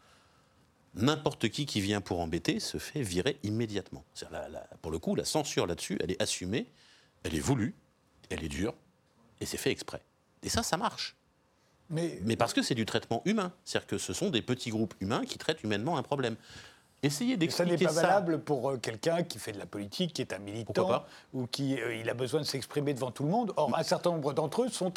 n'importe 0.94 1.48
qui 1.48 1.64
qui 1.64 1.80
vient 1.80 2.02
pour 2.02 2.20
embêter 2.20 2.60
se 2.60 2.76
fait 2.76 3.00
virer 3.00 3.38
immédiatement. 3.42 4.04
pour 4.82 4.92
le 4.92 4.98
coup, 4.98 5.14
la 5.14 5.24
censure 5.24 5.66
là-dessus, 5.66 5.96
elle 6.02 6.10
est 6.10 6.20
assumée, 6.20 6.66
elle 7.22 7.34
est 7.34 7.40
voulue, 7.40 7.74
elle 8.28 8.44
est 8.44 8.50
dure, 8.50 8.74
et 9.40 9.46
c'est 9.46 9.56
fait 9.56 9.70
exprès. 9.70 10.02
Et 10.42 10.50
ça, 10.50 10.62
ça 10.62 10.76
marche. 10.76 11.16
Mais, 11.88 12.18
Mais 12.24 12.36
parce 12.36 12.52
que 12.52 12.60
c'est 12.60 12.74
du 12.74 12.84
traitement 12.84 13.22
humain. 13.24 13.54
C'est-à-dire 13.64 13.86
que 13.86 13.96
ce 13.96 14.12
sont 14.12 14.28
des 14.28 14.42
petits 14.42 14.68
groupes 14.68 14.94
humains 15.00 15.24
qui 15.24 15.38
traitent 15.38 15.64
humainement 15.64 15.96
un 15.96 16.02
problème. 16.02 16.36
Essayez 17.02 17.36
d'expliquer 17.36 17.76
ça. 17.76 17.84
n'est 17.84 17.86
pas 17.86 18.02
valable 18.02 18.40
pour 18.40 18.70
euh, 18.70 18.76
quelqu'un 18.76 19.22
qui 19.22 19.38
fait 19.38 19.52
de 19.52 19.58
la 19.58 19.66
politique, 19.66 20.14
qui 20.14 20.22
est 20.22 20.32
un 20.32 20.38
militant, 20.38 21.04
ou 21.32 21.46
qui 21.46 21.80
euh, 21.80 21.94
il 21.94 22.10
a 22.10 22.14
besoin 22.14 22.40
de 22.40 22.46
s'exprimer 22.46 22.92
devant 22.92 23.12
tout 23.12 23.22
le 23.22 23.28
monde. 23.28 23.52
Or, 23.56 23.70
un 23.76 23.84
certain 23.84 24.10
nombre 24.10 24.32
d'entre 24.32 24.62
eux 24.62 24.68
sont 24.68 24.92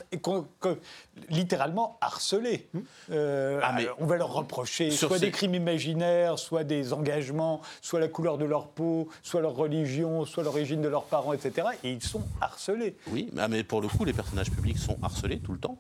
littéralement 1.30 1.99
harcelés. 2.02 2.68
Hmm. 2.74 2.80
Euh, 3.12 3.60
ah, 3.64 3.78
on 3.99 4.08
va 4.08 4.18
leur 4.18 4.34
reprocher 4.34 4.89
soit 4.89 5.20
des 5.20 5.30
crimes 5.30 5.54
imaginaires, 5.54 6.39
soit 6.39 6.64
des 6.64 6.91
engagements, 6.91 7.62
soit 7.82 7.99
la 7.99 8.08
couleur 8.08 8.39
de 8.39 8.45
leur 8.45 8.70
peau, 8.70 9.08
soit 9.22 9.41
leur 9.41 9.54
religion, 9.54 10.26
soit 10.26 10.43
l'origine 10.43 10.82
de 10.82 10.88
leurs 10.88 11.06
parents, 11.06 11.34
etc. 11.34 11.68
Et 11.84 11.91
ils 11.91 12.04
sont 12.04 12.24
harcelés. 12.39 12.95
Oui, 13.12 13.30
ah, 13.38 13.47
mais 13.47 13.64
pour 13.64 13.80
le 13.80 13.88
coup, 13.88 14.06
les 14.06 14.14
personnages 14.14 14.49
publics 14.49 14.80
sont 14.80 14.97
harcelés 15.04 15.39
tout 15.39 15.54
le 15.54 15.60
temps. 15.60 15.78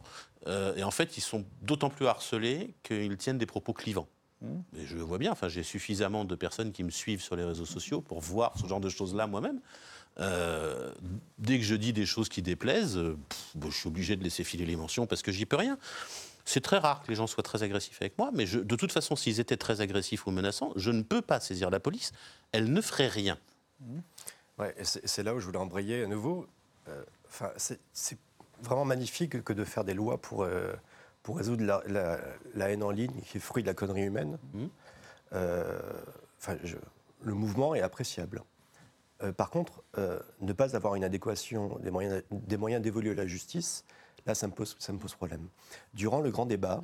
et 0.77 0.83
en 0.83 0.91
fait, 0.91 1.17
ils 1.17 1.21
sont 1.21 1.45
d'autant 1.63 1.89
plus 1.89 2.05
harcelés 2.05 2.75
qu'ils 2.83 3.17
tiennent 3.17 3.39
des 3.39 3.47
propos 3.47 3.73
clivants. 3.73 4.07
Mais 4.41 4.85
je 4.85 4.95
le 4.95 5.03
vois 5.03 5.17
bien, 5.17 5.31
enfin, 5.31 5.47
j'ai 5.49 5.63
suffisamment 5.63 6.25
de 6.25 6.35
personnes 6.35 6.71
qui 6.71 6.83
me 6.83 6.89
suivent 6.89 7.21
sur 7.21 7.35
les 7.35 7.43
réseaux 7.43 7.65
sociaux 7.65 8.01
pour 8.01 8.19
voir 8.21 8.57
ce 8.57 8.65
genre 8.67 8.79
de 8.79 8.89
choses-là 8.89 9.27
moi-même. 9.27 9.59
Euh, 10.19 10.91
dès 11.37 11.57
que 11.57 11.63
je 11.63 11.75
dis 11.75 11.93
des 11.93 12.05
choses 12.05 12.27
qui 12.27 12.41
déplaisent, 12.41 12.99
je 13.63 13.69
suis 13.69 13.87
obligé 13.87 14.15
de 14.15 14.23
laisser 14.23 14.43
filer 14.43 14.65
les 14.65 14.75
mentions 14.75 15.05
parce 15.05 15.21
que 15.21 15.31
j'y 15.31 15.45
peux 15.45 15.55
rien. 15.55 15.77
C'est 16.43 16.61
très 16.61 16.79
rare 16.79 17.03
que 17.03 17.07
les 17.07 17.15
gens 17.15 17.27
soient 17.27 17.43
très 17.43 17.63
agressifs 17.63 18.01
avec 18.01 18.17
moi, 18.17 18.31
mais 18.33 18.45
de 18.45 18.75
toute 18.75 18.91
façon, 18.91 19.15
s'ils 19.15 19.39
étaient 19.39 19.57
très 19.57 19.79
agressifs 19.79 20.25
ou 20.25 20.31
menaçants, 20.31 20.73
je 20.75 20.91
ne 20.91 21.03
peux 21.03 21.21
pas 21.21 21.39
saisir 21.39 21.69
la 21.69 21.79
police. 21.79 22.11
Elle 22.51 22.73
ne 22.73 22.81
ferait 22.81 23.07
rien. 23.07 23.37
Ouais, 24.57 24.75
c'est 24.83 25.23
là 25.23 25.35
où 25.35 25.39
je 25.39 25.45
voulais 25.45 25.59
embrayer 25.59 26.03
à 26.03 26.07
nouveau. 26.07 26.47
Euh, 26.89 27.03
c'est 27.57 28.17
vraiment 28.61 28.85
magnifique 28.85 29.43
que 29.43 29.53
de 29.53 29.63
faire 29.63 29.83
des 29.83 29.93
lois 29.93 30.19
pour 30.19 30.43
euh, 30.43 30.73
pour 31.23 31.37
résoudre 31.37 31.63
la, 31.63 32.69
haine 32.69 32.83
en 32.83 32.91
ligne 32.91 33.21
qui 33.21 33.37
est 33.37 33.41
fruit 33.41 33.63
de 33.63 33.67
la 33.67 33.73
connerie 33.73 34.03
humaine. 34.03 34.37
Mmh. 34.53 34.65
Euh, 35.33 35.79
le 37.21 37.33
mouvement 37.33 37.75
est 37.75 37.81
appréciable. 37.81 38.41
Euh, 39.23 39.31
par 39.31 39.49
contre, 39.49 39.83
euh, 39.97 40.19
ne 40.39 40.53
pas 40.53 40.75
avoir 40.75 40.95
une 40.95 41.03
adéquation 41.03 41.77
des 41.79 41.91
moyens, 41.91 42.23
des 42.31 42.57
moyens 42.57 42.83
la 43.15 43.27
justice, 43.27 43.85
là, 44.25 44.33
ça 44.33 44.47
me, 44.47 44.53
pose, 44.53 44.75
ça 44.79 44.91
me 44.93 44.97
pose 44.97 45.13
problème. 45.13 45.47
Durant 45.93 46.21
le 46.21 46.31
grand 46.31 46.45
débat, 46.45 46.81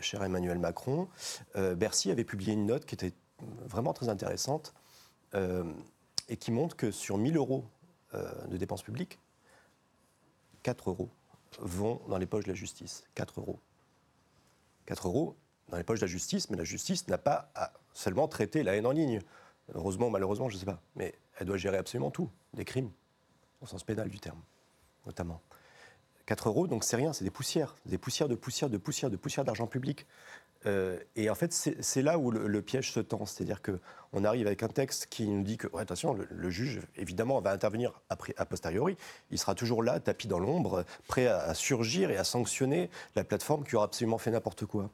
cher 0.00 0.22
Emmanuel 0.22 0.58
Macron, 0.58 1.08
Bercy 1.54 2.10
avait 2.10 2.24
publié 2.24 2.52
une 2.52 2.66
note 2.66 2.86
qui 2.86 2.94
était 2.94 3.12
vraiment 3.66 3.92
très 3.92 4.08
intéressante 4.08 4.74
et 5.32 6.36
qui 6.36 6.52
montre 6.52 6.76
que 6.76 6.90
sur 6.90 7.18
1000 7.18 7.36
euros 7.36 7.64
de 8.12 8.56
dépenses 8.56 8.82
publiques, 8.82 9.18
4 10.62 10.90
euros 10.90 11.10
vont 11.60 12.00
dans 12.08 12.18
les 12.18 12.26
poches 12.26 12.44
de 12.44 12.50
la 12.50 12.54
justice. 12.54 13.04
4 13.14 13.40
euros. 13.40 13.60
4 14.86 15.08
euros 15.08 15.36
dans 15.68 15.76
les 15.76 15.84
poches 15.84 16.00
de 16.00 16.06
la 16.06 16.10
justice, 16.10 16.50
mais 16.50 16.56
la 16.56 16.64
justice 16.64 17.08
n'a 17.08 17.18
pas 17.18 17.50
à 17.54 17.72
seulement 17.94 18.28
traiter 18.28 18.62
la 18.62 18.76
haine 18.76 18.86
en 18.86 18.92
ligne. 18.92 19.20
Heureusement, 19.74 20.10
malheureusement, 20.10 20.48
je 20.48 20.54
ne 20.56 20.60
sais 20.60 20.66
pas. 20.66 20.80
Mais 20.96 21.14
elle 21.38 21.46
doit 21.46 21.56
gérer 21.56 21.78
absolument 21.78 22.10
tout. 22.10 22.30
Des 22.52 22.64
crimes, 22.64 22.90
au 23.60 23.66
sens 23.66 23.82
pénal 23.82 24.08
du 24.08 24.20
terme, 24.20 24.40
notamment. 25.06 25.40
4 26.26 26.48
euros, 26.48 26.66
donc 26.66 26.84
c'est 26.84 26.96
rien, 26.96 27.12
c'est 27.12 27.24
des 27.24 27.30
poussières. 27.30 27.74
Des 27.86 27.98
poussières 27.98 28.28
de 28.28 28.34
poussières 28.34 28.70
de 28.70 28.76
poussières 28.76 29.10
de 29.10 29.16
poussières 29.16 29.44
d'argent 29.44 29.66
public. 29.66 30.06
Euh, 30.66 30.98
et 31.16 31.28
en 31.28 31.34
fait, 31.34 31.52
c'est 31.52 32.02
là 32.02 32.18
où 32.18 32.30
le, 32.30 32.62
piège 32.62 32.92
se 32.92 33.00
tend. 33.00 33.26
C'est-à-dire 33.26 33.60
qu'on 33.62 34.24
arrive 34.24 34.46
avec 34.46 34.62
un 34.62 34.68
texte 34.68 35.06
qui 35.10 35.26
nous 35.26 35.42
dit 35.42 35.56
que, 35.56 35.66
attention, 35.76 36.16
le, 36.28 36.50
juge, 36.50 36.80
évidemment, 36.96 37.40
va 37.40 37.52
intervenir 37.52 38.00
a 38.08 38.46
posteriori. 38.46 38.96
Il 39.30 39.38
sera 39.38 39.54
toujours 39.54 39.82
là, 39.82 40.00
tapis 40.00 40.28
dans 40.28 40.38
l'ombre, 40.38 40.84
prêt 41.06 41.26
à, 41.26 41.52
surgir 41.54 42.10
et 42.10 42.16
à 42.16 42.24
sanctionner 42.24 42.90
la 43.14 43.24
plateforme 43.24 43.64
qui 43.64 43.76
aura 43.76 43.86
absolument 43.86 44.18
fait 44.18 44.30
n'importe 44.30 44.64
quoi. 44.66 44.90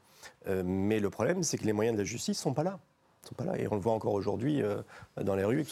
Euh, 0.49 0.63
mais 0.65 1.01
le 1.01 1.11
problème, 1.11 1.43
c'est 1.43 1.59
que 1.59 1.65
les 1.65 1.73
moyens 1.73 1.97
de 1.97 2.03
la 2.03 2.07
justice 2.07 2.39
ne 2.39 2.43
sont 2.43 2.55
pas 2.55 2.65
là. 2.65 2.79
sont 3.27 3.35
pas 3.35 3.45
là. 3.45 3.59
Et 3.59 3.69
on 3.69 3.75
le 3.75 3.81
voit 3.81 3.93
encore 3.93 4.15
aujourd'hui 4.15 4.63
euh, 4.63 4.83
dans 5.23 5.37
les 5.37 5.45
rues, 5.45 5.65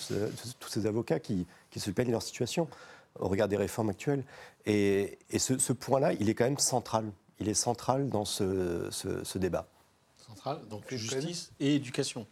tous, 0.61 0.69
ces 0.69 0.87
avocats 0.87 1.19
qui, 1.19 1.47
se 1.77 1.91
plaignent 1.91 2.09
de 2.09 2.13
leur 2.13 2.23
situation 2.23 2.69
au 3.19 3.29
regard 3.29 3.49
des 3.49 3.57
réformes 3.57 3.91
actuelles. 3.91 4.25
Et, 4.67 5.19
ce, 5.39 5.73
point-là, 5.73 6.13
il 6.15 6.29
est 6.29 6.35
quand 6.35 6.45
même 6.45 6.59
central. 6.59 7.11
Il 7.41 7.49
est 7.49 7.55
central 7.55 8.09
dans 8.09 8.25
ce 8.25 9.39
débat 9.39 9.69
donc 10.69 10.83
justice 10.95 11.53
et 11.61 11.75
éducation. 11.75 12.27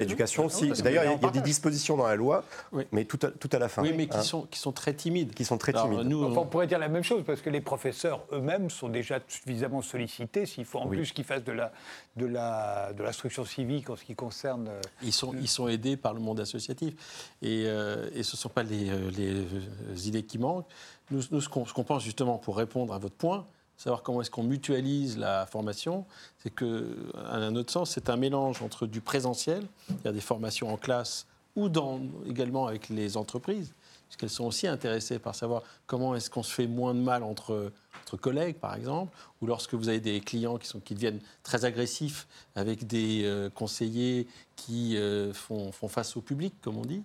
Éducation 0.00 0.46
aussi. 0.46 0.70
D'ailleurs, 0.82 1.04
il 1.04 1.22
y 1.22 1.26
a 1.26 1.30
des 1.30 1.40
dispositions 1.40 1.96
dans 1.96 2.06
la 2.06 2.16
loi, 2.16 2.44
mais 2.92 3.04
tout 3.04 3.18
à, 3.22 3.28
tout 3.28 3.48
à, 3.52 3.58
la 3.58 3.68
fin. 3.68 3.82
Oui, 3.82 3.92
mais 3.96 4.08
qui, 4.08 4.16
hein. 4.16 4.22
sont, 4.22 4.42
qui 4.42 4.58
sont 4.58 4.72
très 4.72 4.94
timides. 4.94 5.34
Qui 5.34 5.44
sont 5.44 5.58
très 5.58 5.72
timides. 5.72 6.00
Nous, 6.00 6.22
on... 6.22 6.46
pourrait 6.46 6.66
dire 6.66 6.78
la 6.78 6.88
même 6.88 7.04
chose, 7.04 7.22
parce 7.24 7.40
que 7.40 7.50
les 7.50 7.60
professeurs 7.60 8.24
eux-mêmes 8.32 8.70
sont 8.70 8.88
déjà 8.88 9.20
suffisamment 9.28 9.82
sollicités, 9.82 10.46
s'il 10.46 10.64
faut 10.64 10.78
en 10.78 10.88
plus 10.88 11.12
qu'ils 11.12 11.24
fassent 11.24 11.44
de 11.44 11.52
la, 11.52 11.72
de, 12.16 12.26
la, 12.26 12.92
de 12.92 13.02
l'instruction 13.02 13.44
civique 13.44 13.90
en 13.90 13.96
ce 13.96 14.04
qui 14.04 14.14
concerne... 14.14 14.68
Euh, 14.68 14.80
ils 15.02 15.12
sont, 15.12 15.32
ils 15.34 15.48
sont 15.48 15.68
aidés 15.68 15.96
par 15.96 16.14
le 16.14 16.20
monde 16.20 16.40
associatif. 16.40 16.94
Et, 17.42 17.64
euh, 17.66 18.10
et 18.14 18.22
ce 18.22 18.36
ne 18.36 18.38
sont 18.38 18.48
pas 18.48 18.62
les, 18.62 18.90
euh, 18.90 19.10
les, 19.16 20.08
idées 20.08 20.24
qui 20.24 20.38
manquent. 20.38 20.66
Nous, 21.10 21.22
nous 21.30 21.40
ce 21.40 21.48
qu'on 21.48 21.84
pense 21.84 22.02
justement, 22.02 22.38
pour 22.38 22.56
répondre 22.56 22.92
à 22.94 22.98
votre 22.98 23.14
point, 23.14 23.46
savoir 23.78 24.02
comment 24.02 24.20
est-ce 24.20 24.30
qu'on 24.30 24.42
mutualise 24.42 25.16
la 25.16 25.46
formation, 25.46 26.04
c'est 26.42 26.50
que, 26.50 26.96
à 27.16 27.36
un 27.36 27.54
autre 27.54 27.72
sens, 27.72 27.90
c'est 27.90 28.10
un 28.10 28.16
mélange 28.16 28.60
entre 28.60 28.86
du 28.86 29.00
présentiel, 29.00 29.64
il 29.88 30.04
y 30.04 30.08
a 30.08 30.12
des 30.12 30.20
formations 30.20 30.72
en 30.72 30.76
classe 30.76 31.26
ou 31.56 31.68
dans, 31.68 32.00
également 32.28 32.66
avec 32.66 32.88
les 32.88 33.16
entreprises, 33.16 33.72
puisqu'elles 34.08 34.30
sont 34.30 34.44
aussi 34.44 34.66
intéressées 34.66 35.18
par 35.18 35.34
savoir 35.34 35.62
comment 35.86 36.14
est-ce 36.14 36.30
qu'on 36.30 36.42
se 36.42 36.52
fait 36.52 36.66
moins 36.66 36.94
de 36.94 37.00
mal 37.00 37.22
entre, 37.22 37.72
entre 38.02 38.16
collègues, 38.16 38.56
par 38.56 38.74
exemple, 38.74 39.16
ou 39.40 39.46
lorsque 39.46 39.74
vous 39.74 39.88
avez 39.88 40.00
des 40.00 40.20
clients 40.20 40.56
qui, 40.56 40.66
sont, 40.66 40.80
qui 40.80 40.94
deviennent 40.94 41.20
très 41.42 41.64
agressifs 41.64 42.26
avec 42.56 42.86
des 42.86 43.22
euh, 43.24 43.50
conseillers 43.50 44.26
qui 44.56 44.96
euh, 44.96 45.32
font, 45.34 45.72
font, 45.72 45.88
face 45.88 46.16
au 46.16 46.22
public, 46.22 46.54
comme 46.62 46.78
on 46.78 46.84
dit. 46.84 47.02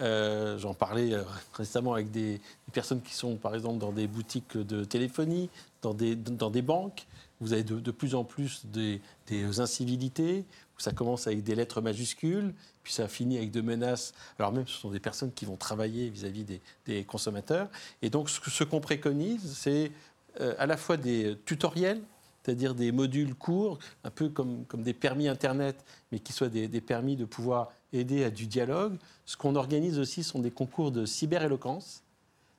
Euh, 0.00 0.58
J'en 0.58 0.74
parlais 0.74 1.12
récemment 1.52 1.92
avec 1.92 2.10
des, 2.10 2.38
des, 2.38 2.72
personnes 2.72 3.02
qui 3.02 3.14
sont, 3.14 3.36
par 3.36 3.54
exemple, 3.54 3.78
dans 3.78 3.92
des 3.92 4.06
boutiques 4.06 4.56
de 4.56 4.84
téléphonie, 4.84 5.50
dans 5.82 5.94
des, 5.94 6.16
dans 6.16 6.50
des 6.50 6.62
banques. 6.62 7.06
Vous 7.40 7.52
avez 7.52 7.62
de, 7.62 7.78
de 7.78 7.90
plus 7.92 8.14
en 8.14 8.24
plus 8.24 8.66
des, 8.66 9.00
des 9.28 9.60
incivilités, 9.60 10.44
ça 10.78 10.92
commence 10.92 11.26
avec 11.26 11.42
des 11.42 11.54
lettres 11.54 11.80
majuscules, 11.80 12.54
puis 12.82 12.92
ça 12.92 13.08
finit 13.08 13.36
avec 13.36 13.50
de 13.50 13.60
menaces. 13.60 14.14
Alors 14.38 14.52
même, 14.52 14.66
ce 14.66 14.78
sont 14.78 14.90
des 14.90 15.00
personnes 15.00 15.32
qui 15.32 15.44
vont 15.44 15.56
travailler 15.56 16.08
vis-à-vis 16.08 16.44
des, 16.44 16.60
des, 16.86 17.04
consommateurs. 17.04 17.68
Et 18.00 18.10
donc, 18.10 18.30
ce, 18.30 18.40
ce 18.48 18.64
qu'on 18.64 18.80
préconise, 18.80 19.56
c'est 19.56 19.92
euh, 20.40 20.54
à 20.58 20.66
la 20.66 20.76
fois 20.76 20.96
des 20.96 21.36
tutoriels, 21.44 22.00
c'est-à-dire 22.42 22.74
des 22.74 22.92
modules 22.92 23.34
courts, 23.34 23.78
un 24.04 24.10
peu 24.10 24.28
comme, 24.28 24.64
comme, 24.66 24.82
des 24.82 24.94
permis 24.94 25.28
Internet, 25.28 25.84
mais 26.12 26.20
qui 26.20 26.32
soient 26.32 26.48
des, 26.48 26.68
des, 26.68 26.80
permis 26.80 27.16
de 27.16 27.24
pouvoir 27.24 27.72
aider 27.92 28.24
à 28.24 28.30
du 28.30 28.46
dialogue. 28.46 28.96
Ce 29.26 29.36
qu'on 29.36 29.56
organise 29.56 29.98
aussi 29.98 30.22
sont 30.22 30.38
des 30.38 30.50
concours 30.50 30.92
de 30.92 31.04
cyberéloquence. 31.04 32.02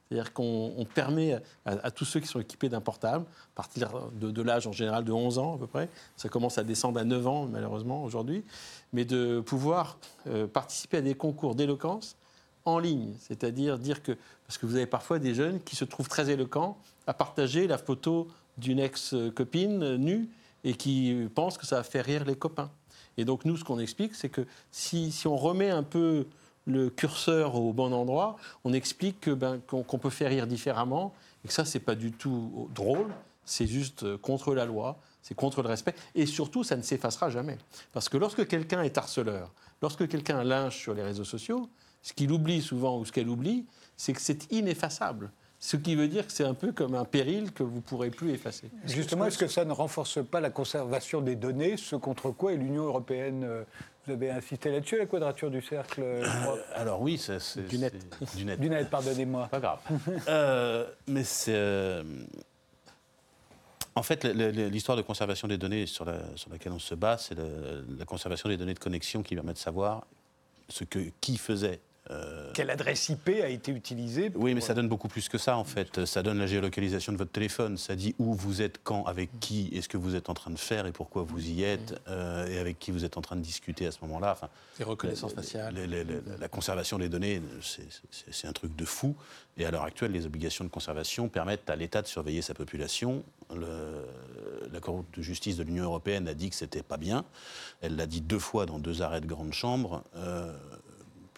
C'est-à-dire 0.10 0.34
qu'on 0.34 0.88
permet 0.96 1.40
à, 1.66 1.92
tous 1.92 2.06
ceux 2.06 2.20
qui 2.20 2.28
sont 2.28 2.40
équipés 2.40 2.68
d'un 2.68 2.82
portable, 2.82 3.26
à 3.54 3.56
partir 3.56 3.92
de, 4.14 4.42
l'âge 4.42 4.66
en 4.66 4.72
général 4.72 5.04
de 5.04 5.12
11 5.12 5.38
ans 5.38 5.56
à 5.56 5.58
peu 5.60 5.68
près, 5.68 5.88
ça 6.18 6.30
commence 6.30 6.58
à 6.58 6.64
descendre 6.64 7.00
à 7.00 7.04
9 7.04 7.28
ans 7.28 7.46
malheureusement 7.46 8.04
aujourd'hui, 8.04 8.44
mais 8.92 9.06
de 9.06 9.40
pouvoir 9.40 10.00
euh, 10.26 10.48
participer 10.48 10.98
à 10.98 11.02
des 11.02 11.14
concours 11.14 11.54
d'éloquence 11.54 12.16
en 12.66 12.80
ligne. 12.80 13.14
C'est-à-dire 13.20 13.78
dire 13.78 14.02
que, 14.02 14.18
parce 14.48 14.58
que 14.58 14.66
vous 14.66 14.76
avez 14.76 14.88
parfois 14.88 15.20
des 15.20 15.36
jeunes 15.36 15.60
qui 15.62 15.76
se 15.76 15.86
trouvent 15.86 16.10
très 16.10 16.32
éloquents 16.32 16.80
à 17.06 17.14
partager 17.14 17.68
la 17.68 17.78
photo 17.78 18.28
d'une 18.58 18.80
ex-copine 18.80 19.96
nue 19.98 20.28
et 20.64 20.74
qui 20.74 21.28
pensent 21.36 21.60
que 21.60 21.68
ça 21.68 21.78
va 21.78 21.84
faire 21.84 22.06
rire 22.06 22.26
les 22.26 22.36
copains. 22.36 22.72
Et 23.18 23.26
donc 23.26 23.46
nous, 23.46 23.58
ce 23.58 23.64
qu'on 23.64 23.80
explique, 23.80 24.16
c'est 24.16 24.30
que 24.30 24.48
si 24.72 25.14
on 25.26 25.36
remet 25.36 25.70
un 25.70 25.84
peu 25.84 26.26
le 26.70 26.90
curseur 26.90 27.56
au 27.56 27.74
bon 27.74 27.92
endroit, 27.92 28.38
on 28.64 28.74
explique 28.74 29.26
qu'on 29.26 29.36
ben, 29.36 29.62
qu 29.68 29.76
qu 29.84 29.98
peut 29.98 30.10
faire 30.10 30.30
rire 30.30 30.48
différemment 30.48 31.14
et 31.44 31.48
que 31.48 31.54
ça, 31.54 31.66
c'est 31.66 31.80
pas 31.80 31.96
du 31.96 32.12
tout 32.12 32.70
drôle, 32.74 33.14
c'est 33.44 33.68
juste 33.68 34.18
contre 34.18 34.54
la 34.54 34.66
loi, 34.66 35.00
c'est 35.22 35.36
contre 35.36 35.62
le 35.64 35.68
respect 35.68 35.96
et 36.16 36.26
surtout, 36.26 36.64
ça 36.64 36.78
ne 36.78 36.82
s'effacera 36.82 37.30
jamais. 37.30 37.58
Parce 37.92 38.08
que 38.08 38.18
lorsque 38.18 38.48
quelqu'un 38.48 38.84
est 38.84 38.98
harceleur, 38.98 39.52
lorsque 39.82 40.08
quelqu'un 40.08 40.44
linge 40.44 40.78
sur 40.78 40.94
les 40.94 41.04
réseaux 41.04 41.26
sociaux, 41.26 41.70
ce 42.02 42.14
qu'il 42.14 42.32
oublie 42.32 42.62
souvent 42.62 43.00
ou 43.00 43.06
ce 43.06 43.12
qu'elle 43.12 43.28
oublie, 43.28 43.66
c'est 43.98 44.14
que 44.14 44.22
c'est 44.22 44.52
ineffaçable. 44.52 45.32
Ce 45.62 45.76
qui 45.76 45.96
veut 45.96 46.08
dire 46.08 46.26
que 46.26 46.32
c'est 46.32 46.46
un 46.46 46.54
peu 46.54 46.72
comme 46.72 46.96
un 46.96 47.04
péril 47.04 47.52
que 47.52 47.64
vous 47.64 47.78
ne 47.78 47.82
pourrez 47.82 48.12
plus 48.12 48.32
effacer. 48.32 48.72
Justement, 48.86 49.26
est-ce 49.26 49.38
que 49.38 49.48
ça 49.48 49.66
ne 49.66 49.74
renforce 49.74 50.24
pas 50.24 50.40
la 50.40 50.50
conservation 50.50 51.20
des 51.20 51.36
données, 51.36 51.76
ce 51.76 51.98
contre 51.98 52.32
quoi 52.32 52.54
est 52.54 52.56
l'Union 52.56 52.86
européenne 52.86 53.66
vous 54.06 54.14
avez 54.14 54.32
insisté 54.32 54.72
là-dessus, 54.72 54.98
la 54.98 55.06
quadrature 55.06 55.52
du 55.52 55.62
cercle 55.62 56.02
euh, 56.02 56.26
Alors 56.76 57.02
oui, 57.02 57.18
c'est... 57.18 57.68
Du 57.68 57.78
net. 57.78 57.94
Du 58.36 58.46
net, 58.46 58.60
du 58.60 58.70
net 58.70 58.90
pardonnez-moi. 58.90 59.48
Pas 59.48 59.60
grave. 59.60 59.80
euh, 60.28 60.88
mais 61.08 61.24
c'est... 61.24 61.56
Euh... 61.56 62.04
En 63.96 64.04
fait, 64.04 64.24
l'histoire 64.24 64.96
de 64.96 65.02
conservation 65.02 65.48
des 65.48 65.58
données 65.58 65.86
sur, 65.86 66.06
la, 66.06 66.20
sur 66.36 66.50
laquelle 66.50 66.72
on 66.72 66.80
se 66.80 66.96
bat, 66.96 67.18
c'est 67.18 67.36
la 67.38 68.06
conservation 68.06 68.48
des 68.48 68.56
données 68.56 68.74
de 68.74 68.80
connexion 68.80 69.24
qui 69.24 69.36
permet 69.36 69.52
de 69.52 69.58
savoir 69.58 70.06
ce 70.70 70.86
que, 70.86 71.12
qui 71.20 71.38
faisait 71.38 71.82
euh... 72.12 72.52
Quelle 72.54 72.70
adresse 72.70 73.10
IP 73.10 73.30
a 73.44 73.50
été 73.50 73.72
utilisée 73.72 74.30
pour... 74.30 74.42
Oui, 74.42 74.54
mais 74.56 74.62
ça 74.62 74.74
donne 74.74 74.88
beaucoup 74.88 75.08
plus 75.08 75.30
que 75.30 75.38
ça, 75.38 75.58
en 75.58 75.64
fait. 75.64 76.06
Ça 76.06 76.24
donne 76.24 76.40
la 76.40 76.48
géolocalisation 76.48 77.14
de 77.14 77.18
votre 77.18 77.32
téléphone. 77.32 77.78
Ça 77.78 77.96
dit 77.96 78.16
où 78.18 78.34
vous 78.34 78.62
êtes, 78.62 78.80
quand, 78.84 79.04
avec 79.06 79.30
qui, 79.40 79.70
et 79.72 79.82
ce 79.82 79.88
que 79.88 79.98
vous 79.98 80.16
êtes 80.16 80.30
en 80.30 80.34
train 80.34 80.52
de 80.52 80.58
faire, 80.58 80.86
et 80.86 80.92
pourquoi 80.92 81.24
vous 81.24 81.48
y 81.48 81.64
êtes, 81.64 82.02
euh, 82.08 82.48
et 82.48 82.58
avec 82.58 82.80
qui 82.80 82.92
vous 82.92 83.06
êtes 83.06 83.18
en 83.18 83.22
train 83.22 83.36
de 83.36 83.42
discuter 83.42 83.86
à 83.86 83.92
ce 83.92 84.00
moment-là. 84.02 84.32
Enfin, 84.32 84.50
les 84.80 84.86
reconnaissances 84.86 85.34
faciales. 85.34 85.76
La, 85.76 85.86
la, 85.86 86.04
la, 86.04 86.38
la, 86.40 86.48
conservation 86.48 86.98
des 86.98 87.10
données, 87.10 87.42
c'est 87.62 88.48
un 88.48 88.54
truc 88.54 88.76
de 88.76 88.86
fou. 88.86 89.16
Et 89.58 89.66
à 89.66 89.72
l'heure 89.72 89.84
actuelle, 89.84 90.12
les 90.12 90.26
obligations 90.26 90.64
de 90.64 90.70
conservation 90.70 91.28
permettent 91.28 91.70
à 91.70 91.76
l'État 91.76 92.02
de 92.02 92.08
surveiller 92.08 92.42
sa 92.42 92.54
population. 92.54 93.24
La 93.52 94.80
Cour 94.80 95.06
de 95.14 95.22
justice 95.22 95.58
de 95.58 95.64
l'Union 95.64 95.84
européenne 95.84 96.28
a 96.28 96.34
dit 96.34 96.50
que 96.50 96.56
c'était 96.56 96.84
pas 96.84 96.98
bien. 96.98 97.26
Elle 97.82 97.96
l'a 97.96 98.06
dit 98.06 98.22
deux 98.22 98.40
fois 98.40 98.66
dans 98.66 98.80
deux 98.80 99.02
arrêts 99.02 99.22
de 99.22 99.26
grande 99.26 99.54
chambre. 99.54 100.04
Euh, 100.16 100.54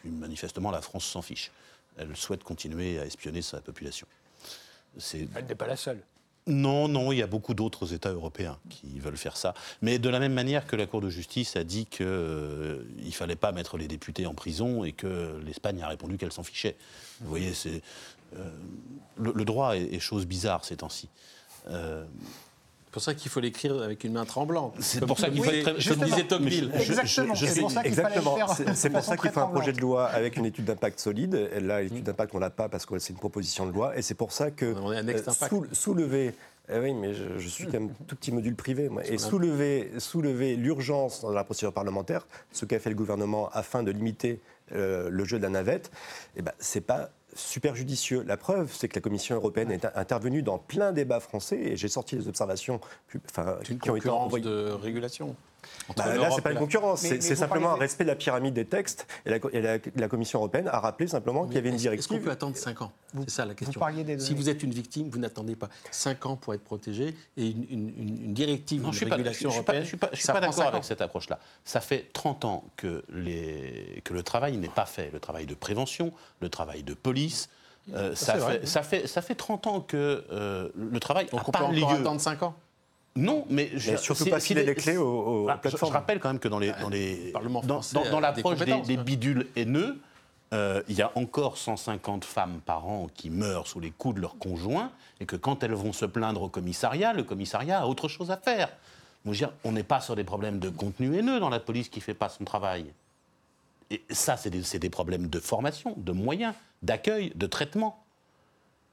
puis 0.01 0.09
manifestement, 0.09 0.71
la 0.71 0.81
France 0.81 1.05
s'en 1.05 1.21
fiche. 1.21 1.51
Elle 1.97 2.15
souhaite 2.15 2.43
continuer 2.43 2.99
à 2.99 3.05
espionner 3.05 3.41
sa 3.41 3.61
population. 3.61 4.07
Elle 5.13 5.45
n'est 5.47 5.55
pas 5.55 5.67
la 5.67 5.75
seule. 5.75 6.01
Non, 6.47 6.87
non, 6.87 7.11
il 7.11 7.19
y 7.19 7.21
a 7.21 7.27
beaucoup 7.27 7.53
d'autres 7.53 7.93
États 7.93 8.11
européens 8.11 8.57
qui 8.69 8.99
veulent 8.99 9.17
faire 9.17 9.37
ça. 9.37 9.53
Mais 9.81 9.99
de 9.99 10.09
la 10.09 10.19
même 10.19 10.33
manière 10.33 10.65
que 10.65 10.75
la 10.75 10.87
Cour 10.87 10.99
de 10.99 11.09
justice 11.09 11.55
a 11.55 11.63
dit 11.63 11.85
qu'il 11.85 12.05
euh, 12.07 12.83
ne 12.97 13.11
fallait 13.11 13.35
pas 13.35 13.51
mettre 13.51 13.77
les 13.77 13.87
députés 13.87 14.25
en 14.25 14.33
prison 14.33 14.83
et 14.83 14.91
que 14.91 15.39
l'Espagne 15.45 15.83
a 15.83 15.87
répondu 15.87 16.17
qu'elle 16.17 16.31
s'en 16.31 16.41
fichait. 16.41 16.77
Vous 17.19 17.29
voyez, 17.29 17.53
c'est, 17.53 17.83
euh, 18.35 18.49
le, 19.17 19.33
le, 19.35 19.45
droit 19.45 19.77
est, 19.77 19.93
est, 19.93 19.99
chose 19.99 20.25
bizarre 20.25 20.65
ces 20.65 20.77
temps-ci. 20.77 21.09
Euh, 21.69 22.05
c'est 22.91 22.95
pour 22.95 23.03
ça 23.03 23.13
qu'il 23.13 23.31
faut 23.31 23.39
l'écrire 23.39 23.81
avec 23.81 24.03
une 24.03 24.11
main 24.11 24.25
tremblante. 24.25 24.75
C'est 24.81 25.05
pour 25.05 25.17
ça 25.17 25.29
qu'il 25.29 25.41
faut 25.41 25.49
être 25.49 25.77
très... 25.77 25.95
Comme 25.95 26.03
disait 26.03 26.25
Tocqueville. 26.25 26.73
Exactement. 26.75 27.35
C'est 27.35 27.61
pour 27.61 27.71
ça 27.71 27.83
qu'il 27.83 27.91
Exactement. 27.91 28.37
C'est 28.75 28.89
pour 28.89 29.01
ça 29.01 29.15
qu'il 29.15 29.31
faut 29.31 29.39
un 29.39 29.47
projet 29.47 29.71
de 29.71 29.79
loi 29.79 30.07
avec 30.07 30.35
une 30.35 30.45
étude 30.45 30.65
d'impact 30.65 30.99
solide. 30.99 31.35
Et 31.55 31.61
là, 31.61 31.81
l'étude 31.81 32.03
d'impact, 32.03 32.35
on 32.35 32.39
l'a 32.39 32.49
pas 32.49 32.67
parce 32.67 32.85
que 32.85 32.99
c'est 32.99 33.13
une 33.13 33.19
proposition 33.19 33.65
de 33.65 33.71
loi. 33.71 33.97
Et 33.97 34.01
c'est 34.01 34.13
pour 34.13 34.33
ça 34.33 34.51
que 34.51 34.75
on 34.77 34.91
est 34.91 35.25
un 35.25 35.31
sou 35.31 35.65
soulever 35.71 36.33
eh 36.73 36.79
oui, 36.79 36.93
mais 36.93 37.13
je, 37.13 37.37
je, 37.37 37.47
suis 37.47 37.65
quand 37.65 37.79
même 37.79 37.93
tout 38.07 38.15
petit 38.15 38.31
module 38.31 38.55
privé. 38.55 38.89
Moi. 38.89 39.05
Et 39.05 39.17
soulever, 39.17 39.91
soulever 39.97 40.57
l'urgence 40.57 41.21
dans 41.21 41.31
la 41.31 41.45
procédure 41.45 41.73
parlementaire, 41.73 42.27
ce 42.51 42.65
qu'a 42.65 42.79
fait 42.79 42.89
le 42.89 42.95
gouvernement 42.95 43.49
afin 43.53 43.83
de 43.83 43.91
limiter 43.91 44.41
euh, 44.73 45.09
le 45.09 45.23
jeu 45.25 45.37
de 45.37 45.43
la 45.43 45.49
navette, 45.49 45.91
eh 46.35 46.41
ben, 46.41 46.53
c'est 46.59 46.81
pas 46.81 47.09
super 47.35 47.75
judicieux. 47.75 48.23
La 48.25 48.37
preuve, 48.37 48.71
c'est 48.73 48.87
que 48.87 48.95
la 48.95 49.01
Commission 49.01 49.35
européenne 49.35 49.71
est 49.71 49.85
intervenue 49.95 50.41
dans 50.43 50.57
plein 50.57 50.91
débats 50.91 51.19
français 51.19 51.57
et 51.57 51.77
j'ai 51.77 51.87
sorti 51.87 52.15
des 52.15 52.27
observations 52.27 52.79
enfin, 53.29 53.57
qui 53.81 53.89
ont 53.89 53.95
été 53.95 54.09
envoyées. 54.09 54.45
de 54.45 54.71
régulation. 54.71 55.35
Bah, 55.97 56.15
là, 56.15 56.29
c'est 56.33 56.41
pas 56.41 56.51
une 56.51 56.57
concurrence, 56.59 57.01
c'est 57.01 57.35
simplement 57.35 57.71
un 57.73 57.77
respect 57.77 58.03
de 58.03 58.09
la 58.09 58.15
pyramide 58.15 58.53
des 58.53 58.65
textes. 58.65 59.07
Et 59.25 59.29
la, 59.29 59.37
et 59.51 59.61
la, 59.61 59.77
la 59.95 60.07
Commission 60.07 60.39
européenne 60.39 60.67
a 60.67 60.79
rappelé 60.79 61.07
simplement 61.07 61.45
qu'il 61.45 61.55
y 61.55 61.57
avait 61.57 61.69
une 61.69 61.75
directive. 61.75 61.99
Est-ce 62.13 62.19
qu'on 62.19 62.23
peut 62.23 62.31
attendre 62.31 62.55
5 62.55 62.81
ans? 62.81 62.91
C'est 63.21 63.29
ça 63.29 63.45
la 63.45 63.53
question. 63.53 63.79
Vous 63.81 64.19
si 64.19 64.33
vous 64.33 64.49
êtes 64.49 64.63
une 64.63 64.71
victime, 64.71 65.09
vous 65.09 65.19
n'attendez 65.19 65.55
pas 65.55 65.69
5 65.91 66.25
ans 66.25 66.35
pour 66.35 66.53
être 66.53 66.63
protégé 66.63 67.15
et 67.37 67.47
une, 67.47 67.65
une, 67.69 67.89
une 68.25 68.33
directive, 68.33 68.81
non, 68.83 68.91
une 68.91 69.09
régulation 69.09 69.49
pas, 69.49 69.55
européenne. 69.55 69.77
Je 69.77 69.81
ne 69.81 69.87
suis 69.87 69.97
pas, 69.97 70.09
je 70.13 70.17
suis 70.17 70.27
pas 70.27 70.39
d'accord 70.39 70.67
avec 70.67 70.83
cette 70.83 71.01
approche-là. 71.01 71.39
Ça 71.65 71.81
fait 71.81 72.07
30 72.13 72.45
ans 72.45 72.63
que, 72.77 73.03
les, 73.09 74.01
que 74.03 74.13
le 74.13 74.23
travail 74.23 74.57
n'est 74.57 74.69
pas 74.69 74.85
fait. 74.85 75.09
Le 75.11 75.19
travail 75.19 75.45
de 75.45 75.53
prévention, 75.55 76.13
le 76.39 76.49
travail 76.49 76.83
de 76.83 76.93
police. 76.93 77.49
Euh, 77.93 78.15
ça, 78.15 78.35
fait, 78.35 78.65
ça, 78.67 78.83
fait, 78.83 79.07
ça 79.07 79.21
fait 79.21 79.35
30 79.35 79.67
ans 79.67 79.81
que 79.81 80.23
euh, 80.31 80.69
le 80.75 80.99
travail 80.99 81.25
Donc 81.31 81.41
a 81.41 81.43
on 81.47 81.51
pas 81.51 81.67
peut 81.67 81.73
lieu. 81.73 81.83
encore 81.83 81.97
attendre 81.97 82.21
5 82.21 82.43
ans? 82.43 82.55
Non, 83.15 83.45
mais, 83.49 83.71
je, 83.75 83.91
mais 83.91 83.97
surtout 83.97 84.25
pas 84.25 84.39
filer 84.39 84.63
les 84.63 84.75
clés 84.75 84.97
aux, 84.97 85.43
aux 85.43 85.49
ah, 85.49 85.57
plateformes. 85.57 85.89
Je, 85.89 85.93
je, 85.93 85.99
rappelle 85.99 86.19
quand 86.19 86.29
même 86.29 86.39
que 86.39 86.47
dans 86.47 86.59
les 86.59 86.71
dans 86.71 86.89
les 86.89 87.33
dans, 87.33 87.61
dans, 87.61 88.09
dans 88.09 88.19
l'approche 88.19 88.59
des, 88.59 88.65
des, 88.65 88.81
des, 88.81 88.97
bidules 88.97 89.47
haineux, 89.55 89.99
euh, 90.53 90.81
il 90.89 90.95
y 90.95 91.01
a 91.01 91.11
encore 91.15 91.57
150 91.57 92.25
femmes 92.25 92.59
par 92.65 92.87
an 92.87 93.07
qui 93.13 93.29
meurent 93.29 93.67
sous 93.67 93.79
les 93.79 93.91
coups 93.91 94.15
de 94.15 94.21
leurs 94.21 94.37
conjoints 94.37 94.91
et 95.19 95.25
que 95.25 95.35
quand 95.35 95.63
elles 95.63 95.73
vont 95.73 95.93
se 95.93 96.05
plaindre 96.05 96.41
au 96.41 96.49
commissariat, 96.49 97.13
le 97.13 97.23
commissariat 97.23 97.81
a 97.81 97.85
autre 97.85 98.07
chose 98.07 98.31
à 98.31 98.37
faire. 98.37 98.69
Dire, 99.25 99.51
on 99.63 99.71
n'est 99.71 99.83
pas 99.83 100.01
sur 100.01 100.15
des 100.15 100.23
problèmes 100.23 100.59
de 100.59 100.69
contenu 100.69 101.15
haineux 101.15 101.39
dans 101.39 101.49
la 101.49 101.59
police 101.59 101.89
qui 101.89 101.99
ne 101.99 102.03
fait 102.03 102.13
pas 102.13 102.27
son 102.27 102.43
travail. 102.43 102.85
Et 103.91 104.01
ça, 104.09 104.35
c'est 104.35 104.49
des, 104.49 104.79
des, 104.79 104.89
problèmes 104.89 105.27
de 105.27 105.39
formation, 105.39 105.93
de 105.97 106.11
moyens, 106.11 106.55
d'accueil, 106.81 107.31
de 107.35 107.45
traitement. 107.45 108.03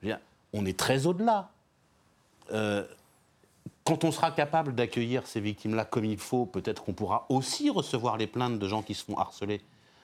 Dire, 0.03 0.19
on 0.53 0.66
est 0.66 0.79
très 0.79 1.07
au-delà. 1.07 1.51
Euh, 2.53 2.85
quand 3.89 4.05
on 4.05 4.12
sera 4.12 4.30
capable 4.30 4.74
d'accueillir 4.74 5.26
ces 5.26 5.41
victimes-là 5.41 5.86
comme 5.86 6.05
il 6.05 6.18
faut, 6.18 6.45
peut-être 6.45 6.84
qu'on 6.84 6.93
pourra 6.93 7.24
aussi 7.30 7.70
recevoir 7.70 8.18
les 8.18 8.26
plaintes 8.26 8.59
de 8.59 8.68
gens 8.68 8.82
qui 8.82 8.95
se 8.95 9.03
font 9.03 9.16
harceler. 9.16 9.62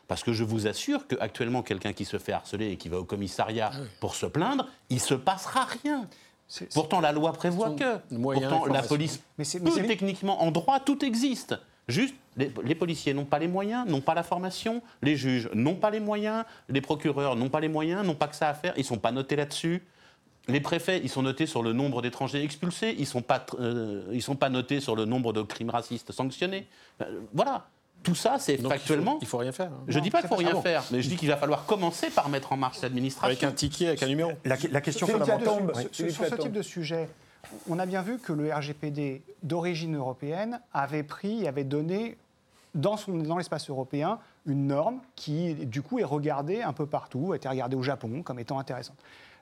Parce 0.08 0.22
que 0.22 0.32
je 0.32 0.42
vous 0.42 0.66
assure 0.66 1.06
qu'actuellement, 1.06 1.62
quelqu'un 1.62 1.92
qui 1.92 2.06
se 2.06 2.18
fait 2.18 2.32
harceler 2.32 2.70
et 2.70 2.76
qui 2.78 2.88
va 2.88 2.98
au 2.98 3.04
commissariat 3.04 3.70
ah 3.72 3.78
oui. 3.80 3.88
pour 4.00 4.14
se 4.14 4.24
plaindre, 4.24 4.68
il 4.88 4.96
ne 4.96 5.00
se 5.00 5.14
passera 5.14 5.66
rien. 5.82 6.08
C 6.48 6.64
est, 6.64 6.74
Pourtant, 6.74 7.00
la 7.00 7.12
loi 7.12 7.32
prévoit 7.34 7.72
que. 7.72 7.98
Pourtant, 8.14 8.66
la 8.66 8.82
police 8.82 9.20
mais 9.36 9.44
mais 9.60 9.70
peut 9.70 9.86
techniquement, 9.86 10.42
en 10.42 10.50
droit, 10.50 10.80
tout 10.80 11.04
existe. 11.04 11.54
Juste, 11.86 12.14
les, 12.36 12.50
les 12.62 12.74
policiers 12.74 13.12
n'ont 13.12 13.26
pas 13.26 13.38
les 13.38 13.48
moyens, 13.48 13.86
n'ont 13.86 14.00
pas 14.00 14.14
la 14.14 14.22
formation, 14.22 14.82
les 15.02 15.16
juges 15.16 15.50
n'ont 15.52 15.74
pas 15.74 15.90
les 15.90 16.00
moyens, 16.00 16.44
les 16.70 16.80
procureurs 16.80 17.36
n'ont 17.36 17.50
pas 17.50 17.60
les 17.60 17.68
moyens, 17.68 18.06
n'ont 18.06 18.14
pas 18.14 18.28
que 18.28 18.36
ça 18.36 18.48
à 18.48 18.54
faire, 18.54 18.72
ils 18.76 18.80
ne 18.80 18.86
sont 18.86 18.98
pas 18.98 19.12
notés 19.12 19.36
là-dessus. 19.36 19.82
Les 20.48 20.60
préfets, 20.60 21.00
ils 21.02 21.08
sont 21.08 21.22
notés 21.22 21.46
sur 21.46 21.62
le 21.62 21.72
nombre 21.72 22.02
d'étrangers 22.02 22.42
expulsés, 22.42 22.94
ils 22.98 23.02
ne 23.02 23.06
sont, 23.06 23.22
euh, 23.60 24.20
sont, 24.20 24.36
pas 24.36 24.50
notés 24.50 24.80
sur 24.80 24.94
le 24.94 25.06
nombre 25.06 25.32
de 25.32 25.42
crimes 25.42 25.70
racistes 25.70 26.12
sanctionnés. 26.12 26.66
Euh, 27.00 27.20
voilà. 27.32 27.66
tout 28.02 28.14
ça, 28.14 28.36
c'est 28.38 28.58
factuellement. 28.58 29.18
Il 29.22 29.26
faut, 29.26 29.26
il 29.26 29.28
faut 29.28 29.38
rien 29.38 29.52
faire. 29.52 29.70
hein. 29.72 29.84
Je 29.88 29.98
dis 30.00 30.10
pas 30.10 30.20
qu'il 30.20 30.28
faut 30.28 30.36
c'est 30.36 30.44
rien 30.44 30.54
pas 30.54 30.60
faire, 30.60 30.84
mais 30.90 31.00
je 31.00 31.08
dis 31.08 31.16
qu'il 31.16 31.28
va 31.28 31.38
falloir 31.38 31.64
commencer 31.64 32.10
par 32.10 32.28
mettre 32.28 32.52
en 32.52 32.58
marche 32.58 32.82
l'administration. 32.82 33.26
Avec 33.26 33.42
un 33.42 33.52
ticket, 33.52 33.88
avec 33.88 34.02
un 34.02 34.06
numéro. 34.08 34.32
La, 34.44 34.56
la 34.70 34.80
question 34.82 35.06
fondamentale. 35.06 35.72
Oui. 35.74 35.88
sur, 35.92 36.10
sur 36.10 36.26
ce 36.26 36.34
type 36.34 36.52
de 36.52 36.62
sujet, 36.62 37.08
on 37.68 37.78
a 37.78 37.86
bien 37.86 38.02
vu 38.02 38.18
que 38.18 38.32
le 38.34 38.52
RGPD 38.52 39.22
d'origine 39.42 39.96
européenne 39.96 40.60
avait 40.74 41.02
pris 41.04 41.44
et 41.44 41.48
avait 41.48 41.64
donné 41.64 42.18
dans, 42.74 42.96
dans 43.08 43.38
l'espace 43.38 43.70
européen 43.70 44.18
une 44.46 44.66
norme 44.66 45.00
qui, 45.16 45.54
du 45.54 45.80
coup, 45.80 45.98
est 45.98 46.04
regardée 46.04 46.60
un 46.60 46.74
peu 46.74 46.84
partout, 46.84 47.32
a 47.32 47.36
été 47.36 47.48
regardée 47.48 47.76
au 47.76 47.82
Japon 47.82 48.22
comme 48.22 48.38
étant 48.38 48.58
intéressante. 48.58 48.96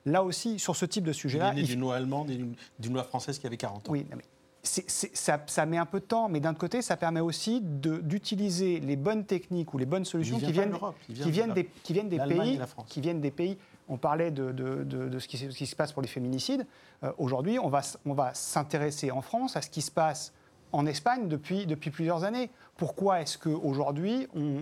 Là 0.05 0.23
aussi, 0.23 0.59
sur 0.59 0.75
ce 0.75 0.85
type 0.85 1.03
de 1.05 1.11
Il 1.11 1.15
sujet-là, 1.15 1.51
est 1.51 1.55
né 1.55 1.61
il 1.61 1.67
d'une 1.67 1.79
loi 1.79 1.95
allemande 1.95 2.29
et 2.29 2.35
d'une- 2.35 2.93
loi 2.93 3.03
française 3.03 3.39
qui 3.39 3.47
avait 3.47 3.57
40 3.57 3.87
ans. 3.87 3.91
oui, 3.91 4.05
mais 4.15 4.23
ça, 4.65 5.39
ça 5.45 5.65
met 5.65 5.77
un 5.77 5.85
peu 5.85 5.99
de 5.99 6.05
temps, 6.05 6.29
mais 6.29 6.39
d'un 6.39 6.53
côté, 6.53 6.81
ça 6.81 6.95
permet 6.95 7.19
aussi 7.19 7.59
d'utiliser 7.61 8.79
les 8.79 8.95
bonnes 8.95 9.25
techniques 9.25 9.73
ou 9.73 9.77
les 9.77 9.85
bonnes 9.85 10.05
solutions 10.05 10.39
qui 10.39 10.51
viennent, 10.51 10.77
il 11.09 11.15
vient 11.15 11.25
qui 11.25 11.31
viennent 11.31 11.53
des, 11.53 11.65
qui 11.83 11.93
viennent 11.93 12.09
des 12.09 12.17
l'Allemagne 12.17 12.57
pays, 12.57 12.85
qui 12.87 13.01
viennent 13.01 13.21
des 13.21 13.31
pays. 13.31 13.57
On 13.89 13.97
parlait 13.97 14.31
de, 14.31 14.51
de- 14.53 14.83
de- 14.85 15.09
de 15.09 15.19
ce, 15.19 15.27
qui, 15.27 15.37
se- 15.37 15.51
ce 15.51 15.57
qui 15.57 15.65
se 15.67 15.75
passe 15.75 15.91
pour 15.91 16.01
les 16.01 16.07
féminicides. 16.07 16.65
Euh, 17.03 17.11
Aujourd'hui, 17.17 17.59
on 17.59 17.67
va, 17.67 17.79
s- 17.79 17.97
on 18.05 18.13
va 18.13 18.33
s'intéresser 18.33 19.11
en 19.11 19.21
France 19.21 19.57
à 19.57 19.61
ce 19.61 19.69
qui 19.69 19.81
se 19.81 19.91
passe 19.91 20.31
en 20.71 20.85
Espagne 20.85 21.27
depuis, 21.27 21.65
depuis 21.65 21.91
plusieurs 21.91 22.23
années. 22.23 22.49
Pourquoi 22.77 23.21
est-ce 23.21 23.37
qu'aujourd'hui, 23.37 24.27
on, 24.33 24.59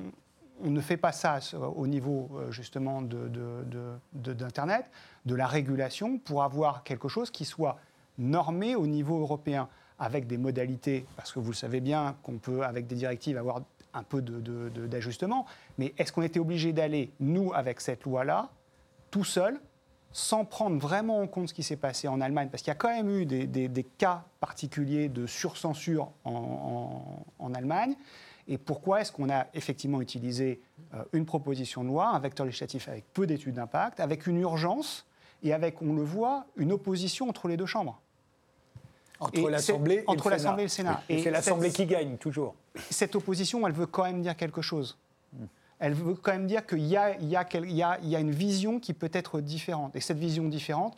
on 0.63 0.69
ne 0.71 0.81
fait 0.81 0.97
pas 0.97 1.11
ça 1.11 1.39
euh, 1.53 1.57
au 1.59 1.87
niveau 1.87 2.29
euh, 2.35 2.51
justement 2.51 3.01
de- 3.01 3.27
de- 3.27 3.97
de- 4.13 4.33
d'Internet, 4.33 4.85
la 5.35 5.47
régulation, 5.47 6.17
pour 6.17 6.43
avoir 6.43 6.83
quelque 6.83 7.07
chose 7.07 7.31
qui 7.31 7.45
soit 7.45 7.77
normé 8.17 8.75
au 8.75 8.87
niveau 8.87 9.19
européen, 9.19 9.67
avec 9.99 10.25
des 10.27 10.37
modalités, 10.37 11.05
parce 11.15 11.31
que 11.31 11.39
vous 11.39 11.51
le 11.51 11.55
savez 11.55 11.79
bien 11.79 12.15
qu'on 12.23 12.37
peut, 12.39 12.63
avec 12.63 12.87
des 12.87 12.95
directives, 12.95 13.37
avoir 13.37 13.61
un 13.93 14.03
peu 14.03 14.21
d'ajustement, 14.21 15.45
mais 15.77 15.93
est-ce 15.97 16.11
qu'on 16.11 16.21
était 16.23 16.39
obligé 16.39 16.73
d'aller, 16.73 17.11
nous, 17.19 17.51
avec 17.53 17.81
cette 17.81 18.03
loi-là, 18.03 18.49
tout 19.11 19.23
seul, 19.25 19.59
sans 20.13 20.43
prendre 20.43 20.77
vraiment 20.79 21.19
en 21.21 21.27
compte 21.27 21.49
ce 21.49 21.53
qui 21.53 21.63
s'est 21.63 21.77
passé 21.77 22.07
en 22.07 22.19
Allemagne, 22.19 22.49
parce 22.49 22.63
qu'il 22.63 22.71
y 22.71 22.75
a 22.75 22.75
quand 22.75 22.89
même 22.89 23.09
eu 23.09 23.25
des, 23.25 23.83
cas 23.97 24.23
particuliers 24.39 25.07
de 25.07 25.25
surcensure 25.27 26.11
en, 26.25 26.31
en- 26.31 27.25
en 27.45 27.53
Allemagne. 27.53 27.95
Et 28.47 28.57
pourquoi 28.57 29.01
est-ce 29.01 29.11
qu'on 29.11 29.29
a 29.29 29.47
effectivement 29.53 30.01
utilisé 30.01 30.61
euh, 30.93 31.03
une 31.13 31.25
proposition 31.25 31.83
de 31.83 31.87
loi, 31.89 32.07
un 32.07 32.19
vecteur 32.19 32.45
législatif 32.45 32.87
avec 32.87 33.05
peu 33.13 33.27
d'études 33.27 33.55
d'impact, 33.55 33.99
avec 33.99 34.27
une 34.27 34.37
urgence 34.37 35.05
et 35.43 35.53
avec, 35.53 35.81
on 35.81 35.93
le 35.93 36.03
voit, 36.03 36.45
une 36.55 36.71
opposition 36.71 37.29
entre 37.29 37.47
les 37.47 37.57
deux 37.57 37.65
chambres? 37.65 37.99
Entre 39.19 39.49
l'Assemblée 39.49 39.95
et 39.97 40.03
entre 40.07 40.29
le 40.29 40.35
l'Assemblée 40.35 40.63
et 40.63 40.65
le 40.65 40.69
Sénat. 40.69 41.03
Et 41.07 41.19
Et 41.19 41.23
c'est 41.23 41.31
l'Assemblée 41.31 41.71
qui 41.71 41.85
gagne, 41.85 42.17
toujours. 42.17 42.55
cette 42.89 43.15
opposition, 43.15 43.65
elle 43.67 43.73
veut 43.73 43.85
quand 43.85 44.03
même 44.03 44.21
dire 44.21 44.35
quelque 44.35 44.61
chose. 44.61 44.97
Elle 45.77 45.93
veut 45.93 46.15
quand 46.15 46.31
même 46.31 46.47
dire 46.47 46.65
qu'il 46.65 46.85
y 46.85 46.91
y 46.91 46.95
a 46.95 48.19
une 48.19 48.31
vision 48.31 48.79
qui 48.79 48.93
peut 48.93 49.09
être 49.13 49.41
différente. 49.41 49.95
Et 49.95 49.99
cette 49.99 50.17
vision 50.17 50.47
différente, 50.47 50.95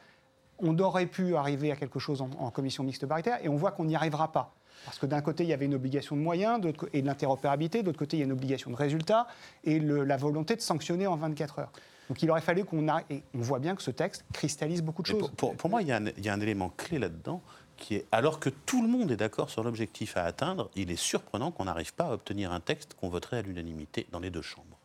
on 0.59 0.77
aurait 0.79 1.05
pu 1.05 1.35
arriver 1.35 1.71
à 1.71 1.75
quelque 1.75 1.99
chose 1.99 2.21
en, 2.21 2.29
en 2.39 2.49
commission 2.51 2.83
mixte 2.83 3.05
paritaire, 3.05 3.39
et 3.43 3.49
on 3.49 3.55
voit 3.55 3.71
qu'on 3.71 3.85
n'y 3.85 3.95
arrivera 3.95 4.31
pas. 4.31 4.53
Parce 4.85 4.99
que 4.99 5.05
d'un 5.05 5.21
côté, 5.21 5.43
il 5.43 5.49
y 5.49 5.53
avait 5.53 5.65
une 5.65 5.75
obligation 5.75 6.15
de 6.15 6.21
moyens 6.21 6.59
d'autre 6.59 6.89
et 6.93 7.01
de 7.01 7.07
l'interopérabilité, 7.07 7.81
de 7.81 7.87
l'autre 7.87 7.99
côté, 7.99 8.17
il 8.17 8.19
y 8.19 8.23
a 8.23 8.25
une 8.25 8.31
obligation 8.33 8.69
de 8.71 8.75
résultat 8.75 9.27
et 9.63 9.79
le- 9.79 10.03
la 10.03 10.17
volonté 10.17 10.55
de 10.55 10.61
sanctionner 10.61 11.07
en 11.07 11.15
24 11.15 11.59
heures. 11.59 11.71
Donc 12.09 12.21
il 12.21 12.29
aurait 12.29 12.41
fallu 12.41 12.65
qu'on 12.65 12.87
a... 12.89 13.01
Et 13.09 13.23
on 13.33 13.39
voit 13.39 13.59
bien 13.59 13.75
que 13.75 13.81
ce 13.81 13.91
texte 13.91 14.25
cristallise 14.33 14.81
beaucoup 14.81 15.01
de 15.01 15.07
choses. 15.07 15.19
Pour, 15.19 15.31
pour- 15.31 15.55
pour 15.55 15.69
moi, 15.69 15.81
il 15.81 15.87
y, 15.87 15.91
a 15.93 15.97
un, 15.97 16.05
il 16.07 16.25
y 16.25 16.29
a 16.29 16.33
un 16.33 16.41
élément 16.41 16.69
clé 16.75 16.99
là-dedans 16.99 17.41
qui 17.77 17.95
est, 17.95 18.05
alors 18.11 18.39
que 18.39 18.49
tout 18.49 18.81
le 18.81 18.87
monde 18.87 19.09
est 19.11 19.15
d'accord 19.17 19.49
sur 19.49 19.63
l'objectif 19.63 20.15
à 20.17 20.23
atteindre, 20.25 20.69
il 20.75 20.91
est 20.91 20.95
surprenant 20.97 21.51
qu'on 21.51 21.65
n'arrive 21.65 21.93
pas 21.93 22.05
à 22.05 22.11
obtenir 22.13 22.51
un 22.51 22.59
texte 22.59 22.93
qu'on 22.99 23.09
voterait 23.09 23.37
à 23.37 23.41
l'unanimité 23.41 24.05
dans 24.11 24.19
les 24.19 24.29
deux 24.29 24.41
chambres. 24.41 24.77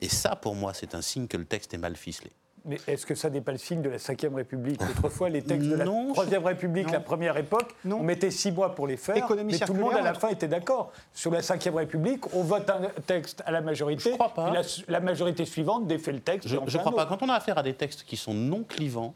Et 0.00 0.08
ça, 0.08 0.36
pour 0.36 0.54
moi, 0.54 0.74
c'est 0.74 0.94
un 0.94 1.00
signe 1.02 1.26
que 1.26 1.36
le 1.36 1.44
texte 1.44 1.74
est 1.74 1.78
mal 1.78 1.96
ficelé. 1.96 2.30
Mais 2.64 2.78
est-ce 2.86 3.06
que 3.06 3.14
ça 3.14 3.30
n'est 3.30 3.40
pas 3.40 3.52
le 3.52 3.58
signe 3.58 3.82
de 3.82 3.88
la 3.90 3.96
Ve 3.96 4.34
République? 4.34 4.80
Autrefois, 4.82 5.28
les 5.28 5.42
textes 5.42 5.68
de 5.68 5.74
la 5.76 5.84
Troisième 5.84 6.44
République, 6.44 6.86
non. 6.86 6.92
la 6.92 7.00
première 7.00 7.36
époque, 7.36 7.74
Non. 7.84 8.00
on 8.00 8.02
mettait 8.02 8.30
six 8.30 8.52
mois 8.52 8.74
pour 8.74 8.86
les 8.86 8.96
faire, 8.96 9.16
Économie 9.16 9.52
mais 9.58 9.66
tout 9.66 9.72
le 9.74 9.80
monde 9.80 9.94
à 9.94 10.02
la 10.02 10.14
fin 10.14 10.28
était 10.28 10.48
d'accord. 10.48 10.92
Sur 11.14 11.30
la 11.30 11.40
Ve 11.40 11.74
République, 11.74 12.34
on 12.34 12.42
vote 12.42 12.68
un 12.70 12.80
texte 13.06 13.42
à 13.46 13.50
la 13.50 13.60
majorité, 13.60 14.10
Je 14.10 14.14
crois 14.16 14.34
pas. 14.34 14.50
la, 14.50 14.62
la 14.88 15.00
majorité 15.00 15.44
suivante 15.44 15.86
défait 15.86 16.12
le 16.12 16.20
texte. 16.20 16.48
Je 16.48 16.56
ne 16.56 16.78
crois 16.78 16.94
pas. 16.94 17.06
Quand 17.06 17.22
on 17.22 17.28
a 17.28 17.34
affaire 17.34 17.58
à 17.58 17.62
des 17.62 17.74
textes 17.74 18.04
qui 18.04 18.16
sont 18.16 18.34
non 18.34 18.64
clivants, 18.64 19.14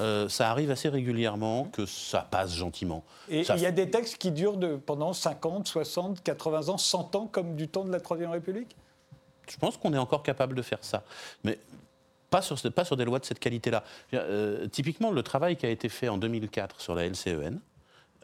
euh, 0.00 0.28
ça 0.28 0.50
arrive 0.50 0.70
assez 0.70 0.88
régulièrement 0.88 1.64
que 1.64 1.84
ça 1.86 2.26
passe 2.30 2.54
gentiment. 2.54 3.04
Et 3.28 3.44
Ça 3.44 3.54
il 3.56 3.62
y 3.62 3.66
a 3.66 3.70
des 3.72 3.90
textes 3.90 4.16
qui 4.16 4.30
durent 4.30 4.56
de, 4.56 4.76
pendant 4.76 5.12
50, 5.12 5.66
60, 5.68 6.22
80 6.22 6.68
ans, 6.70 6.78
100 6.78 7.14
ans, 7.16 7.26
comme 7.30 7.54
du 7.54 7.68
temps 7.68 7.84
de 7.84 7.92
la 7.92 8.00
Troisième 8.00 8.30
République? 8.30 8.74
Je 9.50 9.56
pense 9.56 9.76
qu'on 9.76 9.92
est 9.94 9.98
encore 9.98 10.22
capable 10.22 10.54
de 10.54 10.62
faire 10.62 10.78
ça. 10.82 11.02
Mais 11.44 11.58
pas 12.30 12.42
sur, 12.42 12.58
ce- 12.58 12.68
pas 12.68 12.84
sur 12.84 12.96
des 12.96 13.04
lois 13.04 13.18
de 13.18 13.24
cette 13.24 13.38
qualité-là. 13.38 13.82
Euh, 14.14 14.66
typiquement, 14.66 15.10
le 15.10 15.22
travail 15.22 15.56
qui 15.56 15.66
a 15.66 15.70
été 15.70 15.88
fait 15.88 16.08
en 16.08 16.18
2004 16.18 16.80
sur 16.80 16.94
la 16.94 17.06
LCEN, 17.08 17.60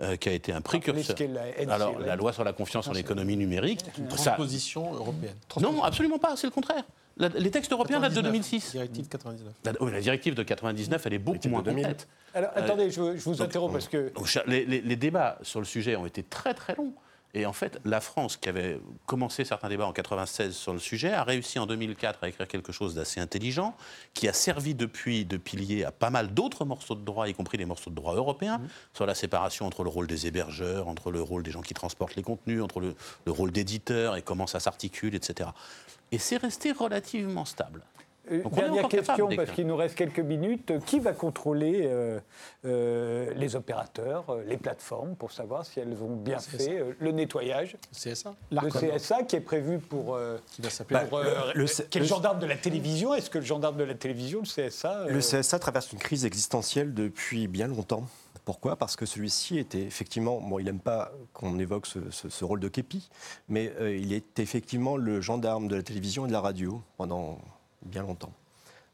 euh, 0.00 0.16
qui 0.16 0.28
a 0.28 0.32
été 0.32 0.52
un 0.52 0.60
précurseur. 0.60 1.14
qu'est 1.16 1.28
la 1.28 1.48
LCEN. 1.50 1.70
Alors, 1.70 1.98
la 1.98 2.16
loi 2.16 2.32
sur 2.32 2.44
la 2.44 2.52
confiance 2.52 2.88
en 2.88 2.92
l'économie 2.92 3.36
numérique, 3.36 3.80
ça- 4.10 4.32
Transposition 4.32 4.92
européenne. 4.94 5.36
non, 5.60 5.82
absolument 5.82 6.18
pas, 6.18 6.36
c'est 6.36 6.46
le 6.46 6.52
contraire. 6.52 6.84
La- 7.16 7.28
les 7.28 7.50
textes 7.52 7.70
européens 7.70 8.00
datent 8.00 8.14
de 8.14 8.20
2006. 8.22 8.72
Directive 8.72 9.06
99. 9.08 9.52
La, 9.64 9.72
oui, 9.80 9.92
la 9.92 10.00
directive 10.00 10.34
de 10.34 10.42
99, 10.42 11.06
elle 11.06 11.14
est 11.14 11.18
beaucoup 11.18 11.48
moins 11.48 11.62
2000. 11.62 11.84
complète. 11.84 12.08
Alors, 12.34 12.50
attendez, 12.56 12.90
je, 12.90 13.16
je 13.16 13.22
vous 13.24 13.40
interromps 13.40 13.72
parce 13.72 13.86
que 13.86 14.12
Donc, 14.16 14.26
cha- 14.26 14.42
les, 14.48 14.64
les- 14.66 14.80
les 14.80 14.96
débats 14.96 15.38
sur 15.42 15.60
le 15.60 15.64
sujet 15.66 15.94
ont 15.94 16.06
été 16.06 16.24
très 16.24 16.54
très 16.54 16.74
longs. 16.74 16.92
Et 17.34 17.46
en 17.46 17.52
fait, 17.52 17.80
la 17.84 18.00
France, 18.00 18.36
qui 18.36 18.48
avait 18.48 18.80
commencé 19.06 19.44
certains 19.44 19.68
débats 19.68 19.86
en 19.86 19.92
96 19.92 20.54
sur 20.54 20.72
le 20.72 20.78
sujet, 20.78 21.12
a 21.12 21.24
réussi 21.24 21.58
en 21.58 21.66
2004 21.66 22.22
à 22.22 22.28
écrire 22.28 22.46
quelque 22.46 22.70
chose 22.70 22.94
d'assez 22.94 23.20
intelligent, 23.20 23.74
qui 24.14 24.28
a 24.28 24.32
servi 24.32 24.74
depuis 24.74 25.24
de 25.24 25.36
pilier 25.36 25.84
à 25.84 25.90
pas 25.90 26.10
mal 26.10 26.32
d'autres 26.32 26.64
morceaux 26.64 26.94
de 26.94 27.04
droit, 27.04 27.28
y 27.28 27.34
compris 27.34 27.58
des 27.58 27.66
morceaux 27.66 27.90
de 27.90 27.96
droit 27.96 28.14
européens, 28.14 28.60
sur 28.92 29.04
la 29.04 29.16
séparation 29.16 29.66
entre 29.66 29.82
le 29.82 29.90
rôle 29.90 30.06
des 30.06 30.28
hébergeurs, 30.28 30.86
entre 30.86 31.10
le 31.10 31.20
rôle 31.22 31.42
des 31.42 31.50
gens 31.50 31.62
qui 31.62 31.74
transportent 31.74 32.14
les 32.14 32.22
contenus, 32.22 32.62
entre 32.62 32.78
le, 32.78 32.94
le 33.26 33.32
rôle 33.32 33.50
d'éditeur 33.50 34.16
et 34.16 34.22
comment 34.22 34.46
ça 34.46 34.60
s'articule, 34.60 35.16
etc. 35.16 35.50
Et 36.12 36.18
c'est 36.18 36.36
resté 36.36 36.70
relativement 36.70 37.44
stable. 37.44 37.82
Euh, 38.30 38.42
Donc 38.42 38.54
Dernière 38.54 38.88
question, 38.88 39.28
parce 39.36 39.50
qu'il 39.50 39.66
nous 39.66 39.76
reste 39.76 39.94
quelques 39.94 40.20
minutes. 40.20 40.72
Qui 40.86 40.98
va 40.98 41.12
contrôler 41.12 41.82
euh, 41.84 42.18
euh, 42.64 43.32
les 43.36 43.56
opérateurs, 43.56 44.24
euh, 44.30 44.42
les 44.46 44.56
plateformes, 44.56 45.14
pour 45.16 45.32
savoir 45.32 45.66
si 45.66 45.80
elles 45.80 46.02
ont 46.02 46.16
bien 46.16 46.38
fait 46.38 46.82
le 46.98 47.10
nettoyage? 47.12 47.76
CSA 47.92 48.34
Le 48.50 48.68
CSA 48.70 49.22
qui 49.24 49.36
est 49.36 49.40
prévu 49.40 49.78
pour... 49.78 50.14
euh, 50.16 50.38
qui 50.52 50.62
va 50.62 50.70
s'appeler. 50.70 51.00
euh, 51.12 51.52
le- 51.54 51.64
le 51.64 51.98
le- 52.00 52.04
gendarme 52.04 52.38
de 52.38 52.46
la 52.46 52.56
télévision? 52.56 53.14
Est-ce 53.14 53.30
que 53.30 53.38
le 53.38 53.44
gendarme 53.44 53.76
de 53.76 53.84
la 53.84 53.94
télévision, 53.94 54.40
le 54.40 54.46
CSA... 54.68 55.00
euh, 55.02 55.08
Le 55.10 55.20
CSA 55.20 55.58
traverse 55.58 55.92
une 55.92 55.98
crise 55.98 56.24
existentielle 56.24 56.94
depuis 56.94 57.46
bien 57.48 57.66
longtemps. 57.68 58.04
Pourquoi? 58.44 58.76
Parce 58.76 58.94
que 58.96 59.06
celui-ci 59.06 59.58
était 59.58 59.80
effectivement, 59.82 60.38
bon, 60.40 60.58
il 60.58 60.64
n'aime 60.66 60.78
pas 60.80 61.12
qu'on 61.32 61.58
évoque 61.58 61.86
ce, 61.86 61.98
ce- 62.10 62.28
ce 62.28 62.44
rôle 62.44 62.60
de 62.60 62.68
képi, 62.68 63.08
mais 63.48 63.72
euh, 63.80 63.96
il 63.96 64.12
est 64.12 64.38
effectivement 64.38 64.96
le 64.98 65.20
gendarme 65.22 65.66
de 65.66 65.76
la 65.76 65.82
télévision 65.82 66.24
et 66.26 66.28
de 66.28 66.32
la 66.34 66.40
radio 66.42 66.82
pendant 66.98 67.38
bien 67.84 68.02
longtemps. 68.02 68.32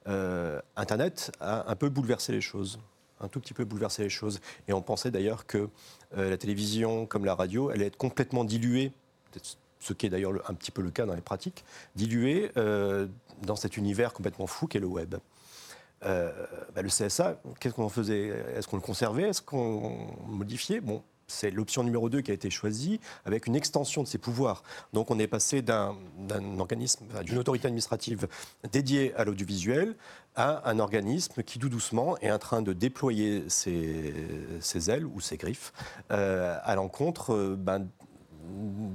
Euh, 0.09 0.61
Internet 0.77 1.33
a 1.41 1.71
un 1.71 1.77
peu 1.77 1.89
bouleversé 1.89 2.33
les 2.33 2.41
choses, 2.41 2.79
un 3.21 3.29
tout 3.29 3.41
petit 3.41 3.55
peu 3.55 3.65
bouleversé 3.65 4.03
les 4.03 4.09
choses, 4.11 4.41
et 4.69 4.73
on 4.73 4.83
pensait 4.83 5.11
d'ailleurs 5.11 5.47
que 5.47 5.69
euh, 6.17 6.31
la 6.31 6.37
télévision, 6.39 7.07
comme 7.07 7.25
la 7.25 7.35
radio, 7.35 7.69
allait 7.71 7.87
être 7.87 7.97
complètement 7.99 8.45
diluée, 8.45 8.93
ce 9.79 9.93
qui 9.93 10.07
est 10.07 10.11
d'ailleurs 10.11 10.33
le- 10.33 10.43
un 10.51 10.55
petit 10.55 10.71
peu 10.71 10.83
le 10.83 10.91
cas 10.91 11.07
dans 11.07 11.15
les 11.15 11.21
pratiques, 11.21 11.65
diluée 11.97 12.51
euh, 12.57 13.07
dans 13.43 13.57
cet 13.57 13.77
univers 13.77 14.13
complètement 14.13 14.47
fou 14.47 14.67
qu'est 14.67 14.81
le 14.81 14.87
web. 14.87 15.17
Bah, 16.03 16.81
le 16.83 16.89
CSA, 16.89 17.39
qu'est-ce 17.61 17.75
qu'on 17.75 17.91
faisait? 17.91 18.29
Est-ce 18.57 18.67
qu'on 18.67 18.77
le 18.77 18.83
conservait? 18.83 19.25
Est-ce 19.25 19.43
qu'on 19.43 20.09
modifiait? 20.27 20.81
Bon, 20.81 21.03
c'est 21.31 21.51
l'option 21.51 21.83
numéro 21.83 22.11
2 22.11 22.21
qui 22.21 22.31
a 22.31 22.35
été 22.35 22.51
choisie 22.51 23.01
avec 23.25 23.47
une 23.47 23.57
extension 23.57 24.03
de 24.03 24.09
ses 24.09 24.19
pouvoirs. 24.19 24.63
Donc 24.93 25.11
on 25.11 25.19
est 25.19 25.27
passé 25.27 25.63
d'un 25.63 25.97
organisme, 26.59 27.07
d'une 27.25 27.39
autorité 27.39 27.67
administrative 27.67 28.29
dédiée 28.73 29.15
à 29.15 29.25
l'audiovisuel 29.25 29.97
à 30.37 30.69
un 30.69 30.79
organisme 30.79 31.43
qui, 31.43 31.59
doucement, 31.59 32.17
est 32.19 32.31
en 32.31 32.39
train 32.39 32.63
de 32.63 32.73
déployer 32.73 33.45
ses, 33.49 34.15
ses 34.61 34.91
ailes 34.91 35.07
ou 35.07 35.21
ses 35.21 35.37
griffes 35.37 35.73
euh, 36.11 36.57
à 36.63 36.75
l'encontre 36.75 37.35
euh, 37.35 37.57
ben, 37.59 37.87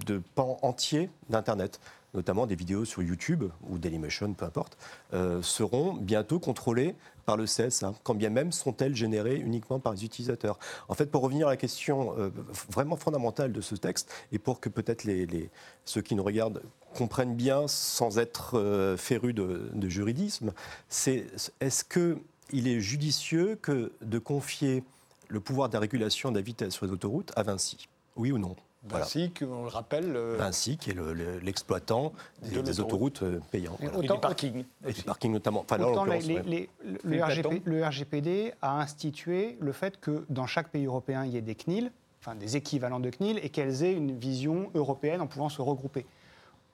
de 0.06 0.22
pans 0.36 0.58
entiers 0.62 1.10
d'Internet 1.30 1.80
notamment 2.16 2.48
des 2.48 2.56
vidéos 2.56 2.86
sur 2.86 3.04
YouTube 3.04 3.44
ou 3.70 3.78
Dailymotion, 3.78 4.34
peu 4.34 4.46
importe, 4.46 4.78
euh, 5.14 5.42
seront 5.42 5.94
bientôt 5.94 6.40
contrôlées 6.40 6.96
par 7.26 7.38
le 7.38 7.46
CSA, 7.46 7.94
quand 8.04 8.16
bien 8.16 8.30
même 8.30 8.52
sont-elles 8.52 8.96
générées 8.96 9.38
uniquement 9.38 9.80
par 9.80 9.94
les 9.94 10.06
utilisateurs. 10.06 10.60
En 10.88 10.94
fait, 10.94 11.08
pour 11.08 11.22
revenir 11.22 11.48
à 11.48 11.52
la 11.52 11.58
question 11.58 12.18
euh, 12.18 12.30
vraiment 12.70 12.96
fondamentale 12.96 13.52
de 13.52 13.62
ce 13.62 13.76
texte, 13.76 14.12
et 14.32 14.40
pour 14.40 14.60
que 14.60 14.70
peut-être 14.70 15.04
les, 15.04 15.50
ceux 15.86 16.02
qui 16.02 16.16
nous 16.16 16.24
regardent 16.24 16.62
comprennent 16.94 17.36
bien 17.36 17.68
sans 17.68 18.20
être 18.20 18.58
euh, 18.58 18.96
férus 18.96 19.34
de, 19.34 19.70
de 19.74 19.90
juridisme, 19.90 20.54
c'est 20.88 21.28
est-ce 21.60 21.84
qu'il 21.84 22.68
est 22.68 22.80
judicieux 22.80 23.58
que 23.62 23.92
de 24.02 24.20
confier 24.20 24.84
le 25.28 25.40
pouvoir 25.40 25.70
de 25.70 25.74
la 25.74 25.80
régulation 25.80 26.32
de 26.32 26.38
la 26.38 26.42
vitesse 26.42 26.74
sur 26.74 26.86
les 26.86 26.92
autoroutes 26.92 27.32
à 27.36 27.44
Vinci? 27.44 27.90
Oui 28.16 28.32
ou 28.32 28.38
non? 28.38 28.56
Voilà. 28.88 29.06
Vinci, 29.06 29.34
on 29.42 29.64
le 29.64 29.70
rappelle. 29.70 30.16
euh, 30.16 30.36
Vinci, 30.38 30.78
qui 30.78 30.92
est 30.92 30.94
le- 30.94 31.14
le- 31.14 31.40
l'exploitant 31.40 32.14
des, 32.44 32.50
De 32.56 32.62
des 32.62 32.74
l'autoroute. 32.74 33.22
autoroutes 33.22 33.24
euh, 33.24 33.40
payantes. 33.52 33.80
Et 33.82 33.86
voilà. 33.88 33.98
et 33.98 34.06
autant- 34.06 34.14
du 34.16 34.20
parking. 34.22 34.66
Et 34.88 34.94
du 34.94 35.02
parking 35.04 35.32
notamment. 35.32 35.62
Enfin, 35.62 35.78
là, 35.78 35.88
en 35.88 35.92
Autant 35.92 36.06
les- 36.06 36.12
l'occurrence, 36.20 36.46
les- 36.46 36.60
ouais. 36.62 36.70
les- 37.04 37.18
le, 37.18 37.24
RGP 37.24 37.62
le 37.66 37.84
RGPD 37.86 38.54
a 38.62 38.80
institué 38.80 39.58
le 39.60 39.72
fait 39.72 40.00
que 40.00 40.26
dans 40.30 40.46
chaque 40.46 40.70
pays 40.70 40.86
européen, 40.86 41.26
il 41.26 41.32
y 41.34 41.38
ait 41.38 41.42
des 41.42 41.56
CNIL, 41.56 41.92
enfin 42.22 42.36
des 42.36 42.56
équivalents 42.58 43.00
de 43.00 43.10
CNIL, 43.10 43.40
et 43.44 43.50
qu'elles 43.50 43.84
aient 43.84 43.94
une 43.94 44.16
vision 44.18 44.70
européenne 44.76 45.22
en 45.22 45.28
pouvant 45.28 45.50
se 45.50 45.62
regrouper. 45.62 46.06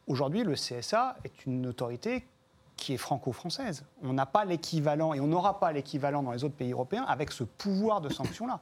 Aujourd'hui, 0.07 0.43
le 0.43 0.55
CSA 0.55 1.15
est 1.23 1.45
une 1.45 1.67
autorité 1.67 2.25
qui 2.75 2.93
est 2.93 2.97
franco-française. 2.97 3.83
On 4.03 4.11
n'a 4.13 4.25
pas 4.25 4.43
l'équivalent, 4.43 5.13
et 5.13 5.19
on 5.21 5.27
n'aura 5.27 5.59
pas 5.59 5.71
l'équivalent 5.71 6.23
dans 6.23 6.31
les 6.31 6.43
autres 6.43 6.55
pays 6.55 6.71
européens 6.71 7.03
avec 7.07 7.31
ce 7.31 7.43
pouvoir 7.43 8.01
de 8.01 8.09
sanction-là. 8.09 8.59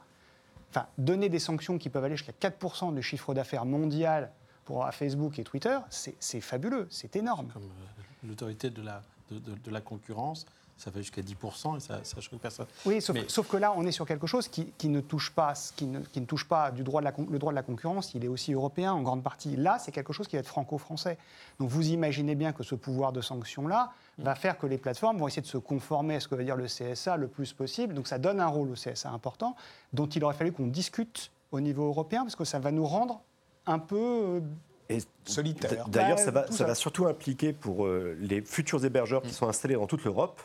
Enfin, 0.70 0.86
donner 0.98 1.28
des 1.28 1.38
sanctions 1.40 1.78
qui 1.78 1.88
peuvent 1.88 2.04
aller 2.04 2.16
jusqu'à 2.16 2.32
4% 2.48 2.94
du 2.94 3.02
chiffre 3.02 3.34
d'affaires 3.34 3.64
mondial 3.64 4.30
pour 4.64 4.84
à 4.86 4.92
Facebook 4.92 5.38
et 5.38 5.44
Twitter, 5.44 5.76
c'est 5.90 6.40
fabuleux, 6.40 6.86
c'est 6.90 7.16
énorme. 7.16 7.48
Comme 7.52 7.62
euh, 7.64 8.28
l'autorité 8.28 8.70
de 8.70 8.82
la, 8.82 9.02
de, 9.30 9.38
de- 9.40 9.56
de 9.56 9.70
la 9.70 9.80
concurrence, 9.80 10.46
ça 10.76 10.90
va 10.90 11.00
jusqu'à 11.00 11.20
10% 11.22 11.76
et 11.76 11.80
ça, 11.80 12.00
ça 12.04 12.20
choque 12.20 12.38
personne. 12.40 12.66
Oui, 12.86 13.02
sauf, 13.02 13.14
Mais- 13.16 13.24
sauf 13.28 13.48
que 13.48 13.56
là, 13.56 13.74
on 13.76 13.84
est 13.84 13.92
sur 13.92 14.06
quelque 14.06 14.26
chose 14.28 14.48
qui, 14.48 14.66
qui 14.78 14.88
ne 14.88 15.00
touche 15.00 15.30
pas, 15.32 15.52
qui 15.76 15.86
ne, 15.86 15.98
qui 16.00 16.20
ne 16.20 16.24
touche 16.26 16.46
pas 16.48 16.70
du 16.70 16.84
droit 16.84 17.00
de 17.02 17.04
la, 17.06 17.12
le 17.30 17.38
droit 17.38 17.52
de 17.52 17.56
la 17.56 17.62
concurrence. 17.62 18.14
Il 18.14 18.24
est 18.24 18.28
aussi 18.28 18.52
européen 18.52 18.92
en 18.92 19.02
grande 19.02 19.22
partie. 19.22 19.56
Là, 19.56 19.78
c'est 19.78 19.92
quelque 19.92 20.12
chose 20.12 20.26
qui 20.28 20.36
va 20.36 20.40
être 20.40 20.46
franco-français. 20.46 21.18
Donc, 21.58 21.68
vous 21.68 21.88
imaginez 21.88 22.34
bien 22.34 22.52
que 22.52 22.62
ce 22.62 22.74
pouvoir 22.76 23.12
de 23.12 23.20
sanction-là 23.20 23.92
va 24.22 24.34
faire 24.34 24.58
que 24.58 24.66
les 24.66 24.78
plateformes 24.78 25.18
vont 25.18 25.28
essayer 25.28 25.42
de 25.42 25.46
se 25.46 25.58
conformer 25.58 26.16
à 26.16 26.20
ce 26.20 26.28
que 26.28 26.34
va 26.34 26.42
dire 26.42 26.56
le 26.56 26.66
CSA 26.66 27.16
le 27.16 27.28
plus 27.28 27.52
possible. 27.52 27.94
Donc, 27.94 28.06
ça 28.06 28.18
donne 28.18 28.40
un 28.40 28.46
rôle 28.46 28.70
au 28.70 28.74
CSA 28.74 29.10
important, 29.10 29.56
dont 29.92 30.06
il 30.06 30.22
aurait 30.24 30.34
fallu 30.34 30.52
qu'on 30.52 30.66
discute 30.66 31.30
au 31.52 31.60
niveau 31.60 31.86
européen, 31.86 32.22
parce 32.22 32.36
que 32.36 32.44
ça 32.44 32.58
va 32.58 32.70
nous 32.70 32.86
rendre 32.86 33.22
un 33.66 33.78
peu 33.78 33.96
euh, 33.96 34.40
Et 34.88 34.98
Solitaire. 35.24 35.88
D'ailleurs, 35.88 36.18
ça, 36.18 36.30
va, 36.30 36.46
ça 36.46 36.52
ça. 36.52 36.66
va 36.66 36.74
surtout 36.74 37.06
impliquer 37.06 37.52
pour 37.52 37.86
euh, 37.86 38.16
les 38.20 38.42
futurs 38.42 38.84
hébergeurs 38.84 39.22
qui 39.22 39.32
sont 39.32 39.48
installés 39.48 39.74
dans 39.74 39.86
toute 39.86 40.04
l'Europe 40.04 40.40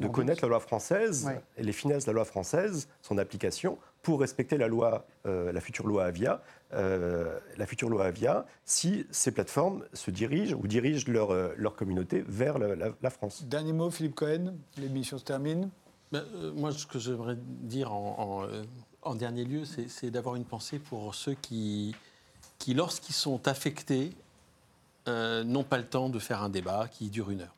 de 0.00 0.06
En 0.06 0.10
connaître 0.10 0.42
la 0.42 0.48
loi 0.48 0.60
française 0.60 1.26
Ouais. 1.26 1.40
et 1.56 1.62
les 1.62 1.72
finesses 1.72 2.04
de 2.04 2.10
la 2.10 2.14
loi 2.14 2.24
française, 2.24 2.88
son 3.02 3.18
application, 3.18 3.78
pour 4.02 4.20
respecter 4.20 4.56
la 4.56 4.66
loi, 4.66 5.04
euh, 5.26 5.52
la 5.52 5.60
future 5.60 5.86
loi 5.86 6.04
Avia, 6.06 6.42
euh, 6.72 7.38
la 7.58 7.66
future 7.66 7.88
loi 7.90 8.06
Avia, 8.06 8.46
si 8.64 9.06
ces 9.10 9.30
plateformes 9.30 9.84
se 9.92 10.10
dirigent 10.10 10.56
ou 10.56 10.66
dirigent 10.66 11.04
leur, 11.12 11.30
euh, 11.32 11.52
leur 11.56 11.76
communauté 11.76 12.24
vers 12.26 12.58
la, 12.58 12.74
la- 12.76 12.92
la 13.00 13.10
France. 13.10 13.44
Dernier 13.44 13.72
mot, 13.74 13.90
Philippe 13.90 14.14
Cohen. 14.14 14.54
L'émission 14.78 15.18
se 15.18 15.24
termine. 15.24 15.68
Ben, 16.12 16.24
euh, 16.36 16.52
moi, 16.54 16.72
ce 16.72 16.86
que 16.86 16.98
j'aimerais 16.98 17.36
dire 17.38 17.92
en, 17.92 18.46
en, 18.48 19.10
en 19.10 19.14
dernier 19.14 19.44
lieu, 19.44 19.64
c'est 19.64 19.88
c'est 19.88 20.10
d'avoir 20.10 20.34
une 20.36 20.44
pensée 20.44 20.78
pour 20.78 21.14
ceux 21.14 21.34
qui, 21.34 21.94
qui 22.58 22.74
lorsqu'ils 22.74 23.14
sont 23.14 23.46
affectés, 23.46 24.10
euh, 25.08 25.44
n'ont 25.44 25.62
pas 25.64 25.78
le 25.78 25.84
temps 25.86 26.08
de 26.08 26.18
faire 26.18 26.42
un 26.42 26.48
débat 26.48 26.88
qui 26.90 27.10
dure 27.10 27.30
une 27.30 27.42
heure. 27.42 27.54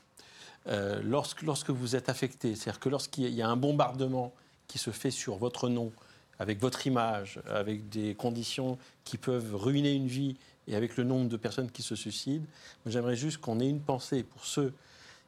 Euh, 0.69 1.01
lorsque, 1.05 1.43
lorsque 1.43 1.71
vous 1.71 1.97
êtes 1.97 2.09
affecté, 2.09 2.55
c'est-à-dire 2.55 2.81
que 2.81 2.89
lorsqu'il 2.89 3.29
y 3.29 3.43
a 3.43 3.49
un 3.49 3.57
bombardement 3.57 4.33
qui 4.69 4.79
se 4.79 4.91
fait 4.91 5.11
sur 5.11 5.37
votre 5.37 5.69
nom, 5.69 5.93
avec 6.39 6.61
votre 6.61 6.87
image, 6.87 7.41
avec 7.49 7.89
des 7.89 8.15
conditions 8.15 8.79
qui 9.05 9.19
peuvent 9.19 9.55
ruiner 9.55 9.93
une 9.93 10.07
vie 10.07 10.37
et 10.69 10.77
avec 10.77 10.97
le 10.97 11.05
nombre 11.05 11.29
de 11.29 11.37
personnes 11.37 11.71
qui 11.71 11.83
se 11.83 11.95
suicident, 11.95 12.47
j'aimerais 12.87 13.17
juste 13.17 13.39
qu'on 13.39 13.61
ait 13.61 13.69
une 13.69 13.81
pensée 13.81 14.23
pour 14.23 14.45
ceux 14.45 14.73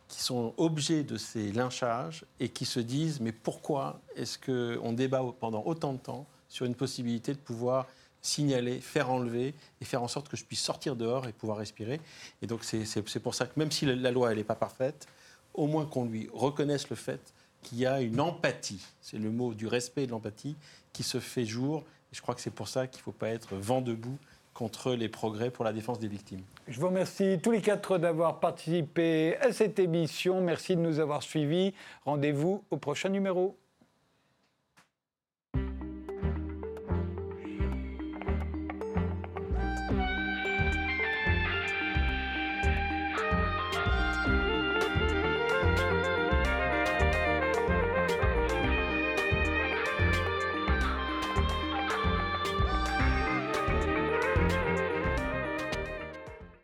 qui 0.09 0.23
sont 0.23 0.55
objets 0.57 1.03
de 1.03 1.17
ces 1.17 1.53
lynchages 1.53 2.25
et 2.41 2.49
qui 2.49 2.65
se 2.65 2.81
disent 2.81 3.21
mais 3.21 3.33
pourquoi 3.33 4.01
est-ce 4.17 4.39
qu'on 4.39 4.93
débat 4.93 5.23
pendant 5.41 5.63
autant 5.65 5.93
de 5.93 5.99
temps 5.99 6.27
sur 6.49 6.67
une 6.67 6.75
possibilité 6.75 7.33
de 7.33 7.39
pouvoir 7.39 7.87
signaler, 8.23 8.81
faire 8.81 9.11
enlever 9.11 9.55
et 9.81 9.85
faire 9.85 10.03
en 10.03 10.09
sorte 10.09 10.29
que 10.29 10.37
je 10.37 10.45
puisse 10.45 10.63
sortir 10.63 10.97
dehors 10.97 11.27
et 11.27 11.33
pouvoir 11.33 11.59
respirer? 11.59 12.01
Et 12.43 12.47
donc 12.47 12.65
c'est 12.65 13.21
pour 13.21 13.35
ça 13.35 13.47
que 13.47 13.59
même 13.59 13.71
si 13.71 13.87
la 13.87 14.11
loi 14.11 14.31
elle 14.31 14.39
n'est 14.39 14.45
pas 14.45 14.55
parfaite, 14.55 15.07
au 15.55 15.67
moins 15.67 15.87
qu'on 15.87 16.05
lui 16.05 16.29
reconnaisse 16.33 16.91
le 16.91 16.97
fait 16.97 17.33
qu'il 17.63 17.79
y 17.79 17.87
a 17.87 18.01
une 18.01 18.21
empathie, 18.21 18.85
c'est 19.01 19.19
le 19.19 19.31
mot 19.31 19.55
du 19.55 19.67
respect 19.67 20.05
et 20.05 20.07
de 20.07 20.13
l'empathie 20.13 20.57
qui 20.93 21.03
se 21.03 21.19
fait 21.19 21.47
jour. 21.47 21.83
Et 22.13 22.17
je 22.17 22.21
crois 22.21 22.35
que 22.35 22.41
c'est 22.41 22.51
pour 22.51 22.69
ça 22.69 22.87
qu'il 22.87 23.01
ne 23.01 23.05
faut 23.05 23.13
pas 23.13 23.31
être 23.31 23.57
vent 23.57 23.81
debout 23.81 24.19
contre 24.53 24.93
les 24.93 25.09
progrès 25.09 25.51
pour 25.51 25.65
la 25.65 25.73
défense 25.73 25.99
des 25.99 26.09
victimes. 26.09 26.43
Je 26.69 26.79
vous 26.79 26.87
remercie 26.87 27.39
tous 27.43 27.51
les 27.51 27.61
quatre 27.61 27.99
d'avoir 27.99 28.39
participé 28.39 29.37
à 29.39 29.53
cette 29.53 29.79
émission. 29.79 30.41
Merci 30.41 30.77
de 30.77 30.81
nous 30.81 31.01
avoir 31.01 31.23
suivis. 31.23 31.75
Rendez-vous 32.05 32.63
au 32.71 32.77
prochain 32.77 33.09
numéro. 33.09 33.57